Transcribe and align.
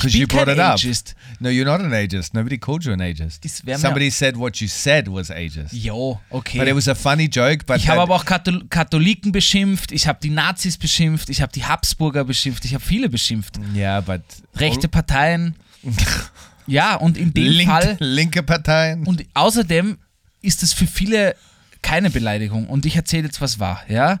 because 0.00 0.16
you 0.18 0.26
brought 0.26 0.48
it 0.48 0.58
up. 0.58 0.76
Ageist. 0.78 1.14
No, 1.40 1.48
you're 1.48 1.64
not 1.64 1.80
an 1.80 1.92
ageist. 1.92 2.34
Nobody 2.34 2.58
called 2.58 2.84
you 2.84 2.92
an 2.92 3.00
ageist. 3.00 3.44
Das 3.44 3.64
wär 3.66 3.76
mir- 3.76 3.80
Somebody 3.80 4.10
said 4.10 4.36
what 4.36 4.56
you 4.56 4.68
said 4.68 5.08
was 5.08 5.30
ageist. 5.30 5.72
Jo, 5.72 6.20
okay. 6.30 6.58
But 6.58 6.68
it 6.68 6.74
was 6.74 6.88
a 6.88 6.94
funny 6.94 7.28
joke. 7.28 7.64
But 7.66 7.76
ich 7.78 7.88
habe 7.88 7.98
that- 7.98 8.02
aber 8.02 8.14
auch 8.16 8.24
Kathol 8.24 8.64
Katholiken 8.68 9.32
beschimpft, 9.32 9.92
ich 9.92 10.06
habe 10.06 10.18
die 10.22 10.30
Nazis 10.30 10.76
beschimpft, 10.78 11.28
ich 11.30 11.40
habe 11.42 11.52
die 11.52 11.64
Habsburger 11.64 12.24
beschimpft, 12.24 12.64
ich 12.64 12.74
habe 12.74 12.84
viele 12.84 13.08
beschimpft. 13.08 13.58
yeah, 13.74 14.00
but 14.00 14.22
Rechte 14.56 14.88
Parteien. 14.88 15.54
Ja, 16.68 16.94
und 16.94 17.16
in 17.16 17.34
dem 17.34 17.44
Link, 17.44 17.68
Fall. 17.68 17.96
linke 17.98 18.42
Parteien. 18.44 19.04
Und 19.04 19.24
außerdem 19.34 19.98
ist 20.42 20.62
es 20.62 20.72
für 20.72 20.86
viele 20.86 21.34
keine 21.82 22.08
Beleidigung. 22.08 22.68
Und 22.68 22.86
ich 22.86 22.94
erzähle 22.94 23.24
jetzt, 23.24 23.40
was 23.40 23.58
war, 23.58 23.82
ja? 23.88 24.20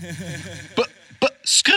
B 0.76 0.82
b 1.20 1.26
skr. 1.44 1.72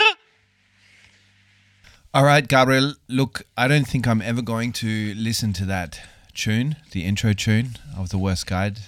All 2.12 2.24
right, 2.24 2.46
Gabriel. 2.46 2.94
Look, 3.08 3.42
I 3.56 3.68
don't 3.68 3.86
think 3.86 4.06
I'm 4.06 4.22
ever 4.22 4.40
going 4.40 4.72
to 4.74 5.14
listen 5.14 5.52
to 5.54 5.64
that 5.66 6.00
tune, 6.32 6.76
the 6.92 7.04
intro 7.04 7.32
tune 7.32 7.76
of 7.98 8.10
the 8.10 8.18
Worst 8.18 8.46
Guide, 8.46 8.78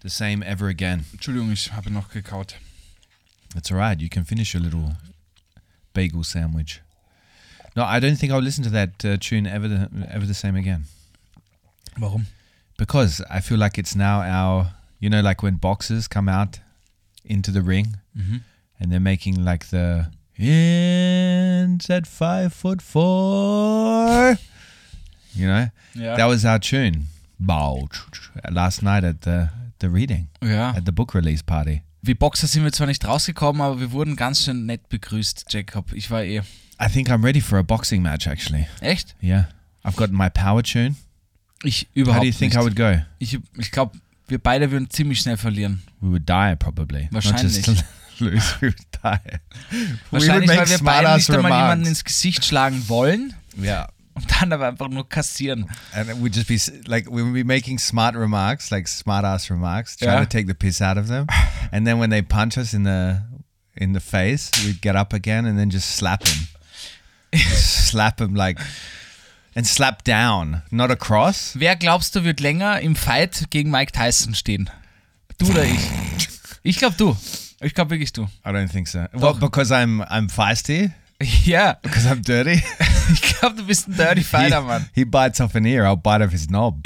the 0.00 0.10
same 0.10 0.42
ever 0.42 0.68
again. 0.68 1.04
Entschuldigung, 1.12 1.52
ich 1.52 1.70
habe 1.72 1.90
noch 1.90 2.10
gekaut. 2.12 2.54
That's 3.54 3.70
all 3.70 3.78
right. 3.78 4.00
You 4.00 4.08
can 4.08 4.24
finish 4.24 4.52
your 4.54 4.62
little 4.62 4.96
bagel 5.94 6.24
sandwich. 6.24 6.80
No, 7.76 7.84
I 7.84 8.00
don't 8.00 8.16
think 8.16 8.32
I'll 8.32 8.40
listen 8.40 8.64
to 8.64 8.70
that 8.70 9.04
uh, 9.04 9.16
tune 9.18 9.46
ever 9.46 9.68
the, 9.68 9.88
ever 10.10 10.26
the 10.26 10.34
same 10.34 10.56
again 10.56 10.84
Warum? 11.98 12.26
because 12.76 13.22
I 13.30 13.40
feel 13.40 13.56
like 13.58 13.78
it's 13.78 13.96
now 13.96 14.20
our, 14.20 14.74
you 15.00 15.08
know, 15.08 15.20
like 15.22 15.42
when 15.42 15.54
boxes 15.56 16.06
come 16.06 16.28
out 16.28 16.60
into 17.24 17.50
the 17.52 17.62
ring 17.62 17.96
and 18.78 18.90
they're 18.90 19.00
making 19.00 19.44
like 19.44 19.66
the 19.70 20.06
ends 20.38 21.88
at 21.90 22.06
five 22.06 22.52
foot 22.52 22.82
four, 22.82 24.36
you 25.34 25.46
know, 25.46 25.68
Ja. 25.94 26.16
that 26.16 26.26
was 26.26 26.44
our 26.44 26.58
tune. 26.58 27.06
Bow, 27.38 27.88
last 28.50 28.82
night 28.82 29.04
at 29.04 29.22
the 29.22 29.50
the 29.80 29.88
reading 29.88 30.28
ja. 30.40 30.72
at 30.76 30.84
the 30.84 30.92
book 30.92 31.14
release 31.14 31.42
party. 31.42 31.82
Wie 32.02 32.14
Boxer 32.14 32.46
sind 32.48 32.64
wir 32.64 32.72
zwar 32.72 32.86
nicht 32.86 33.04
rausgekommen, 33.04 33.62
aber 33.62 33.78
wir 33.80 33.92
wurden 33.92 34.16
ganz 34.16 34.44
schön 34.44 34.66
nett 34.66 34.88
begrüßt, 34.88 35.46
Jacob. 35.50 35.92
Ich 35.92 36.10
war 36.10 36.22
eh. 36.22 36.42
I 36.80 36.88
think 36.88 37.08
I'm 37.10 37.22
ready 37.22 37.40
for 37.40 37.58
a 37.58 37.62
boxing 37.62 38.02
match 38.02 38.26
actually. 38.26 38.66
Echt? 38.80 39.14
Yeah, 39.22 39.44
I've 39.84 39.96
got 39.96 40.10
my 40.10 40.28
power 40.28 40.62
tune. 40.62 40.96
Ich 41.64 41.82
How 41.82 41.94
do 41.94 42.00
überhaupt 42.00 42.24
you 42.24 42.32
think 42.32 42.54
nicht. 42.54 42.60
I 42.60 42.64
would 42.64 42.74
go? 42.76 43.00
Ich, 43.20 43.38
ich 43.56 43.70
glaube, 43.70 43.98
wir 44.28 44.38
beide 44.38 44.70
würden 44.70 44.88
ziemlich 44.90 45.20
schnell 45.20 45.36
verlieren. 45.36 45.82
We 46.00 46.10
would 46.12 46.28
die 46.28 46.56
probably. 46.58 47.08
Wahrscheinlich. 47.10 47.66
lose, 48.18 48.54
we 48.60 48.68
would 48.68 48.76
die. 49.02 49.40
Wahrscheinlich, 50.10 50.48
weil 50.50 50.68
wir 50.68 50.78
beide 50.78 51.14
nicht 51.16 51.30
einmal 51.30 51.50
jemanden 51.50 51.86
ins 51.86 52.04
Gesicht 52.04 52.44
schlagen 52.44 52.88
wollen 52.88 53.34
Yeah. 53.60 53.88
und 54.14 54.24
dann 54.40 54.52
aber 54.52 54.68
einfach 54.68 54.88
nur 54.88 55.08
kassieren. 55.08 55.66
And 55.92 56.08
would 56.20 56.34
just 56.34 56.48
be 56.48 56.58
like 56.86 57.06
we 57.06 57.22
would 57.22 57.34
be 57.34 57.44
making 57.44 57.78
smart 57.78 58.14
remarks, 58.14 58.70
like 58.70 58.88
smart 58.88 59.24
ass 59.24 59.50
remarks, 59.50 59.96
trying 59.96 60.12
Yeah. 60.12 60.20
to 60.20 60.26
take 60.26 60.46
the 60.46 60.54
piss 60.54 60.80
out 60.80 60.96
of 60.96 61.08
them. 61.08 61.26
and 61.72 61.86
then 61.86 61.98
when 61.98 62.10
they 62.10 62.22
punch 62.22 62.56
us 62.56 62.72
in 62.72 62.84
the 62.84 63.22
in 63.74 63.92
the 63.92 64.00
face, 64.00 64.50
we'd 64.64 64.80
get 64.80 64.96
up 64.96 65.12
again 65.12 65.46
and 65.46 65.58
then 65.58 65.70
just 65.70 65.90
slap 65.96 66.26
him. 66.26 66.46
Just 67.34 67.86
slap 67.90 68.20
him 68.20 68.34
like 68.34 68.58
and 69.54 69.66
slap 69.66 70.04
down, 70.04 70.62
not 70.70 70.90
across. 70.90 71.52
Wer 71.54 71.76
glaubst 71.76 72.14
du 72.16 72.24
wird 72.24 72.40
länger 72.40 72.80
im 72.80 72.96
Fight 72.96 73.44
gegen 73.50 73.70
Mike 73.70 73.92
Tyson 73.92 74.34
stehen? 74.34 74.70
Du 75.38 75.50
oder 75.50 75.64
ich? 75.64 75.80
Ich 76.64 76.78
glaube 76.78 76.94
du. 76.96 77.16
Ich 77.60 77.74
glaube 77.74 77.90
wirklich 77.90 78.12
du. 78.12 78.22
I 78.46 78.50
don't 78.50 78.70
think 78.70 78.86
so. 78.86 79.06
Well, 79.12 79.34
because 79.34 79.74
I'm 79.74 80.00
I'm 80.08 80.30
feisty, 80.30 80.92
Ja, 81.44 81.76
because 81.82 82.08
I'm 82.08 82.22
dirty. 82.22 82.62
ich 83.12 83.22
glaube 83.22 83.56
du 83.56 83.66
bist 83.66 83.88
ein 83.88 83.96
Dirty 83.96 84.22
Fighter, 84.22 84.60
Mann. 84.62 84.86
he, 84.94 85.00
he 85.00 85.04
bites 85.04 85.40
off 85.40 85.54
an 85.54 85.64
ear, 85.64 85.84
I'll 85.84 85.96
bite 85.96 86.24
off 86.24 86.30
his 86.30 86.46
knob. 86.46 86.76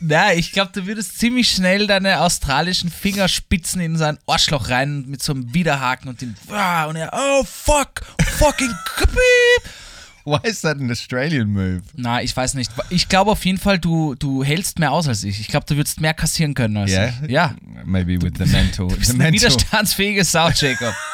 Na, 0.00 0.32
ich 0.32 0.52
glaube, 0.52 0.70
du 0.72 0.86
würdest 0.86 1.18
ziemlich 1.18 1.50
schnell 1.50 1.88
deine 1.88 2.20
australischen 2.20 2.88
Fingerspitzen 2.88 3.80
in 3.80 3.96
sein 3.96 4.18
Arschloch 4.28 4.68
rein 4.70 5.04
mit 5.08 5.22
so 5.22 5.32
einem 5.32 5.52
Widerhaken 5.52 6.08
und 6.08 6.20
den 6.20 6.36
ah, 6.50 6.84
und 6.84 6.94
er 6.94 7.10
oh 7.12 7.42
fuck 7.44 8.02
fucking. 8.38 8.72
Why 10.42 10.48
is 10.48 10.60
that 10.62 10.76
an 10.78 10.90
Australian 10.90 11.48
move? 11.52 11.82
Na, 11.96 12.20
ich 12.22 12.36
weiß 12.36 12.54
nicht. 12.54 12.70
Ich 12.90 13.08
glaube 13.08 13.30
auf 13.30 13.44
jeden 13.44 13.58
Fall, 13.58 13.78
du, 13.78 14.14
du 14.14 14.44
hältst 14.44 14.78
mehr 14.78 14.92
aus 14.92 15.08
als 15.08 15.24
ich. 15.24 15.40
Ich 15.40 15.48
glaube, 15.48 15.64
du 15.66 15.76
würdest 15.76 16.00
mehr 16.00 16.12
kassieren 16.14 16.54
können 16.54 16.76
als 16.76 16.90
Yeah, 16.90 17.12
ich. 17.24 17.30
Ja. 17.30 17.54
Maybe 17.84 18.20
with 18.20 18.32
the 18.38 18.44
mental, 18.50 18.88
Du 18.88 18.96
bist 18.96 19.12
the 19.12 19.16
mental. 19.16 19.32
widerstandsfähige 19.32 20.24
Sau, 20.24 20.50
Jacob. 20.50 20.94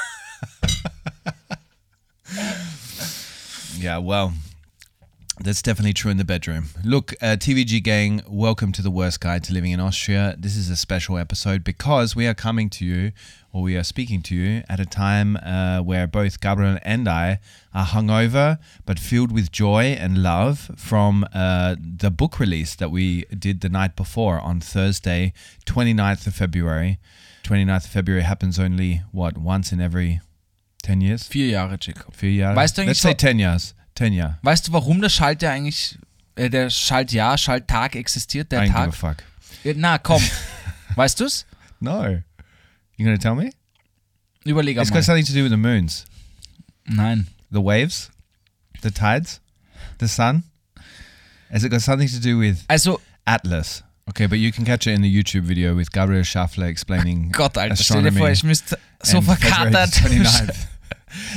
Yeah, 3.80 3.98
well, 3.98 4.32
that's 5.44 5.60
definitely 5.60 5.92
true 5.92 6.10
in 6.10 6.16
the 6.16 6.24
bedroom. 6.24 6.64
Look, 6.82 7.12
uh, 7.20 7.36
TVG 7.38 7.82
gang, 7.82 8.22
welcome 8.26 8.72
to 8.72 8.80
the 8.80 8.90
worst 8.90 9.20
guide 9.20 9.44
to 9.44 9.52
living 9.52 9.72
in 9.72 9.78
Austria. 9.78 10.34
This 10.38 10.56
is 10.56 10.70
a 10.70 10.76
special 10.76 11.18
episode 11.18 11.62
because 11.62 12.16
we 12.16 12.26
are 12.26 12.32
coming 12.32 12.70
to 12.70 12.84
you, 12.86 13.12
or 13.52 13.60
we 13.60 13.76
are 13.76 13.84
speaking 13.84 14.22
to 14.22 14.34
you, 14.34 14.62
at 14.70 14.80
a 14.80 14.86
time 14.86 15.36
uh, 15.36 15.80
where 15.80 16.06
both 16.06 16.40
Gabriel 16.40 16.78
and 16.82 17.06
I 17.06 17.40
are 17.74 17.84
hungover 17.84 18.58
but 18.86 18.98
filled 18.98 19.32
with 19.32 19.52
joy 19.52 19.96
and 20.00 20.22
love 20.22 20.70
from 20.76 21.26
uh, 21.34 21.76
the 21.78 22.10
book 22.10 22.40
release 22.40 22.74
that 22.76 22.90
we 22.90 23.24
did 23.38 23.60
the 23.60 23.68
night 23.68 23.96
before 23.96 24.40
on 24.40 24.60
Thursday, 24.60 25.34
29th 25.66 26.26
of 26.26 26.34
February. 26.34 26.98
29th 27.42 27.84
of 27.84 27.90
February 27.90 28.22
happens 28.22 28.58
only, 28.58 29.02
what, 29.12 29.36
once 29.36 29.72
in 29.72 29.80
every 29.80 30.22
10 30.82 31.02
years? 31.02 31.28
Vier 31.28 31.50
Jahre, 31.50 31.78
Jacob. 31.78 32.14
Few 32.14 32.30
years? 32.30 32.56
Weißt 32.56 32.78
du 32.78 32.82
eigentlich 32.82 33.02
Let's 33.02 33.02
say 33.02 33.12
10 33.12 33.38
years. 33.38 33.74
10 33.96 34.12
years. 34.12 34.32
Weißt 34.42 34.68
du, 34.68 34.72
warum 34.72 35.00
der 35.00 35.08
Schaltjahr 35.08 35.52
eigentlich, 35.52 35.98
äh, 36.36 36.50
der 36.50 36.70
Schaltjahr, 36.70 37.38
Schalttag 37.38 37.94
existiert, 37.96 38.50
der 38.52 38.64
I 38.64 38.68
Tag? 38.70 38.94
fuck. 38.94 39.16
Äh, 39.64 39.74
Na, 39.76 39.98
komm. 39.98 40.22
weißt 40.96 41.20
du's? 41.20 41.46
No. 41.80 42.04
You 42.96 43.04
gonna 43.04 43.18
tell 43.18 43.34
me? 43.34 43.50
Überleg 44.44 44.76
It's 44.78 44.90
mal. 44.90 44.96
got 44.98 45.04
something 45.04 45.24
to 45.24 45.32
do 45.32 45.42
with 45.42 45.50
the 45.50 45.56
moons, 45.56 46.04
Nein. 46.86 47.26
the 47.50 47.60
waves, 47.62 48.10
the 48.82 48.90
tides, 48.90 49.40
the 49.98 50.06
sun. 50.08 50.44
Has 51.50 51.64
it 51.64 51.70
got 51.70 51.80
something 51.82 52.08
to 52.08 52.18
do 52.20 52.38
with 52.38 52.64
Also, 52.68 53.00
Atlas? 53.26 53.82
Okay, 54.10 54.26
but 54.26 54.38
you 54.38 54.52
can 54.52 54.64
catch 54.66 54.86
it 54.86 54.92
in 54.92 55.00
the 55.02 55.08
YouTube 55.08 55.44
video 55.44 55.74
with 55.74 55.90
Gabriel 55.90 56.24
Schaffler 56.24 56.66
explaining 56.66 57.30
Gott, 57.32 57.56
Alter, 57.56 57.74
stell 57.76 58.02
dir 58.02 58.08
astronomy. 58.08 58.18
vor, 58.18 58.30
ich 58.30 58.44
müsste 58.44 58.78
so 59.02 59.20
verkatert 59.22 59.92
29th. 59.94 60.54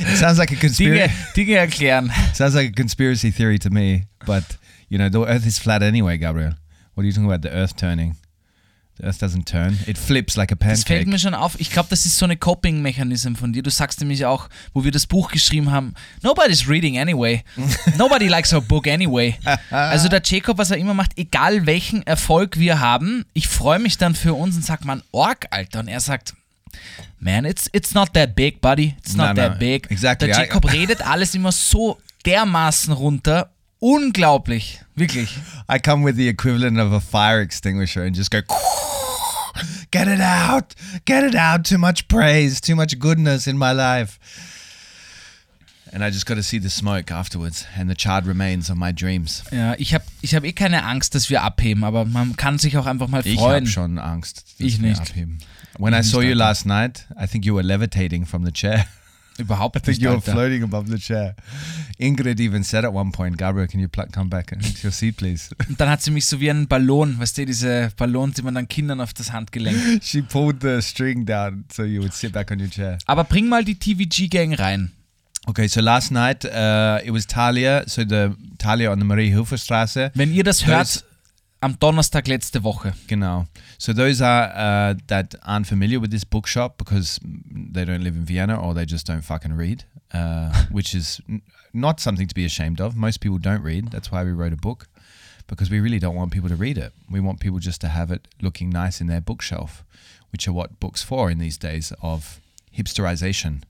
it 0.00 0.16
sounds 0.18 0.38
like 0.38 0.52
a 0.52 0.56
conspiracy. 0.56 1.12
Dinge 1.36 1.56
erklären. 1.56 2.10
sounds 2.34 2.54
like 2.54 2.70
a 2.70 2.72
conspiracy 2.72 3.30
theory 3.32 3.58
to 3.58 3.70
me, 3.70 4.06
but 4.26 4.44
you 4.88 4.98
know 4.98 5.08
the 5.10 5.28
Earth 5.30 5.46
is 5.46 5.58
flat 5.58 5.82
anyway, 5.82 6.18
Gabriel. 6.18 6.54
What 6.94 7.02
are 7.04 7.06
you 7.06 7.12
talking 7.12 7.30
about? 7.30 7.42
The 7.42 7.54
Earth 7.54 7.76
turning? 7.76 8.16
The 9.00 9.04
Earth 9.06 9.20
doesn't 9.20 9.44
turn. 9.46 9.78
It 9.86 9.96
flips 9.96 10.36
like 10.36 10.50
a 10.50 10.56
Das 10.56 10.82
fällt 10.82 10.86
pancake. 10.88 11.06
mir 11.06 11.18
schon 11.20 11.32
auf. 11.34 11.54
Ich 11.60 11.70
glaube, 11.70 11.88
das 11.88 12.04
ist 12.04 12.18
so 12.18 12.24
eine 12.24 12.36
Coping-Mechanism 12.36 13.36
von 13.36 13.52
dir. 13.52 13.62
Du 13.62 13.70
sagst 13.70 14.00
nämlich 14.00 14.24
auch, 14.26 14.48
wo 14.74 14.82
wir 14.82 14.90
das 14.90 15.06
Buch 15.06 15.30
geschrieben 15.30 15.70
haben, 15.70 15.94
nobody's 16.24 16.68
reading 16.68 16.98
anyway. 16.98 17.44
Nobody 17.96 18.26
likes 18.26 18.52
our 18.52 18.60
book 18.60 18.88
anyway. 18.88 19.36
Also 19.70 20.08
der 20.08 20.20
Jacob, 20.24 20.58
was 20.58 20.72
er 20.72 20.78
immer 20.78 20.94
macht, 20.94 21.12
egal 21.16 21.64
welchen 21.66 22.04
Erfolg 22.08 22.58
wir 22.58 22.80
haben, 22.80 23.24
ich 23.34 23.46
freue 23.46 23.78
mich 23.78 23.98
dann 23.98 24.16
für 24.16 24.34
uns 24.34 24.56
und 24.56 24.64
sag, 24.64 24.84
man, 24.84 25.04
Org, 25.12 25.46
Alter. 25.50 25.78
Und 25.78 25.86
er 25.86 26.00
sagt, 26.00 26.34
Man, 27.20 27.44
it's, 27.44 27.68
it's 27.72 27.94
not 27.94 28.12
that 28.14 28.34
big, 28.36 28.60
buddy. 28.60 28.94
It's 28.98 29.14
not 29.16 29.34
No, 29.36 29.42
no, 29.42 29.48
that 29.50 29.58
big. 29.58 29.86
exactly. 29.90 30.28
Der 30.28 30.36
I- 30.36 30.40
Jacob 30.46 30.70
redet 30.72 31.02
alles 31.06 31.34
immer 31.34 31.52
so 31.52 31.98
dermaßen 32.24 32.92
runter. 32.92 33.50
Unglaublich. 33.80 34.80
Wirklich. 34.96 35.28
I 35.68 35.78
come 35.78 36.04
with 36.04 36.16
the 36.16 36.28
equivalent 36.28 36.78
of 36.78 36.92
a 36.92 37.00
fire 37.00 37.40
extinguisher 37.40 38.02
and 38.02 38.14
just 38.16 38.30
go, 38.30 38.40
get 39.90 40.08
it 40.08 40.20
out, 40.20 40.74
get 41.04 41.22
it 41.24 41.34
out. 41.36 41.64
Too 41.64 41.78
much 41.78 42.08
praise, 42.08 42.60
too 42.60 42.74
much 42.76 42.98
goodness 42.98 43.46
in 43.46 43.56
my 43.56 43.72
life. 43.72 44.18
And 45.90 46.04
I 46.04 46.10
just 46.10 46.26
got 46.26 46.34
to 46.34 46.42
see 46.42 46.58
the 46.58 46.68
smoke 46.68 47.10
afterwards 47.10 47.66
and 47.74 47.88
the 47.88 47.94
charred 47.96 48.26
remains 48.26 48.68
of 48.68 48.76
my 48.76 48.92
dreams. 48.92 49.42
Ja, 49.50 49.74
ich 49.78 49.94
habe 49.94 50.04
ich 50.20 50.34
hab 50.34 50.44
eh 50.44 50.52
keine 50.52 50.84
Angst, 50.84 51.14
dass 51.14 51.30
wir 51.30 51.42
abheben, 51.42 51.82
aber 51.82 52.04
man 52.04 52.36
kann 52.36 52.58
sich 52.58 52.76
auch 52.76 52.84
einfach 52.84 53.08
mal 53.08 53.22
Ich 53.26 53.38
freuen. 53.38 53.64
habe 53.64 53.66
schon 53.68 53.98
Angst. 53.98 54.44
dass 54.58 54.66
Ich 54.66 54.82
wir 54.82 54.88
nicht. 54.90 55.00
abheben. 55.00 55.38
When 55.78 55.94
I 55.94 56.02
saw 56.02 56.20
you 56.20 56.34
last 56.34 56.66
night, 56.66 57.06
I 57.16 57.26
think 57.26 57.44
you 57.44 57.54
were 57.54 57.62
levitating 57.62 58.26
from 58.26 58.44
the 58.44 58.50
chair. 58.50 58.86
Überhaupt 59.38 59.76
I 59.76 59.80
think 59.80 60.00
you 60.00 60.10
were 60.10 60.20
floating 60.20 60.64
above 60.64 60.90
the 60.90 60.98
chair. 60.98 61.36
Ingrid 62.00 62.40
even 62.40 62.64
said 62.64 62.84
at 62.84 62.92
one 62.92 63.12
point, 63.12 63.36
Gabriel, 63.36 63.68
can 63.68 63.78
you 63.78 63.88
come 63.88 64.28
back 64.28 64.50
into 64.50 64.68
your 64.82 64.90
seat, 64.90 65.16
please? 65.16 65.50
Und 65.68 65.80
dann 65.80 65.88
hat 65.88 66.02
sie 66.02 66.10
mich 66.10 66.26
so 66.26 66.40
wie 66.40 66.50
einen 66.50 66.66
Ballon, 66.66 67.20
weißt 67.20 67.38
du, 67.38 67.46
diese 67.46 67.92
Ballons, 67.96 68.34
die 68.34 68.42
man 68.42 68.56
dann 68.56 68.66
Kindern 68.66 69.00
auf 69.00 69.14
das 69.14 69.32
Handgelenk. 69.32 70.02
she 70.02 70.20
pulled 70.20 70.60
the 70.62 70.82
string 70.82 71.24
down 71.24 71.64
so 71.72 71.84
you 71.84 72.02
would 72.02 72.12
sit 72.12 72.32
back 72.32 72.50
on 72.50 72.60
your 72.60 72.68
chair. 72.68 72.98
Aber 73.06 73.22
bring 73.22 73.48
mal 73.48 73.64
die 73.64 73.76
TVG-Gang 73.76 74.54
rein. 74.54 74.90
Okay, 75.46 75.68
so 75.68 75.80
last 75.80 76.10
night 76.10 76.44
uh, 76.44 76.98
it 77.04 77.12
was 77.12 77.24
Talia, 77.24 77.84
so 77.86 78.02
the 78.02 78.32
Talia 78.58 78.90
on 78.90 78.98
the 78.98 79.04
Marie 79.04 79.30
Hilfer 79.30 79.56
Straße. 79.56 80.10
Wenn 80.14 80.34
ihr 80.34 80.42
das 80.42 80.66
hört, 80.66 81.04
am 81.62 81.76
Donnerstag 81.78 82.26
letzte 82.26 82.62
Woche. 82.62 82.92
Genau. 83.06 83.46
So 83.78 83.92
those 83.92 84.20
are 84.20 84.50
uh, 84.54 84.94
that 85.08 85.34
aren't 85.44 85.66
familiar 85.66 86.00
with 86.00 86.10
this 86.10 86.24
bookshop 86.24 86.78
because 86.78 87.20
they 87.24 87.84
don't 87.84 88.02
live 88.02 88.14
in 88.16 88.24
Vienna 88.24 88.60
or 88.60 88.74
they 88.74 88.84
just 88.84 89.06
don't 89.06 89.22
fucking 89.22 89.52
read, 89.52 89.84
uh, 90.12 90.64
which 90.70 90.94
is 90.94 91.20
n- 91.28 91.42
not 91.72 92.00
something 92.00 92.28
to 92.28 92.34
be 92.34 92.44
ashamed 92.44 92.80
of. 92.80 92.96
Most 92.96 93.20
people 93.20 93.38
don't 93.38 93.62
read. 93.62 93.90
That's 93.90 94.10
why 94.12 94.24
we 94.24 94.32
wrote 94.32 94.52
a 94.52 94.56
book 94.56 94.86
because 95.46 95.70
we 95.70 95.80
really 95.80 95.98
don't 95.98 96.14
want 96.14 96.30
people 96.30 96.48
to 96.48 96.56
read 96.56 96.78
it. 96.78 96.92
We 97.10 97.20
want 97.20 97.40
people 97.40 97.58
just 97.58 97.80
to 97.80 97.88
have 97.88 98.10
it 98.12 98.28
looking 98.40 98.70
nice 98.70 99.00
in 99.00 99.06
their 99.06 99.20
bookshelf, 99.22 99.82
which 100.30 100.46
are 100.46 100.52
what 100.52 100.78
books 100.78 101.02
for 101.02 101.30
in 101.30 101.38
these 101.38 101.56
days 101.56 101.92
of 102.02 102.40
hipsterization. 102.76 103.62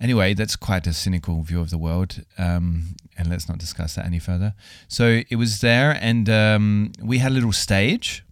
Anyway, 0.00 0.32
that's 0.34 0.56
quite 0.56 0.86
a 0.86 0.94
cynical 0.94 1.42
view 1.42 1.60
of 1.60 1.68
the 1.70 1.76
world, 1.76 2.24
um, 2.38 2.94
and 3.20 3.28
let's 3.28 3.48
not 3.48 3.58
discuss 3.58 3.94
that 3.94 4.06
any 4.06 4.18
further. 4.18 4.54
So 4.88 5.22
it 5.28 5.36
was 5.36 5.60
there, 5.60 5.98
and 6.00 6.28
um, 6.28 6.92
we 7.02 7.18
had 7.18 7.32
a 7.32 7.34
little 7.34 7.52
stage. 7.52 8.24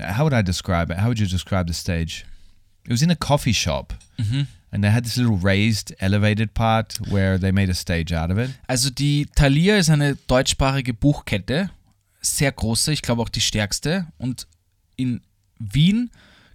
How 0.00 0.24
would 0.24 0.32
I 0.32 0.42
describe 0.42 0.90
it? 0.90 0.96
How 0.98 1.08
would 1.08 1.20
you 1.20 1.26
describe 1.26 1.66
the 1.66 1.74
stage? 1.74 2.24
It 2.86 2.90
was 2.90 3.02
in 3.02 3.10
a 3.10 3.16
coffee 3.16 3.52
shop, 3.52 3.92
and 4.72 4.82
they 4.82 4.90
had 4.90 5.04
this 5.04 5.16
little 5.16 5.36
raised, 5.36 5.94
elevated 6.00 6.54
part 6.54 6.98
where 7.10 7.38
they 7.38 7.52
made 7.52 7.68
a 7.70 7.74
stage 7.74 8.12
out 8.12 8.30
of 8.30 8.38
it. 8.38 8.50
Also 8.68 8.90
die 8.90 9.26
Thalia 9.34 9.76
ist 9.76 9.90
eine 9.90 10.16
deutschsprachige 10.26 10.94
Buchkette, 10.94 11.70
sehr 12.20 12.52
große, 12.52 12.92
ich 12.92 13.02
glaube 13.02 13.22
auch 13.22 13.28
die 13.28 13.40
stärkste. 13.40 14.06
Und 14.18 14.46
in 14.96 15.20
Wien 15.58 16.10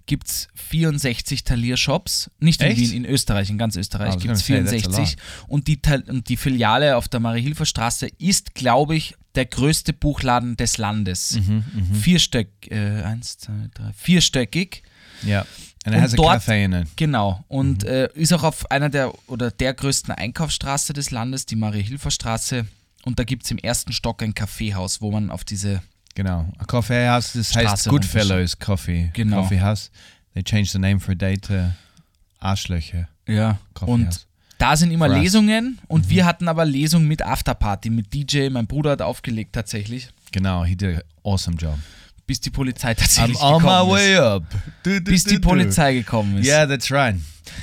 gibt 0.06 0.28
es 0.28 0.48
64 0.56 1.44
Thalia-Shops. 1.44 2.32
Nicht 2.40 2.62
in 2.62 2.68
Echt? 2.68 2.80
Wien, 2.80 2.92
in 2.94 3.06
Österreich, 3.06 3.50
in 3.50 3.58
ganz 3.58 3.76
Österreich 3.76 4.18
gibt 4.18 4.36
es 4.36 4.46
gonna 4.48 4.66
say, 4.66 4.80
that's 4.80 4.88
a 4.88 4.92
64. 5.04 5.18
Und 5.48 5.68
die, 5.68 5.80
und 6.08 6.30
die 6.30 6.38
Filiale 6.38 6.98
auf 6.98 7.08
der 7.08 7.20
Marie-Hilfer 7.20 7.66
Straße 7.66 8.08
ist, 8.18 8.56
glaube 8.56 8.96
ich, 8.96 9.16
der 9.36 9.46
größte 9.46 9.94
Buchladen 9.94 10.58
des 10.58 10.78
Landes. 10.78 11.40
Mhm, 11.40 11.64
Vierstöck, 11.94 12.50
äh, 12.70 13.04
eins, 13.04 13.38
zwei, 13.38 13.70
drei, 13.74 13.92
vierstöckig. 13.94 14.84
It 15.24 15.94
Und 15.94 16.02
has 16.02 16.14
a 16.14 16.16
dort- 16.16 16.48
it. 16.48 16.88
Genau. 16.96 17.44
Und 17.48 17.84
äh, 17.84 18.10
ist 18.14 18.34
auch 18.34 18.44
auf 18.44 18.70
einer 18.70 18.90
der 18.90 19.14
oder 19.30 19.50
der 19.52 19.74
größten 19.74 20.14
Einkaufsstraße 20.14 20.94
des 20.94 21.12
Landes, 21.12 21.46
die 21.46 21.56
Marie-Hilfer 21.56 22.12
Straße. 22.12 22.68
Und 23.04 23.18
da 23.18 23.24
gibt 23.24 23.46
es 23.46 23.52
im 23.52 23.58
ersten 23.58 23.94
Stock 23.94 24.22
ein 24.22 24.36
Kaffeehaus, 24.36 25.02
wo 25.02 25.12
man 25.12 25.30
auf 25.32 25.44
diese. 25.44 25.82
Genau, 26.16 26.48
a 26.58 26.66
coffee 26.66 27.08
house. 27.08 27.34
Heißt 27.36 27.52
Straße 27.52 27.90
Goodfellows 27.90 28.60
Coffee 28.60 29.10
Genau. 29.14 29.42
Coffee 29.44 29.60
House. 29.62 29.92
They 30.34 30.44
changed 30.44 30.72
the 30.72 30.80
name 30.80 31.00
for 31.00 31.12
a 31.12 31.16
day 31.16 31.38
to 31.38 31.72
Arschlöcher 32.40 33.08
Ja. 33.28 33.58
Coffee 33.74 33.92
und 33.92 34.08
House. 34.08 34.28
da 34.58 34.76
sind 34.76 34.92
immer 34.92 35.06
For 35.06 35.12
us. 35.14 35.18
Mhm. 35.20 35.24
Lesungen 35.24 35.80
und 35.88 36.10
wir 36.10 36.26
hatten 36.26 36.48
aber 36.48 36.66
Lesungen 36.66 37.08
mit 37.08 37.22
Afterparty, 37.22 37.90
mit 37.90 38.14
DJ. 38.14 38.50
Mein 38.50 38.68
Bruder 38.68 38.92
hat 38.92 39.02
aufgelegt 39.02 39.54
tatsächlich, 39.54 40.10
Genau, 40.32 40.64
he 40.64 40.76
did 40.76 40.96
an 40.98 41.02
awesome 41.24 41.58
job. 41.58 41.78
Bis 42.28 42.40
die 42.40 42.50
Polizei 42.50 42.92
I'm 42.92 42.96
tatsächlich 42.96 43.42
on 43.42 43.62
my 43.62 43.82
way 43.90 44.14
ist. 44.14 44.20
up. 44.22 44.44
Du, 44.84 45.00
du, 45.00 45.12
Bis 45.12 45.24
du, 45.24 45.32
die. 45.32 45.40
Polizei 45.40 45.94
gekommen 45.94 46.38
ist. 46.38 46.46
Yeah, 46.48 46.66
that's 46.66 46.92
right. 46.92 47.16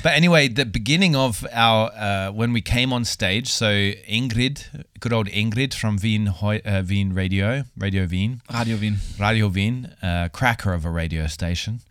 But 0.03 0.13
anyway, 0.13 0.47
the 0.47 0.65
beginning 0.65 1.15
of 1.15 1.45
our 1.53 1.91
uh, 1.93 2.31
when 2.31 2.53
we 2.53 2.61
came 2.61 2.93
on 2.93 3.03
stage, 3.05 3.47
so 3.47 3.65
Ingrid, 4.07 4.85
good 4.99 5.11
old 5.13 5.27
Ingrid 5.27 5.73
from 5.73 5.97
Wien, 6.01 6.27
uh, 6.27 6.83
Wien 6.87 7.13
Radio, 7.13 7.63
Radio 7.77 8.05
Wien, 8.05 8.41
Radio 8.53 8.77
Wien. 8.77 8.97
Radio 9.17 9.47
Wien, 9.47 9.95
uh, 10.01 10.29
cracker 10.31 10.73
of 10.73 10.85
a 10.85 10.89
radio 10.89 11.27
station. 11.27 11.81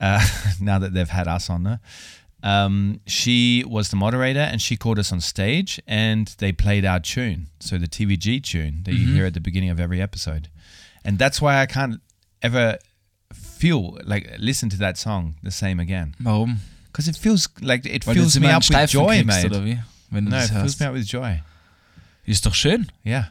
Uh, 0.00 0.24
now 0.60 0.78
that 0.78 0.94
they've 0.94 1.10
had 1.10 1.28
us 1.28 1.48
on 1.50 1.62
there, 1.64 1.80
um, 2.42 3.00
she 3.06 3.64
was 3.68 3.90
the 3.90 3.96
moderator 3.96 4.40
and 4.40 4.60
she 4.60 4.76
called 4.76 4.98
us 4.98 5.12
on 5.12 5.20
stage 5.20 5.80
and 5.86 6.34
they 6.38 6.50
played 6.52 6.84
our 6.84 6.98
tune, 7.00 7.48
so 7.60 7.78
the 7.78 7.86
TVG 7.86 8.42
tune 8.42 8.82
that 8.84 8.94
you 8.94 9.12
hear 9.14 9.26
at 9.26 9.34
the 9.34 9.40
beginning 9.40 9.70
of 9.70 9.78
every 9.78 10.00
episode, 10.00 10.48
and 11.04 11.18
that's 11.18 11.40
why 11.40 11.60
I 11.60 11.66
can't 11.66 12.00
ever 12.42 12.78
feel 13.58 13.98
like 14.02 14.30
listen 14.38 14.68
to 14.70 14.76
that 14.76 14.96
song 14.98 15.34
the 15.42 15.50
same 15.50 15.80
again 15.80 16.14
Warum? 16.18 16.60
because 16.92 17.08
it 17.08 17.16
feels 17.16 17.48
like 17.60 17.84
it 17.86 18.06
Weil 18.06 18.14
fills 18.14 18.38
me 18.38 18.52
up 18.54 18.62
with 18.68 18.90
joy, 18.90 19.24
mate. 19.24 19.46
oder 19.46 19.64
wie? 19.64 19.78
Wenn 20.10 20.26
du 20.26 20.30
No, 20.30 20.36
it 20.36 20.42
das 20.44 20.50
fills 20.50 20.62
hörst. 20.62 20.80
me 20.80 20.86
up 20.88 20.94
with 20.94 21.10
joy. 21.10 21.40
Ist 22.24 22.44
doch 22.44 22.54
schön. 22.54 22.86
Yeah, 23.04 23.28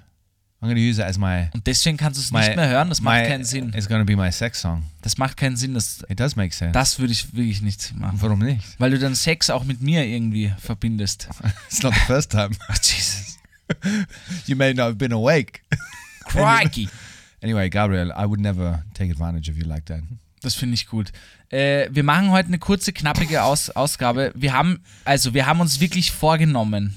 I'm 0.62 0.68
gonna 0.68 0.80
use 0.80 1.00
it 1.00 1.06
as 1.08 1.18
my 1.18 1.48
Und 1.54 1.66
deswegen 1.68 1.96
kannst 1.98 2.18
du 2.20 2.24
es 2.24 2.32
nicht 2.32 2.56
mehr 2.56 2.68
hören. 2.70 2.90
Das 2.90 3.00
macht 3.02 3.22
my- 3.22 3.28
keinen 3.28 3.44
Sinn. 3.46 3.72
It's 3.76 3.88
gonna 3.88 4.04
be 4.04 4.16
my 4.18 4.32
sex 4.32 4.62
song. 4.62 4.84
Das 5.04 5.18
macht 5.18 5.38
keinen 5.38 5.56
Sinn. 5.58 5.74
Das, 5.76 6.04
It 6.10 6.20
does 6.20 6.36
make 6.36 6.54
sense. 6.56 6.74
das 6.74 6.98
würde 7.00 7.14
ich 7.14 7.34
wirklich 7.36 7.62
nicht 7.62 7.96
machen. 7.96 8.18
Warum 8.22 8.40
nicht? 8.40 8.66
Weil 8.80 8.92
du 8.92 9.00
dann 9.00 9.14
Sex 9.16 9.50
auch 9.50 9.64
mit 9.64 9.82
mir 9.82 10.06
irgendwie 10.06 10.52
verbindest. 10.60 11.28
It's 11.70 11.84
not 11.84 11.94
the 11.94 12.00
first 12.02 12.32
time. 12.32 12.50
Jesus. 12.82 13.38
you 14.48 14.56
may 14.56 14.74
not 14.74 14.86
have 14.88 14.96
been 14.96 15.14
awake. 15.14 15.62
Crikey. 16.26 16.90
Anyway, 17.42 17.70
Gabriel, 17.70 18.12
I 18.12 18.26
would 18.26 18.40
never 18.40 18.84
take 18.94 19.12
advantage 19.12 19.50
of 19.50 19.58
you 19.58 19.66
like 19.66 19.86
that. 19.88 20.02
Das 20.42 20.56
finde 20.56 20.76
ich 20.76 20.88
gut. 20.88 21.12
Äh, 21.50 21.88
wir 21.92 22.04
machen 22.04 22.32
heute 22.32 22.48
eine 22.48 22.60
kurze, 22.60 22.94
knappige 22.94 23.44
Aus 23.44 23.70
Ausgabe. 23.70 24.32
Wir 24.36 24.54
haben, 24.54 24.84
also 25.06 25.34
wir 25.34 25.46
haben 25.46 25.60
uns 25.60 25.80
wirklich 25.80 26.12
vorgenommen, 26.12 26.96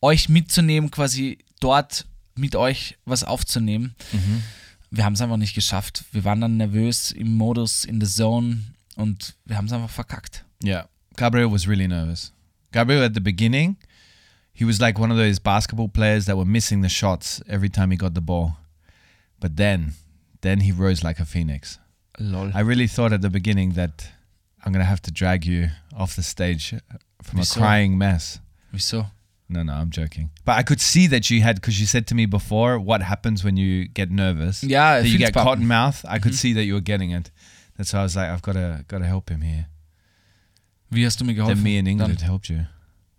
euch 0.00 0.28
mitzunehmen, 0.28 0.90
quasi 0.90 1.38
dort 1.60 2.06
mit 2.36 2.56
euch 2.56 2.96
was 3.04 3.22
aufzunehmen. 3.24 3.94
Wir 4.90 5.04
haben 5.04 5.14
es 5.14 5.20
einfach 5.20 5.36
nicht 5.36 5.54
geschafft. 5.54 6.04
Wir 6.12 6.24
waren 6.24 6.40
dann 6.40 6.56
nervös 6.56 7.10
im 7.10 7.34
Modus, 7.36 7.84
in 7.84 8.00
the 8.00 8.06
zone 8.06 8.60
und 8.96 9.34
wir 9.44 9.56
haben 9.56 9.66
es 9.66 9.72
einfach 9.72 9.90
verkackt. 9.90 10.44
Yeah, 10.62 10.88
Gabriel 11.16 11.50
was 11.50 11.66
really 11.68 11.88
nervous. 11.88 12.32
Gabriel 12.72 13.02
at 13.02 13.14
the 13.14 13.20
beginning, 13.20 13.76
he 14.52 14.64
was 14.66 14.78
like 14.78 14.98
one 14.98 15.12
of 15.12 15.18
those 15.18 15.40
basketball 15.40 15.88
players 15.88 16.24
that 16.26 16.36
were 16.36 16.46
missing 16.46 16.82
the 16.82 16.88
shots 16.88 17.42
every 17.46 17.68
time 17.70 17.90
he 17.90 17.96
got 17.98 18.14
the 18.14 18.20
ball. 18.20 18.56
But 19.44 19.56
then, 19.56 19.92
then 20.40 20.60
he 20.60 20.72
rose 20.72 21.04
like 21.04 21.20
a 21.20 21.26
phoenix. 21.26 21.78
Lol. 22.18 22.50
I 22.54 22.60
really 22.60 22.86
thought 22.86 23.12
at 23.12 23.20
the 23.20 23.28
beginning 23.28 23.74
that 23.74 24.08
I'm 24.64 24.72
gonna 24.72 24.84
have 24.94 25.02
to 25.02 25.10
drag 25.10 25.44
you 25.44 25.68
off 25.94 26.16
the 26.16 26.22
stage 26.22 26.72
from 27.22 27.40
a 27.40 27.42
Wieso? 27.42 27.56
crying 27.58 27.98
mess. 27.98 28.40
We 28.72 28.78
saw. 28.78 29.06
No, 29.50 29.62
no, 29.62 29.74
I'm 29.74 29.90
joking. 29.90 30.30
But 30.46 30.52
I 30.60 30.62
could 30.62 30.80
see 30.80 31.06
that 31.08 31.28
you 31.28 31.42
had 31.42 31.56
because 31.56 31.78
you 31.78 31.86
said 31.86 32.06
to 32.06 32.14
me 32.14 32.24
before 32.26 32.78
what 32.78 33.02
happens 33.02 33.44
when 33.44 33.58
you 33.58 33.86
get 33.86 34.10
nervous. 34.10 34.64
Yeah, 34.64 35.02
that 35.02 35.08
you 35.08 35.18
get 35.18 35.34
Filzpappen. 35.34 35.44
cotton 35.44 35.66
mouth. 35.66 36.02
I 36.08 36.18
could 36.18 36.34
see 36.34 36.54
that 36.54 36.64
you 36.64 36.72
were 36.74 36.80
getting 36.92 37.10
it. 37.10 37.30
That's 37.76 37.92
why 37.92 38.00
I 38.00 38.02
was 38.04 38.16
like, 38.16 38.30
I've 38.30 38.40
got 38.42 38.52
to 38.54 38.84
got 38.88 38.98
to 39.00 39.06
help 39.06 39.28
him 39.28 39.42
here. 39.42 39.66
Wie 40.90 41.02
hast 41.04 41.18
du 41.18 41.24
mir 41.26 41.34
Then 41.34 41.44
geholfen? 41.56 41.62
me 41.62 41.76
and 41.78 41.86
Ingrid 41.88 42.16
Dann, 42.20 42.26
helped 42.30 42.48
you. 42.48 42.64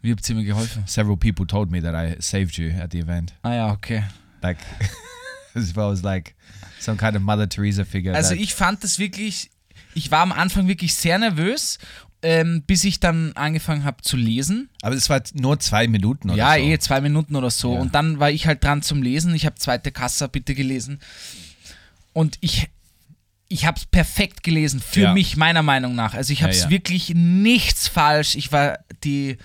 wie 0.01 0.09
habt 0.11 0.27
ihr 0.29 0.35
mir 0.35 0.43
geholfen? 0.45 0.87
Several 0.87 1.17
people 1.17 1.45
told 1.45 1.69
me 1.71 1.79
that 1.81 1.93
I 1.93 2.15
saved 2.19 2.57
you 2.57 2.71
at 2.71 2.89
the 2.89 2.97
event. 2.99 3.33
Ah 3.43 3.53
ja, 3.53 3.71
okay. 3.73 4.03
Like, 4.41 4.57
if 5.63 5.75
I 5.75 5.79
was 5.81 6.01
like 6.03 6.35
some 6.79 6.97
kind 6.97 7.15
of 7.15 7.21
Mother 7.21 7.47
Teresa 7.49 7.85
figure. 7.85 8.15
Also 8.15 8.33
ich 8.35 8.53
fand 8.53 8.83
das 8.83 8.99
wirklich, 8.99 9.49
ich 9.93 10.11
war 10.11 10.19
am 10.21 10.31
Anfang 10.31 10.67
wirklich 10.67 10.93
sehr 10.93 11.17
nervös, 11.17 11.77
ähm, 12.21 12.63
bis 12.65 12.83
ich 12.83 12.99
dann 12.99 13.33
angefangen 13.33 13.83
habe 13.83 14.01
zu 14.01 14.17
lesen. 14.17 14.69
aber 14.81 14.95
es 14.95 15.09
war 15.09 15.21
nur 15.33 15.59
zwei 15.59 15.87
Minuten 15.87 16.29
oder 16.31 16.37
ja, 16.37 16.53
so. 16.55 16.59
eh, 16.59 16.79
zwei 16.79 16.99
Minuten 17.01 17.35
oder 17.35 17.49
so. 17.51 17.73
Ja. 17.73 17.79
Und 17.79 17.93
dann 17.95 18.19
war 18.19 18.31
ich 18.31 18.47
halt 18.47 18.63
dran 18.63 18.81
zum 18.81 19.01
Lesen. 19.03 19.33
Ich 19.35 19.45
habe 19.45 19.55
zweite 19.57 19.91
Kassa 19.91 20.27
bitte 20.27 20.55
gelesen. 20.55 20.99
Und 22.13 22.37
ich, 22.41 22.69
ich 23.47 23.65
habe 23.65 23.77
es 23.77 23.85
perfekt 23.85 24.41
gelesen, 24.43 24.79
für 24.79 25.01
Ja. 25.01 25.13
mich, 25.13 25.37
meiner 25.37 25.61
Meinung 25.61 25.93
nach. 25.95 26.13
Also 26.15 26.33
ich 26.33 26.41
habe 26.41 26.51
es 26.51 26.59
Ja, 26.59 26.63
ja. 26.65 26.69
wirklich 26.71 27.09
nichts 27.13 27.87
falsch. 27.87 28.35
Ich 28.35 28.51
war 28.51 28.79
die, 29.03 29.37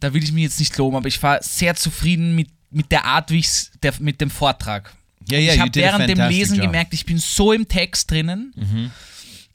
da 0.00 0.12
will 0.14 0.24
ich 0.24 0.32
mich 0.32 0.42
jetzt 0.44 0.58
nicht 0.58 0.76
loben, 0.76 0.96
aber 0.96 1.06
ich 1.08 1.22
war 1.22 1.42
sehr 1.42 1.76
zufrieden 1.76 2.34
mit, 2.34 2.48
mit 2.70 2.90
der 2.90 3.04
Art, 3.04 3.30
wie 3.30 3.38
ich 3.38 3.70
der, 3.82 3.92
mit 4.00 4.20
dem 4.20 4.30
Vortrag. 4.30 4.92
Yeah, 5.30 5.40
yeah, 5.40 5.54
ich 5.54 5.60
habe 5.60 5.74
während 5.74 6.08
dem 6.08 6.28
Lesen 6.28 6.56
job. 6.56 6.66
gemerkt, 6.66 6.94
ich 6.94 7.06
bin 7.06 7.18
so 7.18 7.52
im 7.52 7.68
Text 7.68 8.10
drinnen 8.10 8.52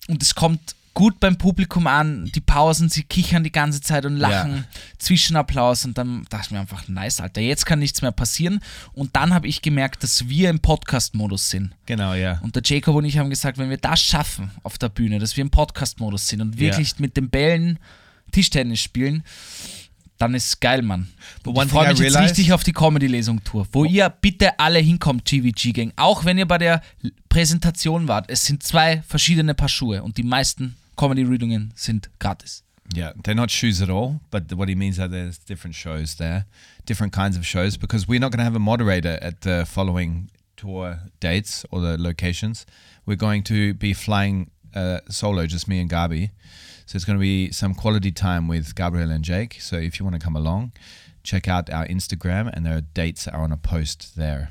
und 0.08 0.24
es 0.24 0.36
kommt 0.36 0.76
gut 1.00 1.20
beim 1.22 1.38
Publikum 1.38 1.88
an, 1.88 2.30
die 2.36 2.42
Pausen, 2.42 2.90
sie 2.90 3.04
kichern 3.04 3.44
die 3.44 3.54
ganze 3.54 3.80
Zeit 3.80 4.06
und 4.06 4.18
lachen, 4.18 4.66
Zwischenapplaus 4.98 5.86
und 5.86 5.98
dann 5.98 6.26
dachte 6.30 6.48
ich 6.48 6.52
mir 6.52 6.60
einfach, 6.60 6.90
nice, 6.90 7.22
Alter, 7.22 7.40
jetzt 7.40 7.66
kann 7.66 7.80
nichts 7.80 8.02
mehr 8.02 8.12
passieren. 8.12 8.60
Und 8.94 9.16
dann 9.16 9.34
habe 9.34 9.48
ich 9.48 9.62
gemerkt, 9.62 10.04
dass 10.04 10.28
wir 10.28 10.50
im 10.50 10.60
Podcast-Modus 10.60 11.52
sind. 11.52 11.74
Genau, 11.86 12.14
ja. 12.16 12.40
Und 12.42 12.58
der 12.58 12.64
Jacob 12.66 12.96
und 12.96 13.06
ich 13.06 13.18
haben 13.18 13.30
gesagt, 13.30 13.58
wenn 13.58 13.70
wir 13.70 13.78
das 13.78 14.02
schaffen 14.02 14.52
auf 14.64 14.78
der 14.78 14.90
Bühne, 14.90 15.20
dass 15.20 15.38
wir 15.38 15.42
im 15.42 15.52
Podcast-Modus 15.52 16.28
sind 16.28 16.42
und 16.42 16.60
wirklich 16.60 17.00
mit 17.00 17.16
den 17.16 17.30
Bällen 17.30 17.80
Tischtennis 18.34 18.82
spielen, 18.82 19.24
dann 20.20 20.36
ist 20.36 20.48
es 20.48 20.60
geil, 20.60 20.82
Mann. 20.82 21.08
Ich 21.46 21.70
freue 21.70 21.90
mich 21.90 22.00
jetzt 22.00 22.20
richtig 22.20 22.54
auf 22.54 22.64
die 22.64 22.74
Comedy-Lesung-Tour, 22.74 23.68
wo 23.72 23.86
ihr 23.86 24.10
bitte 24.10 24.60
alle 24.60 24.80
hinkommt, 24.80 25.26
GVG-Gang. 25.26 25.94
Auch 25.96 26.26
wenn 26.26 26.38
ihr 26.38 26.46
bei 26.46 26.58
der 26.58 26.82
Präsentation 27.30 28.08
wart. 28.08 28.30
Es 28.30 28.46
sind 28.46 28.62
zwei 28.62 29.02
verschiedene 29.08 29.54
Paar 29.54 29.70
Schuhe 29.70 30.04
und 30.04 30.18
die 30.18 30.24
meisten 30.24 30.76
Comedy-Readungen 30.98 31.72
sind 31.76 32.10
gratis. 32.20 32.64
Yeah, 32.94 33.14
they're 33.24 33.36
not 33.36 33.52
shoes 33.52 33.82
at 33.82 33.90
all, 33.90 34.20
but 34.30 34.52
what 34.58 34.68
he 34.68 34.76
means 34.76 35.00
are 35.00 35.08
there's 35.08 35.38
different 35.38 35.76
shows 35.76 36.16
there, 36.16 36.46
different 36.86 37.14
kinds 37.14 37.38
of 37.38 37.46
shows, 37.46 37.78
because 37.78 38.08
we're 38.08 38.20
not 38.20 38.32
going 38.32 38.40
to 38.40 38.44
have 38.44 38.56
a 38.56 38.60
moderator 38.60 39.20
at 39.22 39.42
the 39.42 39.66
following 39.66 40.30
tour 40.58 41.00
dates 41.20 41.66
or 41.72 41.82
the 41.82 41.98
locations. 41.98 42.66
We're 43.06 43.16
going 43.16 43.44
to 43.44 43.76
be 43.76 43.94
flying 43.94 44.50
uh, 44.76 45.00
solo, 45.08 45.46
just 45.46 45.68
me 45.68 45.80
and 45.80 45.90
Gabi. 45.90 46.32
So 46.90 46.96
it's 46.96 47.06
going 47.06 47.20
to 47.20 47.22
be 47.22 47.52
some 47.52 47.76
quality 47.76 48.12
time 48.12 48.48
with 48.48 48.74
Gabriel 48.74 49.12
and 49.12 49.24
Jake. 49.24 49.58
So 49.62 49.76
if 49.76 50.00
you 50.00 50.06
want 50.06 50.20
to 50.20 50.26
come 50.26 50.36
along, 50.36 50.72
check 51.22 51.48
out 51.48 51.70
our 51.70 51.86
Instagram, 51.86 52.50
and 52.52 52.66
their 52.66 52.82
dates 52.82 53.26
that 53.26 53.36
are 53.36 53.44
on 53.44 53.52
a 53.52 53.58
post 53.58 54.16
there. 54.16 54.50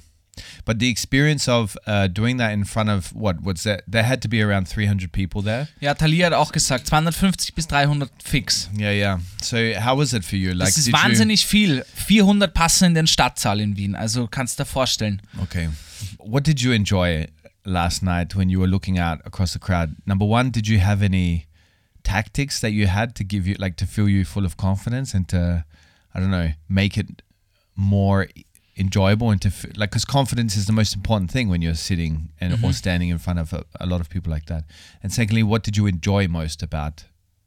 But 0.65 0.79
the 0.79 0.89
experience 0.89 1.49
of 1.49 1.77
uh, 1.85 2.07
doing 2.07 2.37
that 2.37 2.53
in 2.53 2.63
front 2.63 2.91
of 2.91 3.13
what? 3.13 3.43
was 3.43 3.65
that? 3.65 3.83
There 3.89 4.05
had 4.05 4.23
to 4.23 4.29
be 4.29 4.41
around 4.41 4.69
300 4.69 5.11
people 5.11 5.43
there. 5.43 5.67
Ja, 5.81 5.95
Thalia 5.95 6.27
hat 6.27 6.33
auch 6.33 6.53
gesagt, 6.53 6.87
250 6.87 7.55
bis 7.57 7.67
300 7.67 8.09
fix. 8.23 8.71
Yeah, 8.73 8.93
yeah. 8.93 9.19
So 9.43 9.75
how 9.75 9.99
was 9.99 10.15
it 10.15 10.25
for 10.25 10.37
you? 10.37 10.53
Like, 10.53 10.69
Das 10.69 10.79
ist 10.79 10.93
wahnsinnig 10.93 11.45
viel. 11.45 11.83
400 11.93 12.55
passen 12.55 12.85
in 12.85 12.95
den 12.95 13.09
Stadtsaal 13.09 13.59
in 13.59 13.77
Wien, 13.77 13.97
also 13.97 14.29
kannst 14.29 14.61
du 14.61 14.63
dir 14.63 14.67
vorstellen. 14.67 15.21
Okay. 15.43 15.71
What 16.19 16.47
did 16.47 16.61
you 16.61 16.71
enjoy 16.71 17.27
last 17.65 18.05
night 18.05 18.37
when 18.37 18.49
you 18.49 18.61
were 18.61 18.69
looking 18.71 18.97
out 19.01 19.19
across 19.27 19.55
the 19.55 19.59
crowd? 19.59 19.97
Number 20.07 20.25
one, 20.25 20.53
did 20.53 20.69
you 20.69 20.79
have 20.79 21.03
any 21.03 21.48
tactics 22.09 22.61
that 22.61 22.73
you 22.73 22.87
had 22.87 23.15
to 23.17 23.25
give 23.25 23.47
you, 23.47 23.55
like, 23.59 23.77
to 23.77 23.87
fill 23.87 24.09
you 24.09 24.25
full 24.25 24.45
of 24.45 24.57
confidence 24.57 25.15
and 25.17 25.29
to, 25.29 25.65
I 26.15 26.21
don't 26.21 26.31
know, 26.31 26.51
make 26.69 26.97
it 26.97 27.23
more 27.77 28.29
enjoyable 28.77 29.31
and 29.31 29.41
to, 29.43 29.49
f- 29.49 29.77
like, 29.77 29.91
because 29.91 30.05
confidence 30.05 30.57
is 30.57 30.67
the 30.67 30.73
most 30.73 30.95
important 30.95 31.31
thing 31.31 31.49
when 31.49 31.61
you're 31.63 31.75
sitting 31.75 32.31
and 32.41 32.53
or 32.53 32.57
mm-hmm. 32.57 32.71
standing 32.71 33.09
in 33.11 33.19
front 33.19 33.39
of 33.39 33.53
a, 33.53 33.65
a 33.81 33.87
lot 33.87 34.01
of 34.01 34.09
people 34.09 34.31
like 34.31 34.47
that. 34.47 34.65
And 35.03 35.13
secondly, 35.13 35.43
what 35.43 35.63
did 35.63 35.77
you 35.77 35.87
enjoy 35.87 36.29
most 36.29 36.63
about 36.63 37.05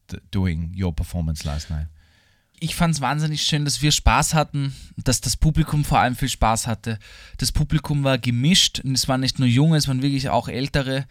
th- 0.09 0.21
doing 0.29 0.73
your 0.75 0.93
performance 0.93 1.45
last 1.45 1.69
night? 1.69 1.87
ich 2.63 2.75
fand 2.75 2.93
es 2.93 3.01
wahnsinnig 3.01 3.41
schön, 3.41 3.65
dass 3.65 3.81
wir 3.81 3.91
Spaß 3.91 4.35
hatten, 4.35 4.75
dass 4.95 5.19
das 5.19 5.35
Publikum 5.35 5.83
vor 5.83 5.97
allem 5.97 6.15
viel 6.15 6.29
Spaß 6.29 6.67
hatte. 6.67 6.99
Das 7.37 7.51
Publikum 7.51 8.03
war 8.03 8.19
gemischt 8.19 8.81
und 8.83 8.93
es 8.93 9.07
waren 9.07 9.21
nicht 9.21 9.39
nur 9.39 9.47
Junge, 9.47 9.77
es 9.77 9.87
waren 9.87 10.03
wirklich 10.03 10.29
auch 10.29 10.47
Ältere 10.47 11.07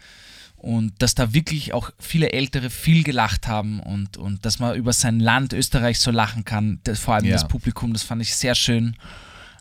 und 0.61 0.93
dass 1.01 1.15
da 1.15 1.33
wirklich 1.33 1.73
auch 1.73 1.89
viele 1.97 2.31
Ältere 2.33 2.69
viel 2.69 3.03
gelacht 3.03 3.47
haben 3.47 3.79
und, 3.79 4.17
und 4.17 4.45
dass 4.45 4.59
man 4.59 4.75
über 4.75 4.93
sein 4.93 5.19
Land 5.19 5.53
Österreich 5.53 5.99
so 5.99 6.11
lachen 6.11 6.45
kann, 6.45 6.79
das, 6.83 6.99
vor 6.99 7.15
allem 7.15 7.25
Ja. 7.25 7.33
das 7.33 7.47
Publikum, 7.47 7.93
das 7.93 8.03
fand 8.03 8.21
ich 8.21 8.35
sehr 8.35 8.53
schön. 8.53 8.95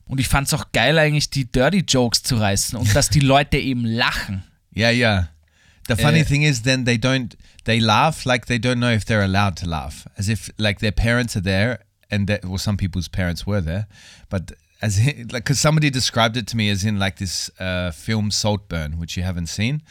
Und 0.05 0.21
ich 0.21 0.29
fand 0.29 0.49
es 0.49 0.55
auch 0.55 0.73
geil 0.73 0.99
eigentlich, 0.99 1.31
die 1.31 1.47
Dirty 1.51 1.85
Jokes 1.89 2.23
zu 2.23 2.37
reißen 2.37 2.79
und 2.79 2.95
dass 2.95 3.09
die 3.09 3.21
Leute 3.21 3.57
eben 3.57 3.85
lachen. 3.87 4.43
Yeah, 4.77 4.91
yeah. 4.91 5.29
The 5.89 5.97
funny 5.97 6.21
Uh, 6.21 6.25
thing 6.25 6.43
is, 6.43 6.63
then 6.63 6.85
they 6.85 6.97
don't. 6.97 7.35
They 7.65 7.79
laugh 7.81 8.25
like 8.25 8.47
they 8.47 8.59
don't 8.59 8.77
know 8.77 8.93
if 8.93 9.05
they're 9.05 9.23
allowed 9.25 9.57
to 9.61 9.67
laugh, 9.67 10.07
as 10.17 10.29
if 10.29 10.53
like 10.59 10.81
their 10.81 10.93
parents 10.93 11.35
are 11.37 11.43
there, 11.43 11.81
and 12.11 12.29
that, 12.29 12.45
well, 12.45 12.59
some 12.59 12.77
people's 12.77 13.09
parents 13.09 13.47
were 13.47 13.61
there, 13.63 13.87
but 14.29 14.53
as 14.83 14.99
in, 14.99 15.29
like 15.33 15.45
because 15.45 15.61
somebody 15.61 15.91
described 15.91 16.37
it 16.37 16.47
to 16.49 16.57
me 16.57 16.71
as 16.71 16.85
in 16.85 16.99
like 16.99 17.17
this 17.17 17.51
uh, 17.59 17.91
film 17.93 18.31
Saltburn, 18.31 18.99
which 18.99 19.17
you 19.17 19.23
haven't 19.25 19.49
seen, 19.49 19.83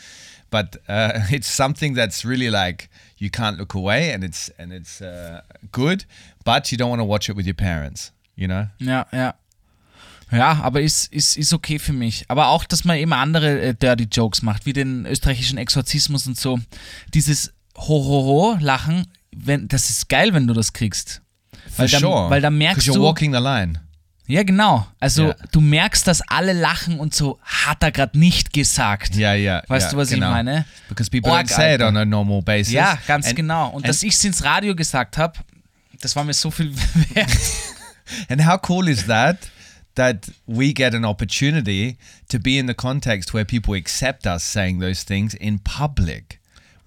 but 0.50 0.78
uh, 0.88 1.20
it's 1.32 1.48
something 1.54 1.96
that's 1.96 2.24
really 2.26 2.50
like 2.50 2.90
you 3.18 3.30
can't 3.30 3.58
look 3.58 3.74
away, 3.76 4.14
and 4.14 4.24
it's 4.24 4.52
and 4.58 4.72
it's 4.72 5.02
uh, 5.02 5.42
good, 5.72 6.06
but 6.46 6.72
you 6.72 6.78
don't 6.78 6.90
want 6.90 7.02
to 7.02 7.06
watch 7.08 7.30
it 7.30 7.36
with 7.36 7.46
your 7.46 7.56
parents, 7.56 8.12
you 8.36 8.48
know. 8.48 8.68
Ja, 8.80 9.06
ja. 9.12 9.34
Ja, 10.32 10.60
aber 10.62 10.82
ist, 10.82 11.12
ist, 11.12 11.38
ist 11.38 11.54
okay 11.54 11.80
für 11.80 11.92
mich. 11.92 12.26
Aber 12.28 12.50
auch, 12.50 12.64
dass 12.66 12.86
man 12.86 12.98
eben 12.98 13.14
andere 13.14 13.62
äh, 13.62 13.74
Dirty 13.74 14.04
Jokes 14.12 14.44
macht, 14.44 14.68
wie 14.68 14.74
den 14.74 15.08
österreichischen 15.08 15.58
Exorzismus 15.58 16.28
und 16.28 16.38
so. 16.38 16.60
Dieses 17.16 17.52
Ho-Ho-Ho-Lachen, 17.76 19.08
wenn, 19.36 19.68
das 19.68 19.90
ist 19.90 20.08
geil, 20.08 20.34
wenn 20.36 20.46
du 20.46 20.54
das 20.54 20.74
kriegst. 20.74 21.22
For 21.72 21.80
Weil 21.80 21.88
da, 21.90 22.00
sure, 22.00 22.30
weil 22.30 22.42
da 22.42 22.50
'Cause 22.50 22.58
merkst 22.58 22.88
you're 22.90 22.94
du. 22.94 23.02
walking 23.02 23.34
the 23.34 23.40
line. 23.42 23.80
Ja, 24.30 24.44
genau. 24.44 24.86
Also 25.00 25.30
Ja. 25.30 25.36
du 25.52 25.60
merkst, 25.60 26.06
dass 26.08 26.22
alle 26.22 26.54
lachen 26.54 27.00
und 27.00 27.16
so, 27.16 27.40
hat 27.44 27.82
er 27.82 27.92
gerade 27.92 28.18
nicht 28.18 28.54
gesagt. 28.54 29.16
Yeah, 29.16 29.34
yeah. 29.36 29.64
Weißt 29.68 29.86
yeah, 29.86 29.92
du, 29.92 29.98
was 29.98 30.10
ich 30.12 30.16
genau. 30.16 30.30
meine? 30.30 30.66
Because 30.88 31.10
people 31.10 31.32
Org, 31.32 31.48
don't 31.48 31.54
say 31.56 31.74
it 31.76 31.82
on 31.82 31.98
a 31.98 32.06
normal 32.06 32.44
basis. 32.44 32.72
Ja, 32.74 32.98
ganz 33.08 33.26
And- 33.28 33.36
genau. 33.36 33.70
Und 33.70 33.88
dass 33.88 34.04
ich 34.04 34.14
es 34.14 34.24
ins 34.24 34.44
Radio 34.44 34.76
gesagt 34.76 35.18
habe, 35.18 35.34
das 36.00 36.16
war 36.16 36.24
mir 36.24 36.34
so 36.34 36.52
viel 36.52 36.72
wert. 37.16 37.30
And 38.30 38.46
how 38.46 38.58
cool 38.68 38.88
is 38.88 39.08
that? 39.08 39.38
That 39.96 40.32
we 40.46 40.74
get 40.74 40.94
an 40.94 41.06
opportunity 41.06 41.98
to 42.30 42.40
be 42.40 42.58
in 42.60 42.68
the 42.68 42.74
context 42.76 43.34
where 43.34 43.44
people 43.46 43.76
accept 43.76 44.28
us 44.28 44.44
saying 44.44 44.80
those 44.80 45.04
things 45.04 45.34
in 45.34 45.60
public 45.60 46.39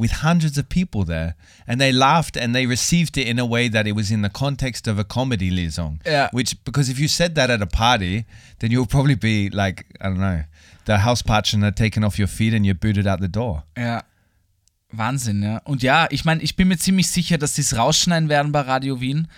with 0.02 0.12
hundreds 0.28 0.59
of 0.59 0.68
people 0.68 1.04
there. 1.04 1.35
And 1.66 1.80
they 1.80 1.92
laughed 1.92 2.37
and 2.37 2.54
they 2.54 2.66
received 2.66 3.16
it 3.16 3.26
in 3.28 3.38
a 3.38 3.47
way 3.47 3.68
that 3.68 3.87
it 3.87 3.92
was 3.92 4.11
in 4.11 4.23
the 4.23 4.28
context 4.28 4.88
of 4.88 4.99
a 4.99 5.04
comedy 5.04 5.50
liaison. 5.50 6.00
Yeah. 6.04 6.28
Which, 6.32 6.62
because 6.64 6.88
if 6.90 6.99
you 6.99 7.09
said 7.09 7.37
that 7.37 7.50
at 7.50 7.62
a 7.62 7.66
party, 7.66 8.25
then 8.59 8.73
you'll 8.73 8.92
probably 8.97 9.14
be 9.14 9.49
like, 9.49 9.87
I 10.00 10.09
don't 10.09 10.21
know, 10.21 10.42
the 10.87 10.99
house 10.99 11.23
partner 11.23 11.71
taken 11.71 12.02
off 12.02 12.18
your 12.18 12.28
feet 12.28 12.52
and 12.52 12.66
you're 12.66 12.75
booted 12.75 13.06
out 13.06 13.21
the 13.21 13.28
door. 13.28 13.62
Ja. 13.76 14.02
Wahnsinn, 14.90 15.42
ja. 15.42 15.59
Und 15.64 15.82
ja, 15.82 16.06
ich 16.11 16.25
meine, 16.25 16.42
ich 16.42 16.56
bin 16.56 16.68
mir 16.68 16.76
ziemlich 16.76 17.09
sicher, 17.09 17.38
dass 17.38 17.54
sie 17.54 17.62
es 17.62 17.76
rausschneiden 17.76 18.28
werden 18.28 18.52
bei 18.52 18.61
Radio 18.61 19.00
Wien. 19.00 19.28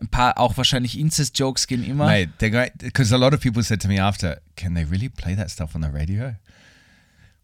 Ein 0.00 0.08
paar 0.08 0.38
auch 0.38 0.56
wahrscheinlich 0.56 0.98
Incest-Jokes 0.98 1.66
gehen 1.66 1.84
immer. 1.84 2.06
Mate, 2.06 2.30
they're 2.38 2.50
going 2.50 2.70
because 2.78 3.12
a 3.14 3.18
lot 3.18 3.32
of 3.32 3.40
people 3.40 3.62
said 3.62 3.80
to 3.80 3.88
me 3.88 3.98
after, 4.00 4.40
"Can 4.54 4.74
they 4.74 4.84
really 4.84 5.08
play 5.08 5.34
that 5.34 5.50
stuff 5.50 5.74
on 5.74 5.82
the 5.82 5.88
radio?" 5.88 6.34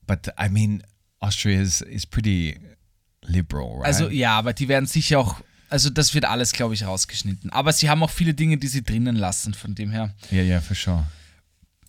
But 0.07 0.29
I 0.39 0.49
mean, 0.51 0.83
Austria 1.25 1.61
is 1.61 1.81
is 1.81 2.07
pretty 2.07 2.59
liberal, 3.23 3.77
right? 3.79 3.87
Also 3.87 4.09
ja, 4.11 4.37
aber 4.39 4.53
die 4.53 4.69
werden 4.69 4.87
sicher 4.87 5.19
auch, 5.19 5.41
also 5.71 5.91
das 5.91 6.15
wird 6.15 6.25
alles, 6.25 6.53
glaube 6.53 6.75
ich, 6.75 6.85
rausgeschnitten. 6.85 7.51
Aber 7.51 7.73
sie 7.73 7.89
haben 7.89 8.03
auch 8.03 8.11
viele 8.11 8.35
Dinge, 8.35 8.59
die 8.59 8.67
sie 8.69 8.83
drinnen 8.83 9.17
lassen, 9.17 9.55
von 9.55 9.75
dem 9.75 9.91
her. 9.91 10.15
yeah, 10.31 10.43
yeah, 10.45 10.61
for 10.61 10.77
sure. 10.77 11.07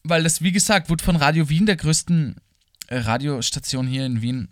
Weil 0.03 0.23
das, 0.23 0.41
wie 0.41 0.51
gesagt, 0.51 0.89
wurde 0.89 1.03
von 1.03 1.15
Radio 1.15 1.49
Wien, 1.49 1.65
der 1.65 1.75
größten 1.75 2.35
äh, 2.87 2.97
Radiostation 2.97 3.87
hier 3.87 4.05
in 4.05 4.21
Wien, 4.21 4.49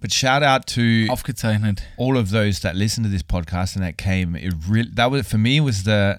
But 0.00 0.12
shout 0.12 0.42
out 0.42 0.66
to 0.66 0.80
aufgezeichnet. 1.10 1.82
all 1.96 2.16
of 2.16 2.30
those 2.30 2.60
that 2.60 2.74
listened 2.74 3.06
to 3.06 3.10
this 3.12 3.22
podcast 3.24 3.76
and 3.76 3.84
that 3.84 3.96
came. 3.96 4.36
It 4.36 4.54
really 4.68 4.90
that 4.96 5.10
was 5.10 5.26
for 5.26 5.38
me 5.38 5.60
was 5.60 5.84
the 5.84 6.18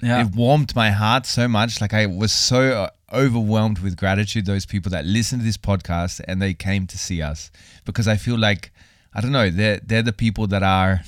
Ja. 0.00 0.20
it 0.20 0.34
warmed 0.36 0.74
my 0.76 0.92
heart 0.92 1.26
so 1.26 1.48
much. 1.48 1.80
Like 1.80 1.94
I 1.94 2.06
was 2.06 2.30
so 2.30 2.88
overwhelmed 3.14 3.78
with 3.78 3.96
gratitude. 3.96 4.44
Those 4.46 4.66
people 4.66 4.90
that 4.92 5.04
listened 5.04 5.42
to 5.42 5.46
this 5.46 5.58
podcast 5.58 6.20
and 6.26 6.40
they 6.40 6.54
came 6.54 6.86
to 6.88 6.98
see 6.98 7.22
us 7.22 7.50
because 7.84 8.08
I 8.12 8.16
feel 8.18 8.36
like 8.38 8.72
I 9.14 9.20
don't 9.20 9.30
know 9.32 9.48
they're 9.50 9.80
they're 9.86 10.02
the 10.04 10.12
people 10.12 10.46
that 10.48 10.62
are 10.62 11.02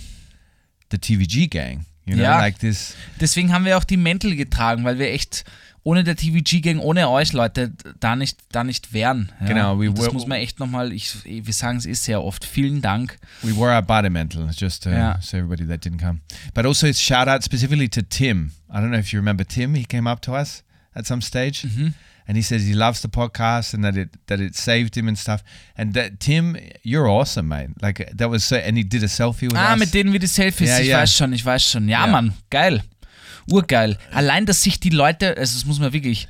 the 0.90 0.98
TVG 0.98 1.48
gang. 1.50 1.84
You 2.06 2.14
know, 2.14 2.22
Yeah. 2.22 2.38
like 2.40 2.58
this. 2.60 2.94
Deswegen 3.20 3.52
haben 3.52 3.64
wir 3.64 3.76
auch 3.76 3.84
die 3.84 3.96
Mäntel 3.96 4.36
getragen, 4.36 4.84
weil 4.84 4.98
wir 4.98 5.10
echt 5.12 5.44
ohne 5.82 6.02
der 6.02 6.16
TVG-Gang, 6.16 6.80
ohne 6.80 7.08
euch 7.10 7.32
Leute, 7.32 7.72
da 8.00 8.16
nicht, 8.16 8.38
da 8.50 8.64
nicht 8.64 8.92
wären. 8.92 9.30
Ja. 9.40 9.46
Genau, 9.46 9.78
we 9.80 9.88
Und 9.88 9.96
das 9.98 10.06
were- 10.06 10.12
muss 10.14 10.26
man 10.26 10.38
echt 10.38 10.58
nochmal, 10.58 10.92
ich, 10.92 11.14
wir 11.24 11.52
sagen 11.52 11.78
es 11.78 11.86
ist 11.86 12.02
sehr 12.02 12.22
oft, 12.24 12.44
vielen 12.44 12.82
Dank. 12.82 13.18
We 13.42 13.56
were 13.56 13.72
our 13.72 13.82
Badimental, 13.82 14.50
just 14.56 14.84
uh, 14.84 14.90
to, 14.90 14.96
Yeah. 14.96 15.20
so 15.20 15.36
everybody 15.36 15.64
that 15.68 15.84
didn't 15.84 15.98
come. 16.00 16.20
But 16.54 16.64
also, 16.66 16.92
shout 16.92 17.28
out 17.28 17.44
specifically 17.44 17.88
to 17.90 18.02
Tim. 18.02 18.50
I 18.68 18.78
don't 18.80 18.90
know 18.90 18.98
if 18.98 19.12
you 19.12 19.18
remember 19.20 19.44
Tim. 19.46 19.74
He 19.76 19.84
came 19.84 20.10
up 20.10 20.20
to 20.22 20.32
us 20.34 20.64
at 20.96 21.06
some 21.06 21.20
stage, 21.20 21.64
and 22.28 22.36
he 22.36 22.42
says 22.42 22.64
he 22.66 22.72
loves 22.74 23.00
the 23.02 23.08
podcast 23.08 23.74
and 23.74 23.84
that 23.84 23.96
it 23.96 24.08
that 24.26 24.40
it 24.40 24.56
saved 24.56 24.96
him 24.96 25.06
and 25.08 25.16
stuff. 25.18 25.42
And 25.76 25.94
that 25.94 26.18
Tim, 26.18 26.56
you're 26.82 27.06
awesome, 27.08 27.46
mate. 27.48 27.70
Like 27.80 28.10
that 28.16 28.28
was 28.30 28.44
so. 28.44 28.56
And 28.56 28.76
he 28.76 28.82
did 28.82 29.02
a 29.04 29.08
selfie 29.08 29.42
with 29.48 29.54
Ah, 29.56 29.72
us. 29.74 29.78
mit 29.78 29.92
denen 29.94 30.12
wir 30.12 30.18
die 30.20 30.26
Selfies, 30.26 30.68
Ja, 30.68 30.78
ich 30.80 30.88
ja. 30.88 30.98
weiß 30.98 31.14
schon, 31.14 31.32
ich 31.32 31.44
weiß 31.44 31.70
schon. 31.70 31.88
Ja, 31.88 32.06
Ja. 32.06 32.10
Mann, 32.10 32.32
geil. 32.50 32.82
Urgeil. 33.48 33.96
Allein, 34.12 34.44
dass 34.46 34.62
sich 34.64 34.80
die 34.80 34.90
Leute, 34.90 35.36
also 35.36 35.54
das 35.54 35.64
muss 35.66 35.78
man 35.78 35.92
wirklich, 35.92 36.26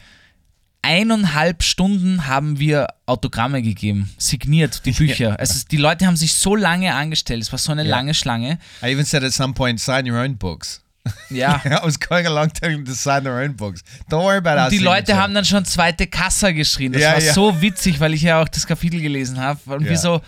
eineinhalb 0.82 1.62
Stunden 1.62 2.26
haben 2.26 2.58
wir 2.58 2.88
Autogramme 3.06 3.62
gegeben, 3.62 4.11
signiert, 4.18 4.85
die 4.85 4.92
Bücher. 5.00 5.38
Ist, 5.40 5.73
die 5.73 5.78
Leute 5.78 6.06
haben 6.06 6.16
sich 6.16 6.35
so 6.35 6.54
lange 6.54 6.94
angestellt, 6.94 7.42
es 7.42 7.50
war 7.52 7.58
so 7.58 7.73
eine 7.73 7.85
Ja. 7.85 7.90
lange 7.90 8.14
Schlange. 8.14 8.58
I 8.82 8.87
even 8.92 9.04
said 9.04 9.25
at 9.25 9.32
some 9.32 9.54
point, 9.54 9.80
sign 9.80 10.08
your 10.11 10.18
own 10.18 10.37
books. 10.37 10.82
Ja. 11.30 11.60
I 11.64 11.84
was 11.84 11.98
going 11.98 12.26
along 12.26 12.52
telling 12.52 12.76
them 12.76 12.84
to 12.86 12.94
sign 12.94 13.25
their 13.25 13.34
own 13.34 13.54
books. 13.56 13.82
Don't 14.10 14.22
worry 14.22 14.38
about 14.38 14.60
our 14.60 14.68
Die 14.70 14.78
Leute 14.78 15.16
haben 15.16 15.34
dann 15.34 15.44
schon 15.44 15.64
zweite 15.64 16.06
Kassa 16.06 16.50
geschrien. 16.50 16.92
Das 16.92 17.02
Ja, 17.02 17.12
war 17.12 17.22
ja. 17.22 17.32
so 17.32 17.60
witzig, 17.60 18.00
weil 18.00 18.14
ich 18.14 18.22
ja 18.22 18.40
auch 18.42 18.48
das 18.48 18.66
Kapitel 18.66 19.00
gelesen 19.00 19.38
habe. 19.40 19.60
Und, 19.75 19.84
Ja. 19.86 19.96
so, 19.96 20.20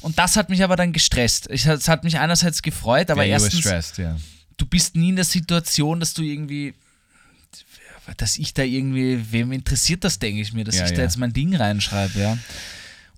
und 0.00 0.18
das 0.18 0.36
hat 0.36 0.50
mich 0.50 0.62
aber 0.62 0.76
dann 0.76 0.92
gestresst. 0.92 1.48
Ich, 1.50 1.66
es 1.66 1.88
hat 1.88 2.04
mich 2.04 2.18
einerseits 2.18 2.62
gefreut, 2.62 3.10
aber 3.10 3.22
yeah, 3.22 3.32
erstens, 3.34 3.60
stressed, 3.60 3.98
yeah. 3.98 4.16
du 4.56 4.66
bist 4.66 4.96
nie 4.96 5.10
in 5.10 5.16
der 5.16 5.24
Situation, 5.24 6.00
dass 6.00 6.14
du 6.14 6.22
irgendwie, 6.22 6.74
dass 8.16 8.38
ich 8.38 8.52
da 8.54 8.62
irgendwie, 8.62 9.24
wem 9.30 9.52
interessiert 9.52 10.04
das, 10.04 10.18
denke 10.18 10.40
ich 10.40 10.52
mir, 10.52 10.64
dass 10.64 10.76
ich 10.76 10.92
da 10.92 11.02
jetzt 11.02 11.18
mein 11.18 11.32
Ding 11.32 11.54
reinschreibe, 11.54 12.18
ja. 12.18 12.38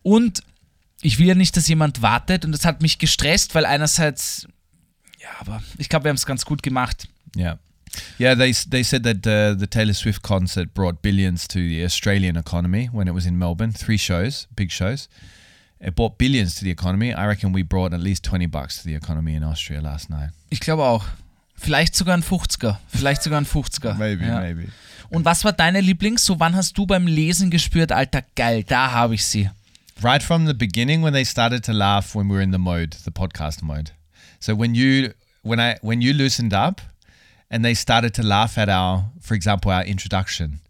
Und 0.03 0.43
ich 1.01 1.19
will 1.19 1.27
ja 1.27 1.35
nicht, 1.35 1.57
dass 1.57 1.69
jemand 1.69 2.03
wartet 2.03 2.45
und 2.45 2.53
das 2.53 2.65
hat 2.65 2.83
mich 2.83 2.99
gestresst, 2.99 3.55
weil 3.55 3.67
einerseits, 3.67 4.47
ja, 5.25 5.31
aber 5.41 5.63
ich 5.79 5.89
glaube, 5.89 6.05
wir 6.05 6.11
haben 6.11 6.17
es 6.17 6.27
ganz 6.27 6.45
gut 6.45 6.63
gemacht. 6.63 7.09
Yeah. 7.37 7.59
Yeah, 8.19 8.35
they 8.35 8.53
they 8.53 8.83
said 8.83 9.05
that 9.05 9.27
uh, 9.27 9.59
the 9.59 9.67
Taylor 9.67 9.95
Swift 9.95 10.23
concert 10.23 10.75
brought 10.75 11.01
billions 11.01 11.47
to 11.49 11.59
the 11.59 11.85
Australian 11.85 12.37
economy 12.37 12.91
when 12.93 13.09
it 13.09 13.15
was 13.15 13.25
in 13.25 13.39
Melbourne. 13.39 13.73
Three 13.73 13.99
shows, 13.99 14.49
big 14.57 14.71
shows. 14.71 15.09
It 15.81 15.95
brought 15.95 16.19
billions 16.19 16.55
to 16.57 16.65
the 16.65 16.71
economy. 16.71 17.13
I 17.13 17.27
reckon 17.27 17.53
we 17.53 17.63
brought 17.63 17.93
at 17.93 18.01
least 18.01 18.25
20 18.25 18.47
bucks 18.47 18.79
to 18.79 18.85
the 18.85 18.95
economy 18.95 19.35
in 19.35 19.45
Austria 19.45 19.81
last 19.81 20.11
night. 20.11 20.31
Ich 20.51 20.61
glaube 20.61 20.83
auch. 20.83 21.05
Vielleicht 21.57 21.95
sogar 21.95 22.17
ein 22.17 22.23
50er. 22.23 22.79
Vielleicht 22.89 23.23
sogar 23.23 23.41
ein 23.41 23.47
50er. 23.47 23.95
Maybe, 23.99 24.27
ja. 24.27 24.41
maybe. 24.41 24.69
Und 25.11 25.25
was 25.25 25.45
war 25.45 25.53
deine 25.53 25.81
Lieblings? 25.81 26.25
So, 26.25 26.41
wann 26.41 26.57
hast 26.57 26.77
du 26.77 26.87
beim 26.87 27.07
Lesen 27.07 27.51
gespürt, 27.51 27.93
Alter, 27.93 28.23
geil, 28.35 28.65
da 28.65 28.91
habe 28.91 29.15
ich 29.15 29.25
sie. 29.25 29.51
Right 30.03 30.23
from 30.23 30.47
the 30.47 30.55
beginning 30.55 31.05
when 31.05 31.13
they 31.13 31.25
started 31.25 31.65
to 31.67 31.73
laugh 31.73 32.17
when 32.17 32.29
we 32.29 32.35
were 32.35 32.43
in 32.43 32.51
the 32.51 32.59
mode, 32.59 32.97
the 33.05 33.13
podcast 33.13 33.63
mode. 33.63 33.93
So 34.45 34.55
when 34.55 34.75
you 34.75 35.15
when 35.43 35.59
I 35.59 35.79
when 35.81 36.03
you 36.03 36.13
loosened 36.13 36.53
up 36.53 36.83
and 37.51 37.65
they 37.65 37.73
started 37.73 38.13
to 38.17 38.23
laugh 38.23 38.59
at 38.59 38.69
our 38.69 39.07
for 39.19 39.33
example 39.33 39.71
our 39.71 39.83
introduction, 39.85 40.61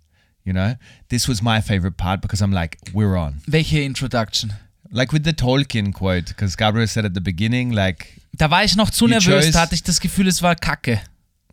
you 0.45 0.53
know, 0.53 0.77
this 1.09 1.27
was 1.27 1.43
my 1.43 1.61
favorite 1.61 1.97
part 1.97 2.21
because 2.21 2.41
I'm 2.41 2.53
like, 2.53 2.79
we're 2.93 3.17
on. 3.17 3.41
Welche 3.49 3.85
Introduction? 3.85 4.53
Like 4.93 5.11
with 5.13 5.25
the 5.25 5.33
Tolkien 5.33 5.93
quote, 5.93 6.29
because 6.29 6.55
Gabriel 6.55 6.87
said 6.87 7.05
at 7.05 7.15
the 7.15 7.21
beginning, 7.21 7.73
like, 7.73 8.21
Da 8.37 8.49
war 8.49 8.63
ich 8.63 8.77
noch 8.77 8.91
zu 8.91 9.09
nervös, 9.09 9.51
da 9.51 9.63
hatte 9.63 9.75
ich 9.75 9.83
das 9.83 9.99
Gefühl, 9.99 10.29
es 10.29 10.41
war 10.41 10.55
kacke. 10.55 11.01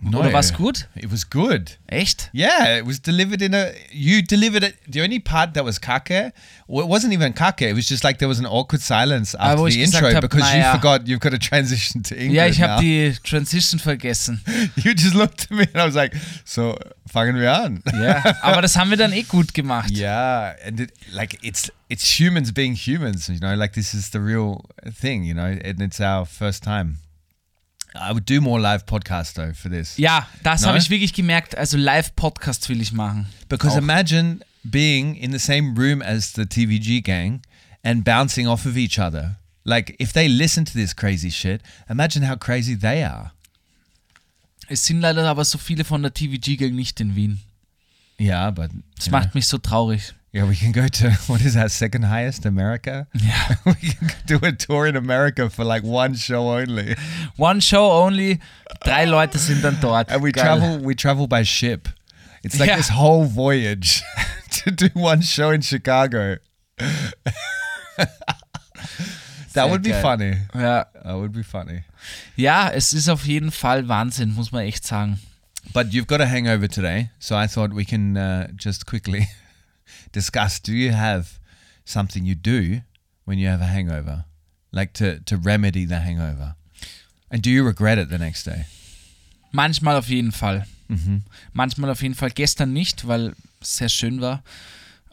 Oder 0.07 0.31
war's 0.33 0.51
gut? 0.51 0.87
It 0.95 1.11
was 1.11 1.29
good. 1.29 1.77
Echt? 1.87 2.29
Yeah, 2.33 2.77
it 2.79 2.85
was 2.85 2.99
delivered 2.99 3.41
in 3.41 3.53
a. 3.53 3.71
You 3.91 4.23
delivered 4.23 4.63
it. 4.63 4.75
The 4.87 5.01
only 5.03 5.19
part 5.19 5.53
that 5.53 5.63
was 5.63 5.79
kake, 5.79 6.31
well, 6.67 6.83
it 6.85 6.89
wasn't 6.89 7.13
even 7.13 7.33
kake. 7.33 7.61
It 7.61 7.75
was 7.75 7.85
just 7.87 8.03
like 8.03 8.17
there 8.17 8.27
was 8.27 8.39
an 8.39 8.47
awkward 8.47 8.81
silence 8.81 9.35
Ah, 9.37 9.51
after 9.53 9.69
the 9.69 9.83
intro 9.83 10.11
hab, 10.11 10.21
because 10.21 10.53
you 10.55 10.63
forgot 10.71 11.07
you've 11.07 11.19
got 11.19 11.31
to 11.31 11.37
transition 11.37 12.01
to 12.03 12.15
English. 12.15 12.35
Ja, 12.35 12.45
ich 12.47 12.61
habe 12.61 12.81
die 12.81 13.13
Transition 13.23 13.79
vergessen. 13.79 14.41
You 14.75 14.93
just 14.93 15.13
looked 15.13 15.43
at 15.43 15.51
me 15.51 15.67
and 15.73 15.77
I 15.81 15.85
was 15.85 15.95
like, 15.95 16.13
so 16.45 16.75
fangen 17.07 17.35
wir 17.35 17.53
an. 17.53 17.83
Ja, 17.93 18.23
aber 18.41 18.61
das 18.61 18.75
haben 18.75 18.89
wir 18.89 18.97
dann 18.97 19.13
eh 19.13 19.23
gut 19.23 19.53
gemacht. 19.53 19.91
Yeah, 19.91 20.55
and 20.65 20.79
it, 20.79 20.91
like 21.11 21.37
it's 21.43 21.71
it's 21.89 22.19
humans 22.19 22.51
being 22.51 22.73
humans, 22.73 23.27
you 23.27 23.37
know. 23.39 23.53
Like 23.53 23.73
this 23.73 23.93
is 23.93 24.09
the 24.11 24.19
real 24.19 24.63
thing, 24.99 25.23
you 25.23 25.33
know, 25.35 25.45
and 25.63 25.79
it's 25.81 25.99
our 25.99 26.25
first 26.25 26.63
time. 26.63 26.97
I 27.93 28.11
would 28.11 28.25
do 28.25 28.39
more 28.41 28.59
live 28.59 28.85
podcast 28.85 29.33
though 29.35 29.53
for 29.53 29.69
this. 29.69 29.97
Ja, 29.97 30.27
das 30.43 30.61
Ne? 30.61 30.67
habe 30.67 30.77
ich 30.77 30.89
wirklich 30.89 31.13
gemerkt. 31.13 31.57
Also 31.57 31.77
Live-Podcast 31.77 32.69
will 32.69 32.79
ich 32.81 32.93
machen. 32.93 33.27
Because 33.49 33.75
Auch. 33.75 33.81
imagine 33.81 34.39
being 34.63 35.15
in 35.15 35.31
the 35.31 35.39
same 35.39 35.73
room 35.75 36.01
as 36.01 36.33
the 36.33 36.45
TVG 36.45 37.01
gang 37.03 37.41
and 37.83 38.03
bouncing 38.05 38.47
off 38.47 38.65
of 38.65 38.77
each 38.77 38.97
other. 38.99 39.37
Like 39.63 39.95
if 39.99 40.13
they 40.13 40.27
listen 40.27 40.63
to 40.65 40.71
this 40.73 40.95
crazy 40.95 41.29
shit, 41.31 41.61
imagine 41.89 42.27
how 42.27 42.35
crazy 42.37 42.77
they 42.77 43.03
are. 43.03 43.31
Es 44.69 44.85
sind 44.85 45.01
leider 45.01 45.27
aber 45.27 45.43
so 45.43 45.57
viele 45.57 45.83
von 45.83 46.01
der 46.01 46.13
TVG-Gang 46.13 46.73
nicht 46.73 46.99
in 47.01 47.15
Wien. 47.15 47.41
Yeah, 48.21 48.51
but 48.51 48.69
Das 48.95 49.07
know, 49.07 49.17
macht 49.17 49.33
mich 49.33 49.47
so 49.47 49.57
traurig. 49.57 50.13
yeah, 50.33 50.47
we 50.47 50.55
can 50.55 50.71
go 50.71 50.87
to 50.87 51.09
what 51.27 51.41
is 51.41 51.53
that 51.55 51.71
second 51.71 52.03
highest 52.05 52.45
America? 52.45 53.07
Ja. 53.13 53.55
we 53.65 53.73
can 53.73 54.11
do 54.27 54.39
a 54.45 54.51
tour 54.51 54.85
in 54.85 54.95
America 54.95 55.49
for 55.49 55.63
like 55.65 55.83
one 55.83 56.13
show 56.15 56.49
only, 56.51 56.95
One 57.37 57.59
show 57.61 57.91
only, 57.91 58.39
drei 58.83 59.05
Leute 59.05 59.37
sind 59.39 59.63
dann 59.63 59.79
dort. 59.81 60.09
and 60.11 60.21
we 60.21 60.31
Geil. 60.31 60.43
travel 60.45 60.79
we 60.85 60.93
travel 60.95 61.27
by 61.27 61.43
ship. 61.43 61.89
It's 62.43 62.59
like 62.59 62.69
Yeah. 62.69 62.77
this 62.77 62.89
whole 62.89 63.25
voyage 63.25 64.01
to 64.63 64.71
do 64.71 64.89
one 64.93 65.21
show 65.23 65.49
in 65.51 65.61
Chicago. 65.61 66.37
that 69.53 69.69
would 69.69 69.81
be 69.83 69.93
funny. 69.93 70.37
Ja. 70.55 70.85
That 71.03 71.15
would 71.17 71.33
be 71.33 71.43
funny. 71.43 71.83
ja, 72.35 72.69
es 72.69 72.93
ist 72.93 73.09
auf 73.09 73.25
jeden 73.25 73.51
Fall 73.51 73.87
Wahnsinn, 73.87 74.33
muss 74.33 74.51
man 74.51 74.63
echt 74.65 74.85
sagen. 74.85 75.19
But 75.73 75.93
you've 75.93 76.07
got 76.07 76.21
a 76.21 76.25
hangover 76.25 76.67
today, 76.67 77.09
so 77.19 77.35
I 77.35 77.47
thought 77.47 77.73
we 77.73 77.85
can 77.85 78.17
uh, 78.17 78.47
just 78.55 78.85
quickly 78.85 79.27
discuss. 80.11 80.59
Do 80.59 80.73
you 80.73 80.91
have 80.91 81.39
something 81.85 82.25
you 82.25 82.35
do 82.35 82.81
when 83.25 83.37
you 83.39 83.47
have 83.47 83.61
a 83.61 83.67
hangover, 83.67 84.25
like 84.71 84.93
to 84.93 85.19
to 85.21 85.37
remedy 85.37 85.85
the 85.85 85.99
hangover? 85.99 86.55
And 87.29 87.41
do 87.41 87.49
you 87.49 87.63
regret 87.65 87.97
it 87.97 88.09
the 88.09 88.17
next 88.17 88.43
day? 88.43 88.65
Manchmal 89.53 89.97
auf 89.97 90.09
jeden 90.09 90.31
Fall. 90.31 90.65
Mhm. 90.89 91.21
Manchmal 91.53 91.89
auf 91.89 92.01
jeden 92.01 92.15
Fall. 92.15 92.31
Gestern 92.31 92.73
nicht, 92.73 93.07
weil 93.07 93.33
es 93.61 93.77
sehr 93.77 93.89
schön 93.89 94.19
war. 94.21 94.43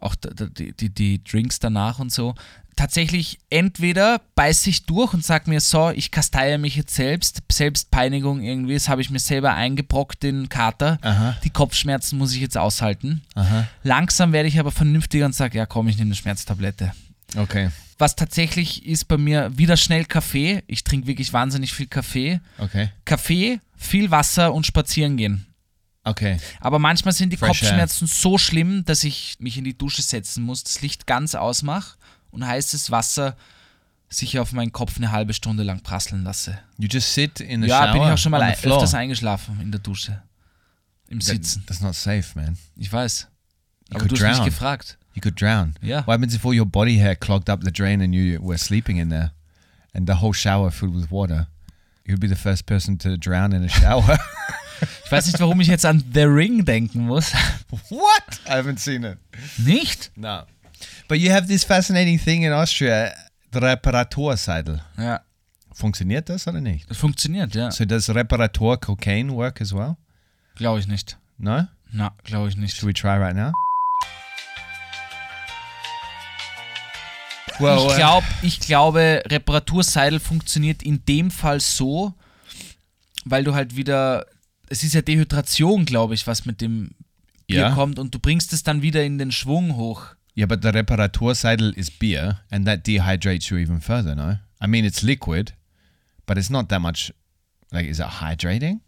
Auch 0.01 0.14
die, 0.14 0.73
die, 0.73 0.90
die 0.90 1.23
Drinks 1.23 1.59
danach 1.59 1.99
und 1.99 2.12
so. 2.12 2.35
Tatsächlich, 2.79 3.41
entweder 3.51 4.21
beiß 4.37 4.64
ich 4.69 4.87
durch 4.87 5.12
und 5.12 5.25
sag 5.25 5.49
mir 5.49 5.61
so, 5.61 5.91
ich 5.91 6.12
kasteiere 6.12 6.59
mich 6.59 6.77
jetzt 6.77 6.95
selbst, 6.95 7.43
Selbstpeinigung 7.51 8.41
irgendwie, 8.41 8.75
das 8.75 8.88
habe 8.88 9.01
ich 9.01 9.11
mir 9.11 9.19
selber 9.19 9.53
eingebrockt, 9.55 10.23
den 10.23 10.49
Kater. 10.49 11.01
Aha. 11.03 11.37
Die 11.43 11.51
Kopfschmerzen 11.51 12.17
muss 12.19 12.33
ich 12.33 12.41
jetzt 12.41 12.57
aushalten. 12.57 13.23
Uh-huh. 13.35 13.64
Langsam 13.83 14.33
werde 14.33 14.49
ich 14.49 14.61
aber 14.61 14.71
vernünftiger 14.71 15.27
und 15.27 15.35
sage, 15.35 15.59
ja 15.59 15.67
komm, 15.67 15.88
ich 15.88 15.97
nehme 15.97 16.11
eine 16.11 16.14
Schmerztablette. 16.14 16.93
Okay. 17.37 17.71
Was 17.99 18.14
tatsächlich 18.14 18.87
ist 18.87 19.07
bei 19.09 19.19
mir 19.19 19.51
wieder 19.59 19.77
schnell 19.77 20.05
Kaffee. 20.05 20.62
Ich 20.69 20.85
trinke 20.85 21.09
wirklich 21.09 21.33
wahnsinnig 21.33 21.73
viel 21.73 21.88
Kaffee. 21.88 22.41
Okay. 22.59 22.91
Kaffee, 23.05 23.59
viel 23.77 24.12
Wasser 24.12 24.55
und 24.55 24.67
spazieren 24.67 25.17
gehen. 25.17 25.47
Okay. 26.05 26.38
Aber 26.61 26.79
manchmal 26.79 27.12
sind 27.12 27.33
die 27.33 27.37
Fresh 27.37 27.64
air. 27.64 27.71
Kopfschmerzen 27.71 28.07
so 28.07 28.38
schlimm, 28.38 28.85
dass 28.85 29.03
ich 29.03 29.35
mich 29.41 29.59
in 29.59 29.64
die 29.64 29.77
Dusche 29.77 30.01
setzen 30.01 30.45
muss, 30.45 30.62
das 30.62 30.81
Licht 30.81 31.09
ganz 31.09 31.35
ausmache 31.35 31.99
und 32.38 32.46
heißes 32.46 32.90
Wasser 32.90 33.37
sich 34.09 34.38
auf 34.38 34.53
meinen 34.53 34.72
Kopf 34.72 34.96
eine 34.96 35.12
halbe 35.12 35.35
Stunde 35.35 35.62
lang 35.64 35.81
prasseln 35.83 36.24
lasse. 36.24 36.59
You 36.79 36.88
just 36.90 37.12
sit 37.12 37.40
in 37.40 37.62
the 37.62 37.68
ja, 37.68 37.83
shower 37.85 37.92
bin 37.92 38.03
ich 38.03 38.09
auch 38.09 38.18
schon 38.18 38.31
mal 38.31 38.40
ein, 38.42 38.55
öfters 38.55 38.94
eingeschlafen 38.94 39.61
in 39.61 39.70
der 39.70 39.81
Dusche. 39.81 40.22
Im 41.09 41.20
That- 41.20 41.27
Sitzen. 41.29 41.64
that's 41.66 41.81
not 41.81 41.94
safe, 41.94 42.24
man. 42.35 42.57
Ich 42.77 42.92
weiß. 42.92 43.29
You 43.90 43.96
Aber 43.96 44.07
du 44.07 44.14
could 44.14 44.20
hast 44.22 44.29
mich 44.29 44.37
drown. 44.38 44.44
gefragt. 44.46 44.98
You 45.14 45.20
could 45.20 45.40
drown. 45.40 45.74
Yeah. 45.83 46.07
What 46.07 46.14
happens 46.14 46.35
if 46.35 46.44
all 46.44 46.55
your 46.59 46.66
body 46.66 46.96
hair 46.98 47.16
clogged 47.16 47.51
up 47.51 47.62
the 47.64 47.72
drain 47.72 48.01
and 48.01 48.14
you 48.14 48.38
were 48.42 48.59
sleeping 48.59 48.98
in 48.98 49.09
there, 49.11 49.33
and 49.94 50.07
the 50.09 50.20
whole 50.20 50.33
shower 50.33 50.70
filled 50.70 50.94
with 50.94 51.11
water? 51.11 51.48
You'd 52.05 52.20
be 52.20 52.29
the 52.29 52.37
first 52.37 52.64
person 52.66 52.96
to 52.98 53.16
drown 53.18 53.53
in 53.53 53.64
a 53.64 53.68
shower. 53.68 54.18
Ich 55.05 55.11
weiß 55.11 55.27
nicht, 55.27 55.40
warum 55.40 55.61
ich 55.61 55.66
jetzt 55.66 55.85
an 55.85 56.05
The 56.14 56.20
Ring 56.22 56.64
denken 56.64 57.07
muss. 57.07 57.33
what? 57.88 58.40
I 58.46 58.51
haven't 58.51 58.79
seen 58.79 59.03
it. 59.03 59.18
Nicht? 59.57 60.12
No. 60.14 60.42
But 61.09 61.18
you 61.18 61.31
have 61.33 61.47
this 61.47 61.64
fascinating 61.64 62.18
thing 62.18 62.42
in 62.42 62.53
Austria, 62.53 63.12
the 63.53 63.59
Reparaturseidel. 63.61 64.83
Ja, 64.99 65.21
Funktioniert 65.73 66.29
das 66.29 66.47
oder 66.49 66.61
nicht? 66.61 66.90
das 66.90 66.99
funktioniert, 66.99 67.55
ja. 67.55 67.71
So 67.71 67.85
does 67.85 68.11
Reparatur 68.11 68.79
cocaine 68.81 69.33
work 69.33 69.61
as 69.61 69.73
well? 69.73 69.97
Glaube 70.57 70.81
ich 70.81 70.87
nicht. 70.88 71.16
No? 71.38 71.66
Na, 71.92 72.12
glaube 72.25 72.49
ich 72.49 72.57
nicht. 72.57 72.77
Should 72.77 72.88
we 72.88 72.92
try 72.92 73.16
right 73.16 73.35
now? 73.37 73.53
Well, 77.61 77.79
ich, 77.79 77.92
uh, 77.92 77.97
glaub, 77.97 78.25
ich 78.42 78.61
glaube, 78.61 79.23
Reparaturseidel 79.27 80.21
funktioniert 80.21 80.83
in 80.83 81.05
dem 81.07 81.31
Fall 81.31 81.61
so, 81.61 82.14
weil 83.25 83.42
du 83.44 83.55
halt 83.55 83.75
wieder, 83.77 84.27
es 84.68 84.85
ist 84.85 84.94
ja 84.94 85.03
Dehydration, 85.03 85.85
glaube 85.85 86.14
ich, 86.14 86.27
was 86.27 86.44
mit 86.44 86.61
dem 86.61 86.90
Bier 87.47 87.61
Ja. 87.61 87.75
kommt 87.75 87.99
und 87.99 88.14
du 88.14 88.18
bringst 88.18 88.53
es 88.53 88.62
dann 88.62 88.83
wieder 88.83 89.03
in 89.05 89.18
den 89.18 89.33
Schwung 89.33 89.77
hoch. 89.77 90.07
Yeah, 90.38 90.46
but 90.46 90.62
the 90.62 90.68
Reparaturseidel 90.70 91.72
is 91.77 91.90
beer, 91.90 92.38
and 92.51 92.64
that 92.66 92.85
dehydrates 92.87 93.51
you 93.51 93.57
even 93.59 93.81
further, 93.81 94.14
no? 94.14 94.38
I 94.62 94.68
mean, 94.68 94.85
it's 94.85 95.03
liquid, 95.03 95.53
but 96.27 96.38
it's 96.38 96.48
not 96.48 96.68
that 96.68 96.81
much. 96.81 97.12
Like, 97.72 97.87
is 97.88 97.98
it 97.98 98.07
hydrating? 98.20 98.81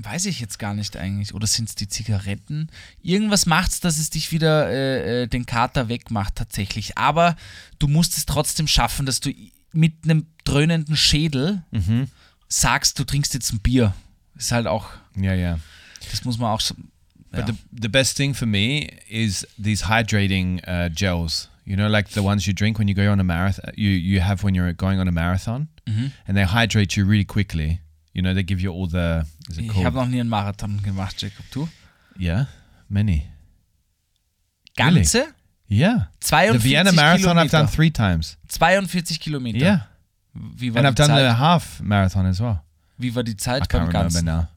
Weiß 0.00 0.26
ich 0.26 0.40
jetzt 0.40 0.58
gar 0.58 0.74
nicht 0.74 0.96
eigentlich. 0.96 1.32
Oder 1.34 1.46
sind 1.46 1.68
es 1.70 1.74
die 1.74 1.88
Zigaretten? 1.88 2.68
Irgendwas 3.00 3.46
macht's, 3.46 3.80
dass 3.80 3.96
es 3.98 4.10
dich 4.10 4.30
wieder 4.32 4.68
äh, 4.68 5.22
äh, 5.22 5.26
den 5.26 5.46
Kater 5.46 5.88
wegmacht 5.88 6.34
tatsächlich. 6.34 6.98
Aber 6.98 7.34
du 7.78 7.86
musst 7.88 8.18
es 8.18 8.26
trotzdem 8.26 8.66
schaffen, 8.66 9.06
dass 9.06 9.20
du 9.20 9.32
mit 9.72 9.94
einem 10.04 10.26
dröhnenden 10.44 10.96
Schädel 10.96 11.62
Mhm. 11.70 12.08
sagst, 12.48 12.98
du 12.98 13.04
trinkst 13.04 13.32
jetzt 13.34 13.52
ein 13.52 13.60
Bier. 13.60 13.94
Ist 14.36 14.52
halt 14.52 14.66
auch, 14.66 14.90
Yeah, 15.16 15.34
yeah. 15.34 15.60
das 16.10 16.24
muss 16.24 16.36
man 16.38 16.50
auch. 16.50 16.60
Ja. 16.60 16.74
But 17.36 17.46
the, 17.46 17.56
the 17.80 17.88
best 17.88 18.16
thing 18.16 18.34
for 18.34 18.46
me 18.46 18.88
is 19.08 19.46
these 19.58 19.82
hydrating 19.82 20.60
uh, 20.66 20.88
gels. 20.88 21.48
You 21.64 21.76
know, 21.76 21.88
like 21.88 22.10
the 22.10 22.22
ones 22.22 22.46
you 22.46 22.52
drink 22.52 22.78
when 22.78 22.88
you 22.88 22.94
go 22.94 23.10
on 23.10 23.20
a 23.20 23.24
marathon. 23.24 23.72
You 23.76 23.90
you 23.90 24.20
have 24.20 24.42
when 24.44 24.54
you're 24.54 24.72
going 24.74 25.00
on 25.00 25.08
a 25.08 25.12
marathon, 25.12 25.68
and 25.86 26.36
they 26.36 26.44
hydrate 26.44 26.96
you 26.96 27.04
really 27.06 27.24
quickly 27.24 27.80
You 28.14 28.22
know, 28.22 28.32
they 28.34 28.44
give 28.44 28.60
you 28.62 28.70
all 28.72 28.86
the. 28.86 29.24
Is 29.50 29.58
it 29.58 29.64
Ich 29.64 29.70
called? 29.72 29.84
habe 29.86 29.96
noch 29.96 30.08
nie 30.08 30.20
einen 30.20 30.28
Marathon 30.28 30.80
gemacht, 30.82 31.20
Jacob. 31.20 31.44
Du? 31.50 31.68
yeah, 32.18 32.46
many. 32.88 33.24
Ganze? 34.76 35.34
Yeah. 35.68 36.06
The 36.20 36.26
42 36.28 36.62
Vienna 36.62 36.92
Marathon 36.92 37.38
I've 37.38 37.50
done 37.50 37.66
three 37.66 37.90
times. 37.90 38.36
42 38.48 39.18
Kilometer. 39.20 39.58
Yeah. 39.58 39.78
Wie 40.34 40.70
war 40.70 40.78
And 40.78 40.86
I've 40.86 40.94
done 40.94 41.08
Zeit? 41.08 41.22
the 41.22 41.34
half 41.34 41.80
marathon 41.80 42.26
as 42.26 42.40
well. 42.40 42.62
Wie 42.98 43.14
war 43.14 43.22
die 43.22 43.32
I 43.32 43.36
Zeit 43.36 43.68
can't 43.68 43.86
remember 43.88 44.10
Ganzen? 44.10 44.24
now. 44.24 44.48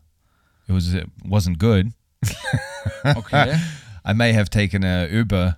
It 0.67 0.73
was 0.73 0.93
it 0.93 1.07
wasn't 1.23 1.57
good. 1.59 1.91
Okay. 3.15 3.57
I 4.05 4.13
may 4.13 4.33
have 4.33 4.49
taken 4.49 4.83
a 4.83 5.07
Uber 5.07 5.57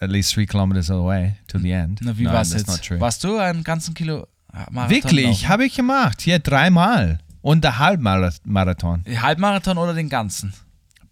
at 0.00 0.10
least 0.10 0.34
three 0.34 0.46
kilometers 0.46 0.90
away 0.90 1.36
to 1.48 1.58
the 1.58 1.72
end. 1.72 2.00
Na, 2.02 2.12
wie 2.16 2.24
no, 2.24 2.32
war's 2.32 2.50
that's 2.50 2.62
jetzt? 2.62 2.68
not 2.68 2.82
true. 2.82 3.00
Warst 3.00 3.24
du 3.24 3.38
einen 3.38 3.64
ganzen 3.64 3.94
Kilo 3.94 4.26
ah, 4.52 4.66
Marathon 4.70 4.90
Wirklich, 4.94 5.48
habe 5.48 5.64
ich 5.64 5.74
gemacht. 5.74 6.26
Ja, 6.26 6.38
dreimal. 6.38 7.18
Und 7.40 7.62
der 7.64 7.78
Halbmarathon. 7.78 9.04
Halbmarathon 9.06 9.78
oder 9.78 9.94
den 9.94 10.08
ganzen? 10.08 10.52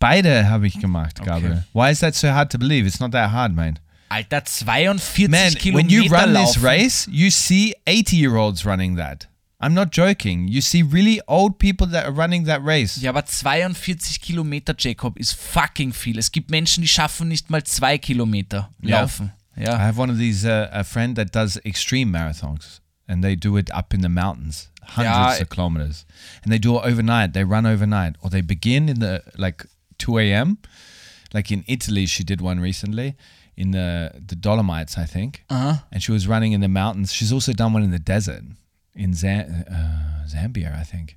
Beide 0.01 0.49
habe 0.49 0.67
ich 0.67 0.79
gemacht, 0.81 1.21
Okay. 1.21 1.31
Gabriel. 1.31 1.65
Why 1.73 1.91
is 1.91 2.01
that 2.01 2.15
so 2.15 2.29
hard 2.29 2.51
to 2.53 2.59
believe? 2.59 2.87
It's 2.87 3.01
not 3.01 3.13
that 3.13 3.31
hard, 3.31 3.55
man. 3.55 3.79
Alter, 4.09 4.43
42 4.45 5.29
Man, 5.29 5.55
Kilometer 5.55 5.77
when 5.77 5.89
you 5.89 6.11
run 6.11 6.33
laufen. 6.33 6.47
this 6.47 6.63
race, 6.63 7.09
you 7.11 7.31
see 7.31 7.75
80 7.87 8.17
year 8.17 8.37
olds 8.37 8.65
running 8.67 8.97
that. 8.97 9.29
I'm 9.65 9.73
not 9.73 9.93
joking. 9.93 10.47
You 10.49 10.61
see 10.61 10.83
really 10.83 11.21
old 11.27 11.59
people 11.59 11.87
that 11.89 12.05
are 12.05 12.13
running 12.13 12.45
that 12.47 12.63
race. 12.63 13.01
Ja, 13.01 13.11
aber 13.11 13.25
42 13.25 14.21
Kilometer, 14.21 14.75
Jacob, 14.77 15.19
ist 15.19 15.33
fucking 15.35 15.93
viel. 15.95 16.19
Es 16.19 16.31
gibt 16.33 16.51
Menschen, 16.51 16.83
die 16.83 16.89
schaffen 16.89 17.29
nicht 17.29 17.49
mal 17.51 17.63
zwei 17.65 17.97
Kilometer 17.97 18.71
Ja. 18.83 19.09
yeah. 19.57 19.75
I 19.77 19.79
have 19.87 19.99
one 19.99 20.11
of 20.13 20.19
these, 20.19 20.45
uh, 20.45 20.69
a 20.71 20.85
friend 20.85 21.17
that 21.17 21.33
does 21.35 21.57
extreme 21.65 22.11
marathons, 22.11 22.81
and 23.09 23.23
they 23.25 23.37
do 23.37 23.57
it 23.57 23.71
up 23.73 23.95
in 23.95 24.03
the 24.03 24.09
mountains, 24.11 24.69
hundreds 24.83 25.39
Ja. 25.39 25.43
of 25.43 25.49
kilometers, 25.49 26.05
and 26.43 26.53
they 26.53 26.59
do 26.59 26.77
it 26.79 26.85
overnight. 26.85 27.33
They 27.33 27.45
run 27.45 27.65
overnight, 27.65 28.17
or 28.21 28.29
they 28.31 28.43
begin 28.43 28.89
in 28.89 29.01
the 29.01 29.23
like 29.39 29.65
2 29.99 30.19
a.m. 30.19 30.59
Like 31.33 31.51
in 31.51 31.65
Italy, 31.67 32.07
she 32.07 32.23
did 32.23 32.41
one 32.43 32.61
recently 32.61 33.15
in 33.57 33.71
the 33.71 34.11
the 34.27 34.37
Dolomites, 34.37 34.99
I 34.99 35.07
think, 35.07 35.43
Aha. 35.49 35.85
and 35.91 36.03
she 36.03 36.13
was 36.13 36.27
running 36.27 36.53
in 36.53 36.61
the 36.61 36.69
mountains. 36.69 37.13
She's 37.15 37.33
also 37.33 37.53
done 37.55 37.73
one 37.73 37.83
in 37.83 37.91
the 37.93 37.99
desert 37.99 38.43
in 38.95 39.13
Zam- 39.15 39.65
uh, 39.69 40.27
Zambia, 40.29 40.81
I 40.81 40.85
think. 40.85 41.17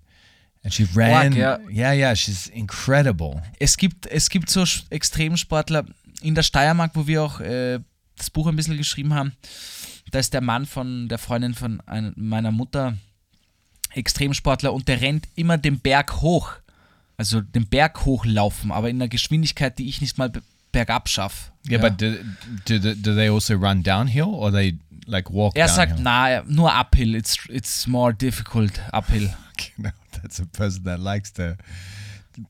And 0.64 0.74
she 0.74 0.86
ran. 0.96 1.34
ja. 1.34 1.60
yeah, 1.70 1.94
yeah, 1.94 2.16
she's 2.16 2.48
incredible. 2.48 3.42
Es 3.60 3.78
gibt, 3.78 4.06
es 4.08 4.30
gibt 4.30 4.50
so 4.50 4.66
Extremsportler 4.90 5.86
in 6.22 6.36
der 6.36 6.44
Steiermark, 6.44 6.92
wo 6.96 7.08
wir 7.08 7.24
auch 7.24 7.40
äh, 7.40 7.80
das 8.18 8.30
Buch 8.30 8.48
ein 8.48 8.56
bisschen 8.56 8.78
geschrieben 8.78 9.14
haben. 9.14 9.34
Da 10.12 10.20
ist 10.20 10.34
der 10.34 10.42
Mann 10.42 10.66
von 10.66 11.08
der 11.08 11.18
Freundin 11.20 11.54
von 11.54 11.82
ein, 11.86 12.14
meiner 12.16 12.52
Mutter 12.52 12.98
Extremsportler 13.94 14.74
und 14.74 14.88
der 14.88 15.02
rennt 15.02 15.28
immer 15.36 15.58
den 15.58 15.80
Berg 15.80 16.22
hoch. 16.22 16.52
Also 17.18 17.42
den 17.42 17.66
Berg 17.68 18.06
hochlaufen, 18.06 18.72
aber 18.72 18.90
in 18.90 18.98
einer 18.98 19.08
Geschwindigkeit, 19.08 19.80
die 19.80 19.88
ich 19.90 20.02
nicht 20.02 20.18
mal 20.20 20.30
be- 20.30 20.44
bergab 20.72 21.10
schaffe. 21.10 21.52
Yeah, 21.68 21.80
but 21.82 22.00
do, 22.00 22.14
do, 22.66 22.94
do 22.94 23.16
they 23.16 23.30
also 23.30 23.56
run 23.56 23.82
downhill 23.82 24.26
or 24.26 24.52
they 24.52 24.78
like 25.08 25.30
walk 25.32 25.56
Er 25.56 25.68
downhill? 25.68 25.76
sagt, 25.88 26.00
na, 26.00 26.44
nur 26.48 26.72
uphill. 26.80 27.16
It's, 27.16 27.38
it's 27.50 27.88
more 27.88 28.14
difficult 28.14 28.80
uphill. 28.94 29.30
No, 29.78 29.90
that's 30.12 30.40
a 30.40 30.46
person 30.46 30.84
that 30.84 31.00
likes 31.00 31.34
to 31.34 31.58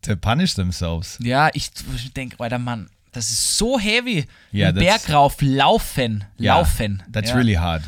to 0.01 0.17
punish 0.17 0.55
themselves. 0.55 1.17
Ja, 1.21 1.49
ich, 1.53 1.71
ich 1.95 2.11
denke, 2.13 2.37
Alter 2.39 2.59
Mann, 2.59 2.89
das 3.13 3.29
ist 3.29 3.57
so 3.57 3.79
heavy. 3.79 4.25
Den 4.51 4.75
that's- 4.75 4.79
Berg 4.79 5.09
rauf, 5.13 5.37
laufen, 5.41 6.25
laufen. 6.37 7.01
That's 7.13 7.29
ja. 7.29 7.35
really 7.37 7.53
hard. 7.53 7.83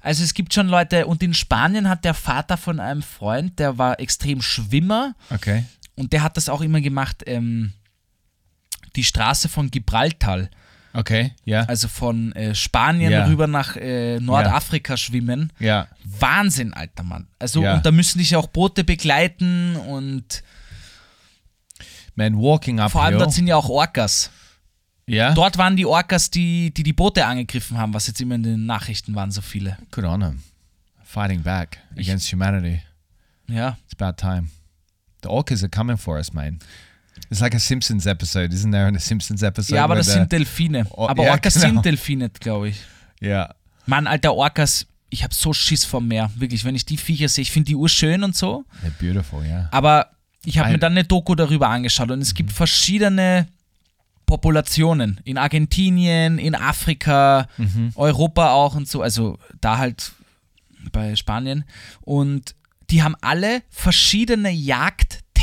Also 0.00 0.24
es 0.24 0.32
gibt 0.32 0.54
schon 0.54 0.68
Leute, 0.68 1.06
und 1.06 1.22
in 1.22 1.34
Spanien 1.34 1.86
hat 1.88 2.04
der 2.06 2.14
Vater 2.14 2.56
von 2.56 2.80
einem 2.80 3.02
Freund, 3.02 3.58
der 3.58 3.76
war 3.76 4.00
extrem 4.00 4.40
Schwimmer 4.40 5.14
Okay. 5.30 5.64
und 5.96 6.12
der 6.14 6.22
hat 6.22 6.36
das 6.38 6.48
auch 6.48 6.62
immer 6.62 6.80
gemacht, 6.80 7.24
ähm, 7.26 7.72
die 8.94 9.04
Straße 9.04 9.48
von 9.50 9.70
Gibraltar, 9.70 10.48
Okay. 10.98 11.32
Yeah. 11.46 11.64
also 11.68 11.88
von 11.88 12.32
äh, 12.32 12.54
Spanien 12.54 13.12
Ja. 13.12 13.26
rüber 13.26 13.46
nach 13.46 13.76
äh, 13.76 14.18
Nordafrika 14.18 14.96
schwimmen. 14.96 15.52
yeah. 15.60 15.88
Wahnsinn, 16.04 16.72
alter 16.72 17.02
Mann. 17.02 17.26
Also 17.38 17.62
Ja. 17.62 17.74
und 17.74 17.84
da 17.84 17.90
müssen 17.92 18.18
dich 18.18 18.34
auch 18.34 18.46
Boote 18.46 18.82
begleiten 18.84 19.76
und 19.76 20.42
Man, 22.14 22.36
walking 22.38 22.78
vor 22.88 23.02
allem 23.02 23.14
uphill. 23.16 23.18
dort 23.26 23.32
sind 23.34 23.46
ja 23.46 23.56
auch 23.56 23.68
Orcas. 23.68 24.30
Yeah. 25.08 25.34
Dort 25.34 25.58
waren 25.58 25.76
die 25.76 25.86
Orcas, 25.86 26.30
die, 26.30 26.72
die 26.72 26.82
die 26.82 26.92
Boote 26.92 27.24
angegriffen 27.26 27.78
haben, 27.78 27.94
was 27.94 28.06
jetzt 28.08 28.20
immer 28.20 28.34
in 28.36 28.42
den 28.42 28.66
Nachrichten 28.66 29.14
waren, 29.14 29.30
so 29.30 29.40
viele. 29.40 29.76
Good 29.92 30.04
on 30.04 30.20
them. 30.20 30.42
Fighting 31.04 31.42
back 31.42 31.78
against 31.96 32.32
humanity. 32.32 32.80
Ja. 33.48 33.76
It's 33.84 34.00
about 34.00 34.16
time. 34.16 34.48
The 35.22 35.28
orcas 35.28 35.62
are 35.62 35.70
coming 35.70 35.96
for 35.96 36.16
us, 36.16 36.32
man. 36.32 36.58
It's 37.30 37.40
like 37.40 37.54
a 37.54 37.58
Simpsons 37.58 38.06
episode, 38.06 38.52
isn't 38.54 38.70
there? 38.70 38.88
In 38.88 38.96
a 38.96 39.00
Simpsons 39.00 39.42
episode. 39.42 39.76
Ja, 39.76 39.84
aber 39.84 39.96
das 39.96 40.06
sind 40.06 40.30
Delfine. 40.30 40.86
Oh, 40.90 41.08
aber 41.08 41.24
ja, 41.24 41.32
Orcas 41.32 41.54
genau. 41.54 41.66
sind 41.66 41.84
Delfine, 41.84 42.30
glaube 42.30 42.68
ich. 42.70 42.76
Yeah. 43.22 43.54
Mann, 43.86 44.06
alter 44.06 44.34
Orcas, 44.34 44.86
ich 45.10 45.24
habe 45.24 45.34
so 45.34 45.52
Schiss 45.52 45.84
vom 45.84 46.06
Meer. 46.08 46.30
Wirklich, 46.36 46.64
wenn 46.64 46.74
ich 46.74 46.84
die 46.84 46.96
Viecher 46.96 47.28
sehe, 47.28 47.42
ich 47.42 47.50
finde 47.50 47.66
die 47.66 47.74
urschön 47.74 48.22
und 48.22 48.36
so. 48.36 48.64
They're 48.84 48.90
beautiful. 48.98 49.44
Yeah. 49.44 49.68
Aber 49.72 50.10
ich 50.44 50.58
habe 50.58 50.70
mir 50.70 50.78
dann 50.78 50.92
eine 50.92 51.04
Doku 51.04 51.34
darüber 51.34 51.68
angeschaut 51.68 52.10
und 52.10 52.20
es 52.20 52.34
gibt 52.34 52.52
verschiedene 52.52 53.48
Populationen. 54.26 55.20
In 55.24 55.38
Argentinien, 55.38 56.38
in 56.38 56.54
Afrika, 56.54 57.48
Europa 57.94 58.50
auch 58.52 58.74
und 58.74 58.88
so. 58.88 59.02
Also 59.02 59.38
da 59.60 59.78
halt 59.78 60.12
bei 60.92 61.16
Spanien. 61.16 61.64
Und 62.02 62.54
die 62.90 63.02
haben 63.02 63.16
alle 63.20 63.62
verschiedene 63.70 64.50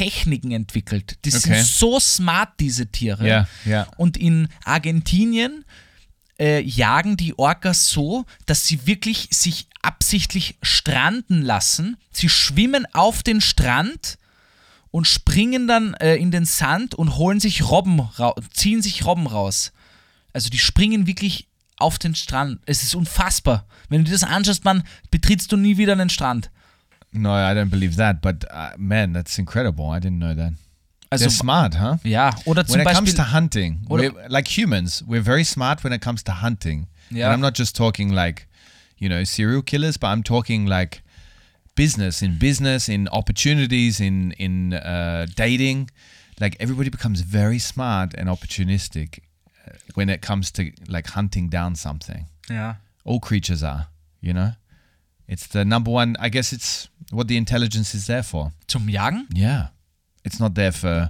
Jagdtechniken 0.04 0.52
entwickelt. 0.52 1.18
Die 1.26 1.30
Okay. 1.30 1.39
sind 1.39 1.66
so 1.66 2.00
smart, 2.00 2.60
diese 2.60 2.88
Tiere. 2.88 3.24
Yeah. 3.24 3.48
Yeah. 3.66 3.88
Und 3.98 4.18
in 4.18 4.48
Argentinien 4.63 5.66
äh, 6.39 6.62
jagen 6.62 7.18
die 7.18 7.38
Orcas 7.38 7.89
so, 7.89 8.26
dass 8.46 8.66
sie 8.66 8.86
wirklich 8.88 9.30
sich 9.32 9.68
absichtlich 9.82 10.56
stranden 10.62 11.42
lassen. 11.42 11.98
Sie 12.12 12.30
schwimmen 12.30 12.86
auf 12.94 13.24
den 13.24 13.42
Strand 13.42 14.18
und 14.92 15.08
springen 15.08 15.68
dann 15.68 15.94
äh, 15.96 16.16
in 16.16 16.32
den 16.32 16.46
Sand 16.46 16.96
und 16.96 17.16
holen 17.18 17.39
sich 17.39 17.63
Robben, 17.70 18.08
ziehen 18.54 18.82
sich 18.82 19.06
Robben 19.06 19.28
raus. 19.28 19.72
Also 20.34 20.50
die 20.50 20.60
springen 20.60 21.08
wirklich 21.08 21.48
auf 21.78 22.00
den 22.00 22.16
Strand. 22.16 22.60
Es 22.66 22.84
ist 22.84 22.96
unfassbar. 22.96 23.66
Wenn 23.89 24.00
du 24.00 24.06
dir 24.06 24.13
das 24.13 24.24
anschaust, 24.24 24.63
man, 24.66 24.84
betrittst 25.12 25.52
du 25.52 25.58
nie 25.58 25.78
wieder 25.78 25.94
einen 25.94 26.10
Strand. 26.10 26.50
No, 27.13 27.32
I 27.32 27.54
don't 27.54 27.69
believe 27.69 27.95
that. 27.97 28.21
But 28.21 28.45
uh, 28.49 28.71
man, 28.78 29.13
that's 29.13 29.38
incredible. 29.38 29.89
I 29.89 29.99
didn't 29.99 30.19
know 30.19 30.34
that. 30.34 30.54
Also 31.12 31.26
They're 31.26 31.30
smart, 31.30 31.76
huh? 31.76 31.97
ja, 32.04 32.32
oder 32.45 32.63
zum 32.63 32.80
when 32.80 32.88
it 32.88 32.93
comes 32.93 33.13
to 33.13 33.21
hunting, 33.21 33.82
we're, 33.88 34.12
like 34.30 34.47
humans, 34.47 35.04
we're 35.06 35.21
very 35.21 35.43
smart 35.43 35.84
when 35.84 35.93
it 35.93 36.02
comes 36.02 36.23
to 36.23 36.32
hunting. 36.32 36.88
Yeah. 37.12 37.26
And 37.26 37.34
I'm 37.34 37.41
not 37.41 37.54
just 37.54 37.76
talking 37.76 38.12
like, 38.12 38.47
you 38.97 39.10
know, 39.10 39.23
serial 39.23 39.62
killers, 39.62 39.95
but 39.97 40.08
I'm 40.08 40.23
talking 40.23 40.65
like 40.65 41.04
business, 41.76 42.23
in 42.23 42.39
business, 42.39 42.89
in 42.89 43.08
opportunities, 43.10 43.99
in 43.99 44.32
in 44.39 44.73
uh, 44.73 45.28
dating. 45.36 45.91
Like 46.39 46.58
everybody 46.60 46.89
becomes 46.89 47.21
very 47.21 47.60
smart 47.60 48.15
and 48.15 48.28
opportunistic 48.28 49.19
uh, 49.67 49.73
when 49.93 50.10
it 50.10 50.21
comes 50.21 50.52
to 50.54 50.71
like 50.88 51.08
hunting 51.10 51.47
down 51.47 51.76
something. 51.76 52.26
Yeah. 52.49 52.76
All 53.06 53.19
creatures 53.19 53.62
are, 53.62 53.88
you 54.19 54.34
know. 54.34 54.54
It's 55.34 55.48
the 55.48 55.65
number 55.65 55.89
one. 55.91 56.15
I 56.19 56.30
guess 56.30 56.54
it's 56.54 56.89
what 57.12 57.28
the 57.28 57.38
intelligence 57.38 57.96
is 57.96 58.06
there 58.06 58.22
for. 58.24 58.52
zum 58.69 58.88
Jagen. 58.88 59.26
Yeah. 59.34 59.69
It's 60.24 60.39
not 60.39 60.54
there 60.54 60.72
for 60.72 61.10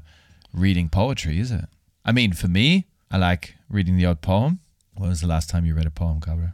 reading 0.53 0.87
poetry, 0.89 1.39
is 1.39 1.51
it? 1.51 1.65
I 2.05 2.13
mean, 2.13 2.31
for 2.33 2.47
me, 2.47 2.85
I 3.11 3.17
like 3.17 3.55
reading 3.69 3.97
the 3.97 4.05
odd 4.05 4.21
poem. 4.21 4.59
When 4.95 5.09
was 5.09 5.19
the 5.19 5.27
last 5.27 5.49
time 5.49 5.65
you 5.65 5.75
read 5.75 5.85
a 5.87 5.91
poem, 5.91 6.19
Gabriel? 6.21 6.53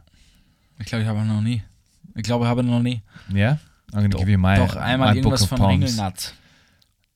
Ich 0.80 0.86
glaube, 0.86 1.02
ich 1.02 1.08
habe 1.08 1.20
noch 1.24 1.42
nie. 1.42 1.62
Ich 2.16 2.24
glaube, 2.24 2.44
ich 2.44 2.48
habe 2.48 2.64
noch 2.64 2.82
nie. 2.82 3.02
Yeah? 3.32 3.58
I'm 3.92 4.00
going 4.00 4.10
to 4.10 4.18
give 4.18 4.28
you 4.28 4.38
my, 4.38 4.56
Doch, 4.56 4.74
einmal 4.76 5.14
my 5.14 5.20
book 5.20 5.32
irgendwas 5.32 5.44
von. 5.44 5.60
Ringelnatz. 5.62 6.34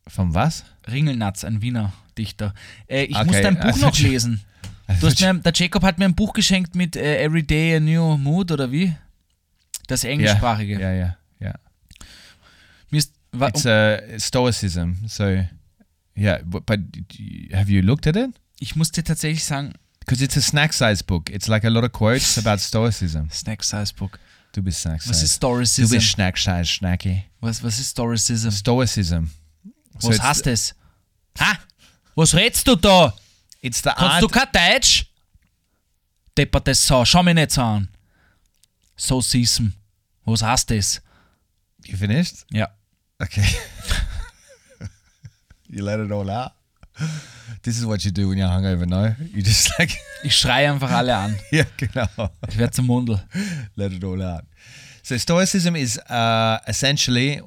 From 0.06 0.34
was? 0.34 0.64
Ringelnatz, 0.86 1.44
ein 1.44 1.62
Wiener 1.62 1.92
Dichter. 2.16 2.54
Äh, 2.88 3.04
ich 3.04 3.16
Okay, 3.16 3.26
muss 3.26 3.40
dein 3.40 3.58
Buch 3.58 3.76
noch 3.78 3.98
lesen. 3.98 4.40
Du 5.00 5.06
hast 5.06 5.20
mir, 5.20 5.34
der 5.34 5.52
Jacob 5.54 5.82
hat 5.82 5.98
mir 5.98 6.04
ein 6.04 6.14
Buch 6.14 6.32
geschenkt 6.32 6.74
mit 6.76 6.94
äh, 6.94 7.24
Every 7.24 7.42
Day 7.42 7.76
a 7.76 7.80
New 7.80 8.16
Mood 8.18 8.52
oder 8.52 8.70
wie? 8.70 8.94
Das 9.86 10.04
englischsprachige. 10.04 10.78
Yeah, 10.78 10.92
yeah, 10.94 11.16
yeah. 11.40 11.54
Mir 12.90 12.98
ist, 12.98 13.12
wa- 13.32 13.48
It's 13.48 13.64
uh, 13.66 14.18
Stoicism. 14.18 14.96
So, 15.08 15.44
yeah. 16.16 16.40
But, 16.44 16.66
but 16.66 16.80
have 17.52 17.70
you 17.70 17.82
looked 17.82 18.06
at 18.06 18.16
it? 18.16 18.30
ich 18.60 18.76
muss 18.76 18.90
dir 18.92 19.04
tatsächlich 19.04 19.44
sagen, 19.44 19.74
Because 20.00 20.22
it's 20.22 20.36
a 20.36 20.40
snack 20.42 20.72
size 20.74 21.02
book. 21.02 21.30
It's 21.30 21.48
like 21.48 21.64
a 21.64 21.68
lot 21.70 21.82
of 21.84 21.92
quotes 21.92 22.36
about 22.38 22.58
Stoicism. 22.60 23.28
Snack 23.30 23.64
Size 23.64 23.92
Book. 23.94 24.18
Du 24.52 24.62
bist 24.62 24.82
snack 24.82 25.00
Was 25.08 25.22
ist 25.22 25.30
size. 25.32 25.40
Du 25.40 25.46
Stoicism? 25.46 25.90
bist 25.96 26.10
snack 26.12 26.36
size, 26.38 26.64
snacky. 26.66 27.24
Was, 27.40 27.62
was 27.62 27.78
ist 27.78 27.90
Stoicism? 27.92 28.50
Stoicism. 28.50 29.30
So 29.98 30.08
Was 30.10 30.20
heißt 30.20 30.46
das? 30.46 30.74
Ha? 31.40 31.58
Was 32.14 32.34
redst 32.34 32.68
du 32.68 32.76
da? 32.76 33.14
It's 33.62 33.78
the 33.78 33.90
Kannst 33.90 34.02
art. 34.02 34.22
du 34.22 34.28
kein 34.28 34.48
Deutsch? 34.52 35.06
Deppertes 36.36 36.86
Sau, 36.86 37.04
schau 37.04 37.22
mich 37.22 37.34
nicht 37.34 37.50
so 37.52 37.62
an. 37.62 37.88
Stoicism. 38.96 39.74
Was 40.24 40.42
heißt 40.42 40.70
das? 40.70 41.00
You 41.86 41.96
finished? 41.96 42.46
Ja. 42.50 42.68
Okay. 43.20 43.44
you 45.68 45.82
let 45.82 46.00
it 46.00 46.10
all 46.10 46.30
out. 46.30 46.52
This 47.62 47.78
is 47.78 47.84
what 47.84 48.04
you 48.04 48.10
do 48.10 48.28
when 48.28 48.38
you're 48.38 48.48
hungover, 48.48 48.86
no? 48.86 49.14
You 49.32 49.42
just 49.42 49.70
like, 49.78 49.90
Ich 50.24 50.36
schreie 50.36 50.70
einfach 50.70 50.90
alle 50.90 51.14
an. 51.14 51.36
yeah, 51.52 51.66
genau. 51.76 52.30
Ich 52.48 52.56
werde 52.56 52.72
zum 52.72 52.86
Mundel. 52.86 53.20
let 53.76 53.92
it 53.92 54.02
all 54.04 54.22
out. 54.22 54.44
So 55.02 55.18
Stoicism 55.18 55.76
is 55.76 55.98
uh, 56.08 56.58
essentially 56.66 57.42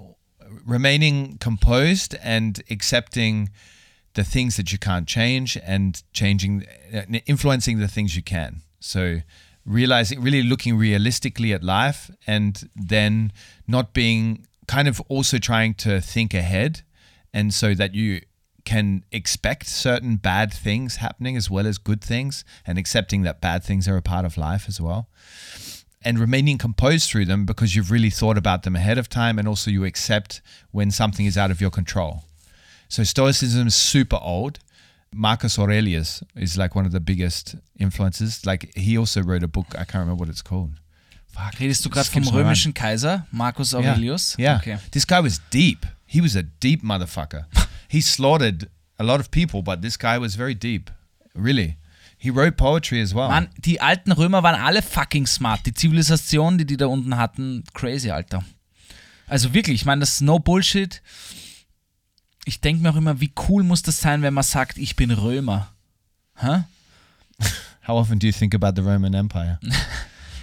remaining 0.66 1.38
composed 1.40 2.16
and 2.22 2.62
accepting 2.70 3.50
the 4.14 4.24
things 4.24 4.58
that 4.58 4.72
you 4.72 4.78
can't 4.78 5.08
change 5.08 5.58
and 5.66 6.04
changing, 6.14 6.66
uh, 6.94 7.02
influencing 7.26 7.80
the 7.80 7.88
things 7.88 8.16
you 8.16 8.22
can. 8.22 8.62
So 8.80 9.22
realizing, 9.67 10.21
really 10.21 10.41
looking 10.41 10.77
realistically 10.77 11.53
at 11.53 11.63
life, 11.63 12.10
and 12.25 12.69
then 12.75 13.32
not 13.67 13.93
being 13.93 14.47
kind 14.67 14.88
of 14.88 14.99
also 15.10 15.38
trying 15.38 15.75
to 15.75 16.01
think 16.01 16.34
ahead, 16.34 16.82
and 17.34 17.53
so 17.53 17.75
that 17.75 17.93
you 17.93 18.21
can 18.65 19.03
expect 19.12 19.67
certain 19.67 20.17
bad 20.17 20.51
things 20.51 20.97
happening 20.97 21.38
as 21.38 21.49
well 21.49 21.67
as 21.67 21.77
good 21.77 22.01
things, 22.01 22.43
and 22.65 22.80
accepting 22.80 23.21
that 23.21 23.41
bad 23.41 23.63
things 23.63 23.88
are 23.88 23.97
a 23.97 24.01
part 24.01 24.25
of 24.25 24.38
life 24.38 24.65
as 24.67 24.82
well 24.82 25.08
and 26.08 26.19
remaining 26.19 26.58
composed 26.58 27.10
through 27.10 27.25
them 27.25 27.45
because 27.45 27.75
you've 27.75 27.91
really 27.91 28.10
thought 28.10 28.38
about 28.38 28.63
them 28.63 28.75
ahead 28.77 28.97
of 28.97 29.10
time 29.10 29.38
and 29.38 29.47
also 29.47 29.69
you 29.69 29.84
accept 29.84 30.41
when 30.71 30.89
something 30.89 31.25
is 31.25 31.38
out 31.38 31.51
of 31.51 31.60
your 31.60 31.69
control. 31.69 32.23
So 32.88 33.03
Stoicism 33.03 33.67
is 33.67 33.75
super 33.75 34.19
old. 34.21 34.60
Marcus 35.13 35.58
Aurelius 35.58 36.24
is 36.36 36.58
like 36.58 36.76
one 36.76 36.86
of 36.86 36.91
the 36.91 37.00
biggest 37.00 37.56
influences. 37.80 38.46
Like 38.46 38.72
he 38.76 38.98
also 38.98 39.22
wrote 39.22 39.43
a 39.43 39.48
book, 39.48 39.67
I 39.74 39.84
can't 39.86 40.02
remember 40.06 40.15
what 40.15 40.30
it's 40.30 40.41
called. 40.43 40.72
Fuck. 41.28 41.60
Redest 41.60 41.86
du 41.86 41.89
gerade 41.89 42.10
vom 42.10 42.24
römischen 42.28 42.74
Kaiser, 42.74 43.26
Marcus 43.32 43.72
Yeah. 43.72 43.80
Aurelius? 43.91 44.36
Yeah. 44.38 44.58
Okay. 44.58 44.78
This 44.91 45.06
guy 45.06 45.20
was 45.20 45.39
deep. 45.52 45.86
He 46.06 46.22
was 46.22 46.36
a 46.36 46.43
deep 46.43 46.84
motherfucker. 46.84 47.46
he 47.89 48.02
slaughtered 48.02 48.70
a 48.98 49.04
lot 49.04 49.20
of 49.20 49.30
people, 49.30 49.62
but 49.62 49.82
this 49.82 49.98
guy 49.98 50.17
was 50.17 50.36
very 50.36 50.56
deep. 50.56 50.89
Really. 51.36 51.78
He 52.17 52.32
wrote 52.32 52.58
poetry 52.58 53.00
as 53.02 53.13
well. 53.13 53.30
Mann, 53.30 53.50
die 53.60 53.80
alten 53.80 54.12
Römer 54.12 54.41
waren 54.41 54.60
alle 54.60 54.82
fucking 54.82 55.28
smart. 55.28 55.65
Die 55.65 55.74
Zivilisation, 55.74 56.58
die 56.58 56.65
die 56.65 56.78
da 56.78 56.88
unten 56.88 57.15
hatten, 57.17 57.63
crazy, 57.74 58.10
Alter. 58.10 58.43
Also 59.28 59.54
wirklich, 59.54 59.76
ich 59.82 59.86
meine, 59.86 60.00
das 60.00 60.13
ist 60.13 60.22
no 60.22 60.39
Bullshit. 60.39 61.02
Ich 62.48 62.62
denke 62.62 62.82
mir 62.82 62.92
auch 62.92 62.96
immer, 62.96 63.20
wie 63.20 63.34
cool 63.50 63.64
muss 63.64 63.82
das 63.82 64.00
sein, 64.00 64.22
wenn 64.22 64.34
man 64.34 64.44
sagt, 64.44 64.78
ich 64.78 64.96
bin 64.96 65.12
Römer. 65.12 65.74
Hä? 66.38 66.64
How 67.86 68.00
often 68.00 68.20
do 68.20 68.28
you 68.28 68.32
think 68.34 68.56
about 68.56 68.82
the 68.82 68.88
Roman 68.88 69.14
Empire? 69.14 69.60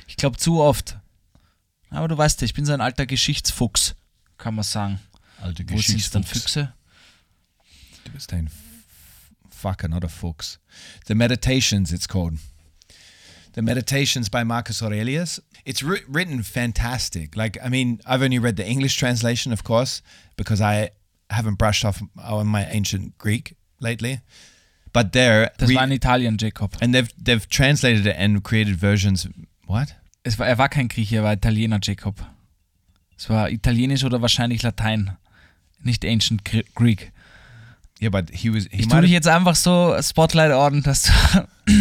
Ich 0.07 0.17
glaube 0.17 0.37
zu 0.37 0.61
oft. 0.61 0.97
Aber 1.91 2.07
du 2.09 2.17
weißt 2.17 2.41
ja, 2.41 2.45
ich 2.45 2.55
bin 2.55 2.65
so 2.65 2.73
ein 2.73 2.81
alter 2.81 3.05
Geschichtsfuchs, 3.07 3.97
kann 4.39 4.55
man 4.55 4.63
sagen. 4.63 5.01
Alter 5.41 5.65
Wo 5.65 5.69
dann 5.69 5.77
Geschichtsfuchs. 5.77 6.29
Füchse? 6.31 6.73
Du 8.05 8.13
bist 8.13 8.33
ein 8.33 8.49
fucker, 9.51 9.89
not 9.89 10.05
a 10.05 10.09
fuchs. 10.09 10.61
The 11.09 11.15
Meditations, 11.15 11.91
it's 11.91 12.07
called. 12.07 12.39
The 13.55 13.63
Meditations 13.63 14.31
by 14.31 14.45
Marcus 14.45 14.83
Aurelius. 14.83 15.43
It's 15.65 15.83
wri- 15.83 16.05
written 16.07 16.45
fantastic. 16.45 17.35
Like, 17.35 17.59
I 17.65 17.69
mean, 17.71 18.01
I've 18.07 18.23
only 18.23 18.39
read 18.39 18.57
the 18.57 18.67
English 18.67 18.97
translation, 18.97 19.53
of 19.53 19.65
course, 19.65 20.01
because 20.37 20.61
I 20.61 20.91
haven't 21.37 21.57
brushed 21.59 21.85
off 21.85 22.03
on 22.17 22.47
my 22.47 22.65
ancient 22.71 23.17
Greek 23.19 23.57
lately. 23.81 24.21
But 24.93 25.13
there, 25.13 25.51
Das 25.59 25.69
re- 25.69 25.75
war 25.77 25.85
in 25.85 25.93
Italien, 25.93 26.37
Jacob. 26.39 26.77
and 26.81 26.95
they've 26.95 27.11
they've 27.19 27.49
translated 27.49 28.07
it 28.07 28.17
and 28.17 28.43
created 28.43 28.77
versions. 28.81 29.29
What? 29.67 29.95
Es 30.23 30.39
war, 30.39 30.47
er 30.47 30.57
war 30.59 30.69
kein 30.69 30.89
Grieche, 30.89 31.17
er 31.17 31.23
war 31.25 31.33
Italiener, 31.33 31.79
Jacob. 31.83 32.25
Es 33.17 33.29
war 33.29 33.51
Italienisch 33.51 34.05
oder 34.05 34.21
wahrscheinlich 34.23 34.63
Latein. 34.63 35.17
Nicht 35.83 36.05
Ancient 36.05 36.45
Gre- 36.45 36.65
Greek. 36.75 37.13
Yeah, 38.01 38.11
but 38.11 38.31
he 38.31 38.51
was. 38.53 38.65
He 38.71 38.83
Ich 38.83 38.89
tue 38.89 39.01
dich 39.03 39.11
jetzt 39.11 39.29
einfach 39.29 39.55
so 39.55 39.97
Spotlight 40.01 40.53
ordnen, 40.53 40.83
dass 40.83 41.03
du 41.05 41.13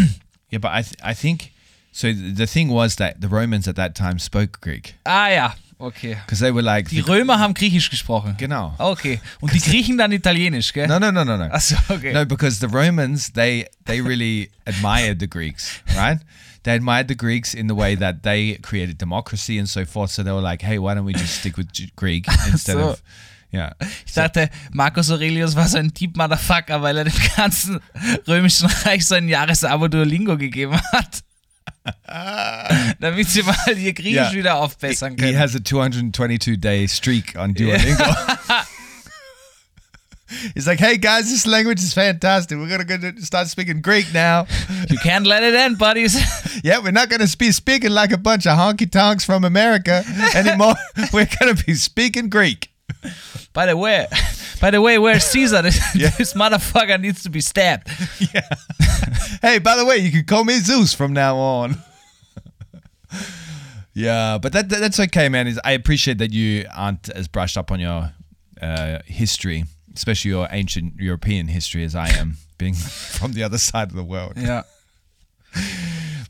yeah, 0.51 0.59
but 0.59 0.71
I 0.71 0.81
th- 0.83 0.97
I 1.03 1.13
think 1.15 1.51
so. 1.91 2.07
The 2.11 2.45
thing 2.47 2.69
was 2.69 2.95
that 2.97 3.17
the 3.21 3.27
Romans 3.29 3.67
at 3.67 3.75
that 3.77 3.95
time 3.95 4.19
spoke 4.19 4.59
Greek 4.61 4.95
Ah 5.05 5.29
ja, 5.29 5.55
okay. 5.83 6.17
because 6.25 6.39
they 6.39 6.53
were 6.53 6.63
like 6.63 6.89
Die 6.89 6.99
Römer 6.99 7.39
haben 7.39 7.53
Griechisch 7.53 7.89
gesprochen. 7.89 8.35
Genau. 8.37 8.73
Okay. 8.77 9.19
Und 9.41 9.53
die 9.53 9.59
Griechen 9.59 9.97
dann 9.97 10.11
Italienisch, 10.11 10.73
gell? 10.73 10.87
No, 10.87 10.99
no, 10.99 11.11
no, 11.11 11.23
no, 11.23 11.37
no. 11.37 11.45
Achso, 11.45 11.75
okay. 11.89 12.13
No, 12.13 12.25
because 12.25 12.59
the 12.59 12.73
Romans 12.73 13.31
they 13.33 13.67
they 13.85 14.01
really 14.01 14.49
admired 14.65 15.19
the 15.19 15.27
Greeks, 15.27 15.81
right? 15.95 16.19
They 16.63 16.75
admired 16.75 17.09
the 17.09 17.15
Greeks 17.15 17.53
in 17.53 17.67
the 17.67 17.75
way 17.75 17.95
that 17.95 18.23
they 18.23 18.57
created 18.61 18.97
democracy 18.97 19.59
and 19.59 19.67
so 19.67 19.85
forth. 19.85 20.11
So 20.11 20.23
they 20.23 20.31
were 20.31 20.41
like, 20.41 20.61
"Hey, 20.61 20.79
why 20.79 20.95
don't 20.95 21.05
we 21.05 21.13
just 21.13 21.39
stick 21.39 21.57
with 21.57 21.67
Greek 21.95 22.27
instead 22.47 22.77
so. 22.77 22.89
of, 22.91 23.03
yeah." 23.51 23.73
Ich 24.05 24.13
dachte, 24.13 24.49
Marcus 24.71 25.11
Aurelius 25.11 25.55
war 25.55 25.67
so 25.67 25.77
ein 25.77 25.93
Deep 25.93 26.15
Motherfucker, 26.15 26.81
weil 26.81 26.97
er 26.97 27.03
dem 27.03 27.13
ganzen 27.35 27.81
römischen 28.27 28.69
Reich 28.85 29.05
so 29.05 29.15
ein 29.15 29.27
Jahresabo 29.27 29.89
Duolingo 29.89 30.37
gegeben 30.37 30.79
hat. 30.93 31.23
Damit 32.99 33.27
sie 33.29 33.43
mal 33.43 33.55
ihr 33.77 33.93
Griechisch 33.93 34.13
Yeah. 34.15 34.33
wieder 34.33 34.55
aufbessern 34.55 35.15
He 35.19 35.35
has 35.37 35.53
a 35.55 35.59
222 35.63 36.57
day 36.57 36.87
streak 36.87 37.35
on 37.37 37.53
Duolingo. 37.55 38.15
He's 40.55 40.65
like, 40.65 40.79
"Hey 40.79 40.97
guys, 40.97 41.29
this 41.29 41.45
language 41.45 41.79
is 41.79 41.93
fantastic. 41.93 42.57
We're 42.57 42.67
gonna 42.69 42.85
go 42.85 42.97
to 42.97 43.21
start 43.23 43.47
speaking 43.49 43.81
Greek 43.81 44.11
now. 44.13 44.47
You 44.89 44.97
can't 44.97 45.27
let 45.27 45.43
it 45.43 45.53
end, 45.53 45.77
buddies. 45.77 46.15
yeah, 46.63 46.79
we're 46.79 46.91
not 46.91 47.09
gonna 47.09 47.27
be 47.37 47.51
speaking 47.51 47.91
like 47.91 48.11
a 48.11 48.17
bunch 48.17 48.47
of 48.47 48.57
honky 48.57 48.89
tonks 48.89 49.23
from 49.23 49.43
America 49.43 50.03
anymore. 50.33 50.73
we're 51.13 51.27
gonna 51.39 51.53
be 51.53 51.75
speaking 51.75 52.29
Greek." 52.29 52.71
By 53.53 53.67
the 53.67 53.77
way, 53.77 54.07
by 54.63 54.71
the 54.71 54.79
way, 54.81 54.97
where's 54.97 55.25
Caesar? 55.33 55.61
This, 55.67 55.77
this 56.17 56.33
motherfucker 56.33 56.97
needs 56.99 57.23
to 57.23 57.29
be 57.29 57.41
stabbed. 57.41 57.87
Yeah. 58.33 58.47
hey, 59.41 59.59
by 59.59 59.75
the 59.75 59.85
way, 59.85 59.97
you 59.97 60.09
can 60.09 60.23
call 60.23 60.45
me 60.45 60.57
Zeus 60.59 60.93
from 60.93 61.11
now 61.11 61.35
on. 61.37 61.75
yeah, 63.93 64.37
but 64.41 64.53
that, 64.53 64.69
that- 64.69 64.79
that's 64.79 64.99
okay, 64.99 65.27
man. 65.29 65.47
Is 65.47 65.59
I 65.65 65.73
appreciate 65.73 66.17
that 66.19 66.31
you 66.31 66.65
aren't 66.75 67.09
as 67.09 67.27
brushed 67.27 67.57
up 67.57 67.71
on 67.71 67.79
your 67.81 68.13
uh, 68.61 68.99
history, 69.05 69.65
especially 69.95 70.31
your 70.31 70.47
ancient 70.51 70.93
European 70.97 71.47
history, 71.47 71.83
as 71.83 71.93
I 71.95 72.07
am, 72.09 72.37
being 72.57 72.73
from 72.73 73.33
the 73.33 73.43
other 73.43 73.57
side 73.57 73.89
of 73.89 73.95
the 73.95 74.03
world. 74.03 74.33
Ja. 74.37 74.63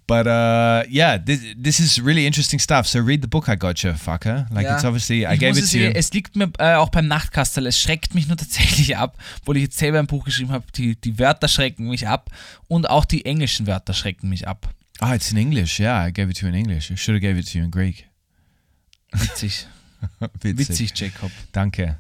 But 0.06 0.28
uh, 0.28 0.84
yeah, 0.90 1.18
this, 1.18 1.40
this 1.56 1.80
is 1.80 1.98
really 2.04 2.26
interesting 2.28 2.60
stuff. 2.60 2.86
So 2.88 3.00
read 3.00 3.22
the 3.22 3.28
book 3.28 3.48
I 3.48 3.56
got 3.56 3.82
you, 3.84 3.94
fucker. 3.94 4.46
Like 4.52 4.66
Ja. 4.66 4.76
it's 4.76 4.84
obviously 4.84 5.26
I 5.26 5.34
Ich 5.36 5.40
gave 5.40 5.58
it 5.58 5.70
to 5.72 5.78
you. 5.78 5.92
es 5.96 6.12
liegt 6.12 6.36
mir 6.36 6.52
äh, 6.60 6.76
auch 6.76 6.90
beim 6.90 7.08
Nachtkastel. 7.08 7.66
Es 7.68 7.80
schreckt 7.80 8.14
mich 8.14 8.28
nur 8.28 8.36
tatsächlich 8.44 8.98
ab, 8.98 9.18
obwohl 9.42 9.58
ich 9.58 9.64
jetzt 9.64 9.78
selber 9.78 10.00
ein 10.00 10.08
Buch 10.08 10.26
geschrieben 10.26 10.52
habe. 10.52 10.66
Die, 10.76 10.96
die 11.00 11.18
Wörter 11.20 11.48
schrecken 11.48 11.88
mich 11.88 12.08
ab 12.08 12.30
und 12.68 12.90
auch 12.90 13.06
die 13.06 13.26
englischen 13.26 13.66
Wörter 13.66 13.94
schrecken 13.94 14.28
mich 14.30 14.48
ab. 14.48 14.70
Oh, 15.02 15.12
it's 15.14 15.32
in 15.32 15.38
English. 15.38 15.80
Yeah, 15.80 16.06
I 16.08 16.12
gave 16.12 16.30
it 16.30 16.38
to 16.40 16.46
you 16.48 16.54
in 16.54 16.56
English. 16.60 16.92
I 16.92 16.98
should 16.98 17.16
have 17.16 17.22
gave 17.22 17.40
it 17.40 17.50
to 17.52 17.58
you 17.58 17.64
in 17.64 17.72
Greek. 17.72 18.06
Witzig. 19.14 19.68
Witzig. 20.42 20.58
Witzig, 20.70 20.92
Jacob. 20.96 21.32
Danke. 21.54 21.98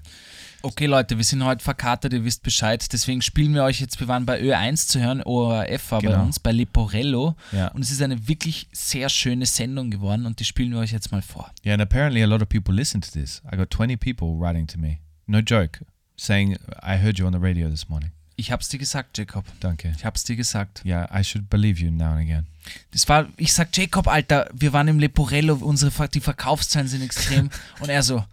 Okay, 0.65 0.86
Leute, 0.86 1.17
wir 1.17 1.26
sind 1.26 1.43
heute 1.43 1.62
verkatert, 1.62 2.13
ihr 2.13 2.23
wisst 2.23 2.41
Bescheid. 2.41 2.88
Deswegen 2.93 3.21
spielen 3.21 3.54
wir 3.54 3.65
euch 3.65 3.82
jetzt, 3.82 3.99
wir 3.99 4.08
waren 4.08 4.26
bei 4.26 4.39
Ö1 4.41 4.88
zu 4.88 5.02
hören, 5.02 5.21
ORF 5.21 5.91
war 5.91 6.02
bei 6.02 6.08
Genau. 6.08 6.23
uns, 6.23 6.39
bei 6.39 6.54
Leporello. 6.54 7.36
Ja. 7.52 7.67
Und 7.71 7.82
es 7.82 7.91
ist 7.91 8.02
eine 8.02 8.30
wirklich 8.30 8.69
sehr 8.71 9.10
schöne 9.10 9.45
Sendung 9.45 9.91
geworden 9.91 10.26
und 10.26 10.39
die 10.39 10.45
spielen 10.45 10.71
wir 10.71 10.80
euch 10.80 10.93
jetzt 10.93 11.12
mal 11.12 11.21
vor. 11.21 11.52
Yeah, 11.65 11.73
and 11.73 11.82
apparently 11.84 12.23
a 12.23 12.28
lot 12.28 12.41
of 12.41 12.47
people 12.47 12.73
listen 12.73 13.02
to 13.02 13.12
this. 13.12 13.41
I 13.52 13.58
got 13.58 13.71
20 13.71 13.97
people 13.97 14.39
writing 14.39 14.65
to 14.67 14.80
me. 14.80 14.99
No 15.28 15.39
joke. 15.39 15.82
Saying, 16.15 16.54
I 16.82 16.95
heard 16.97 17.19
you 17.19 17.26
on 17.28 17.34
the 17.34 17.39
radio 17.39 17.69
this 17.69 17.89
morning. 17.89 18.12
Ich 18.38 18.49
hab's 18.49 18.69
dir 18.69 18.78
gesagt, 18.80 19.17
Jacob. 19.17 19.43
Danke. 19.60 19.93
Ich 19.97 20.06
hab's 20.06 20.23
dir 20.23 20.38
gesagt. 20.38 20.82
Yeah, 20.86 21.10
I 21.13 21.26
should 21.26 21.49
believe 21.49 21.84
you 21.84 21.91
now 21.91 22.12
and 22.13 22.21
again. 22.21 22.47
Das 22.91 23.10
war, 23.10 23.28
ich 23.36 23.52
sag, 23.52 23.76
Jacob, 23.76 24.08
Alter, 24.08 24.49
wir 24.54 24.71
waren 24.71 24.88
im 24.88 24.97
Leporello, 24.97 25.56
unsere, 25.56 25.91
die 26.08 26.21
Verkaufszahlen 26.21 26.88
sind 26.88 27.02
extrem. 27.02 27.49
und 27.82 27.89
er 27.89 28.02
so, 28.02 28.23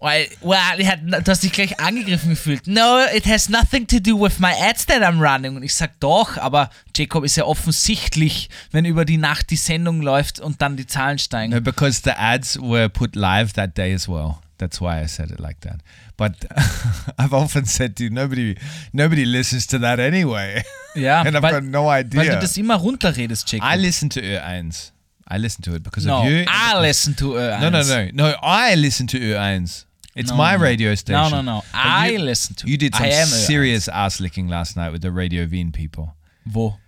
well, 0.00 0.26
well, 0.40 0.86
hat, 0.86 1.00
du 1.02 1.30
hast 1.30 1.42
dich 1.42 1.52
gleich 1.52 1.78
angegriffen 1.80 2.30
gefühlt. 2.30 2.66
No, 2.66 3.00
it 3.14 3.26
has 3.26 3.48
nothing 3.48 3.86
to 3.86 3.98
do 4.00 4.18
with 4.20 4.38
my 4.38 4.52
ads 4.60 4.86
that 4.86 5.02
I'm 5.02 5.20
running. 5.20 5.56
Und 5.56 5.62
ich 5.62 5.74
sag, 5.74 5.98
doch, 6.00 6.36
aber 6.38 6.70
Jacob 6.94 7.24
ist 7.24 7.36
ja 7.36 7.44
offensichtlich, 7.44 8.48
wenn 8.70 8.84
über 8.84 9.04
die 9.04 9.18
Nacht 9.18 9.50
die 9.50 9.56
Sendung 9.56 10.02
läuft 10.02 10.40
und 10.40 10.62
dann 10.62 10.76
die 10.76 10.86
Zahlen 10.86 11.18
steigen. 11.18 11.52
No, 11.52 11.60
because 11.60 12.00
the 12.04 12.10
ads 12.10 12.58
were 12.60 12.88
put 12.88 13.14
live 13.16 13.52
that 13.54 13.76
day 13.76 13.94
as 13.94 14.08
well. 14.08 14.36
That's 14.58 14.80
why 14.80 15.02
I 15.02 15.06
said 15.06 15.30
it 15.30 15.38
like 15.38 15.60
that. 15.60 15.80
But 16.16 16.32
I've 17.18 17.34
often 17.34 17.66
said 17.66 17.96
to 17.96 18.04
you, 18.04 18.10
nobody, 18.10 18.56
nobody 18.92 19.26
listens 19.26 19.66
to 19.66 19.78
that 19.80 19.98
anyway. 20.00 20.62
Ja, 20.94 21.20
and 21.26 21.36
I've 21.36 21.42
weil, 21.42 21.52
got 21.52 21.64
no 21.64 21.86
weil 21.86 22.04
du 22.04 22.20
idea. 22.20 22.40
das 22.40 22.56
immer 22.56 22.76
runterredest, 22.76 23.50
Jacob. 23.52 23.68
I 23.70 23.76
listen 23.76 24.08
to 24.10 24.20
Ö1. 24.20 24.92
I 25.28 25.38
listen 25.38 25.62
to 25.64 25.74
it 25.74 25.82
because 25.82 26.06
no, 26.06 26.18
of 26.22 26.26
you. 26.30 26.44
I 26.46 26.80
listen 26.80 27.14
to 27.14 27.32
Ö1. 27.34 27.60
No, 27.60 27.68
no, 27.70 27.82
no, 27.82 28.10
no. 28.12 28.34
I 28.42 28.74
listen 28.76 29.06
to 29.08 29.18
Ö1. 29.18 29.84
It's 30.14 30.30
No, 30.30 30.36
my 30.36 30.56
no. 30.56 30.62
radio 30.62 30.94
station. 30.94 31.20
No, 31.20 31.28
no, 31.28 31.42
no. 31.42 31.62
But 31.72 31.80
I 31.84 32.10
you- 32.12 32.18
listen 32.20 32.54
to 32.56 32.66
You 32.68 32.76
did 32.78 32.94
some 32.94 33.04
I 33.06 33.10
am 33.12 33.26
Ö1. 33.28 33.46
serious 33.46 33.88
ass 33.88 34.20
licking 34.20 34.48
last 34.48 34.76
night 34.76 34.92
with 34.92 35.02
the 35.02 35.10
Radio 35.10 35.44
Wien 35.50 35.72
people. 35.72 36.14
Wo? 36.44 36.78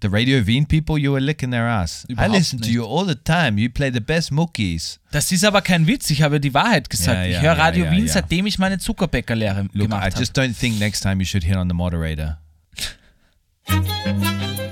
The 0.00 0.08
Radio 0.08 0.40
Wien 0.46 0.64
people, 0.64 0.96
you 0.96 1.12
were 1.12 1.20
licking 1.20 1.50
their 1.50 1.66
ass. 1.68 2.06
Überhaupt 2.08 2.32
I 2.34 2.38
listen 2.38 2.58
to 2.60 2.64
nicht. 2.64 2.74
you 2.74 2.84
all 2.84 3.04
the 3.04 3.16
time. 3.16 3.58
You 3.60 3.68
play 3.68 3.90
the 3.90 4.00
best 4.00 4.30
Mookies. 4.32 4.98
Das 5.10 5.30
ist 5.30 5.44
aber 5.44 5.60
kein 5.60 5.86
Witz, 5.86 6.08
ich 6.08 6.22
habe 6.22 6.40
die 6.40 6.54
Wahrheit 6.54 6.88
gesagt. 6.88 7.18
Ja, 7.18 7.24
ja, 7.26 7.36
ich 7.38 7.42
höre 7.44 7.58
Radio 7.58 7.84
ja, 7.84 7.90
Wien, 7.90 8.08
seitdem 8.08 8.46
ich 8.46 8.58
meine 8.58 8.78
Zuckerbäckerlehre 8.78 9.66
gemacht 9.74 10.02
I 10.02 10.10
habe. 10.12 10.18
just 10.18 10.38
don't 10.38 10.54
think 10.58 10.78
next 10.78 11.02
time 11.02 11.16
you 11.22 11.26
should 11.26 11.44
hit 11.44 11.56
on 11.56 11.68
the 11.68 11.74
moderator. 11.74 12.38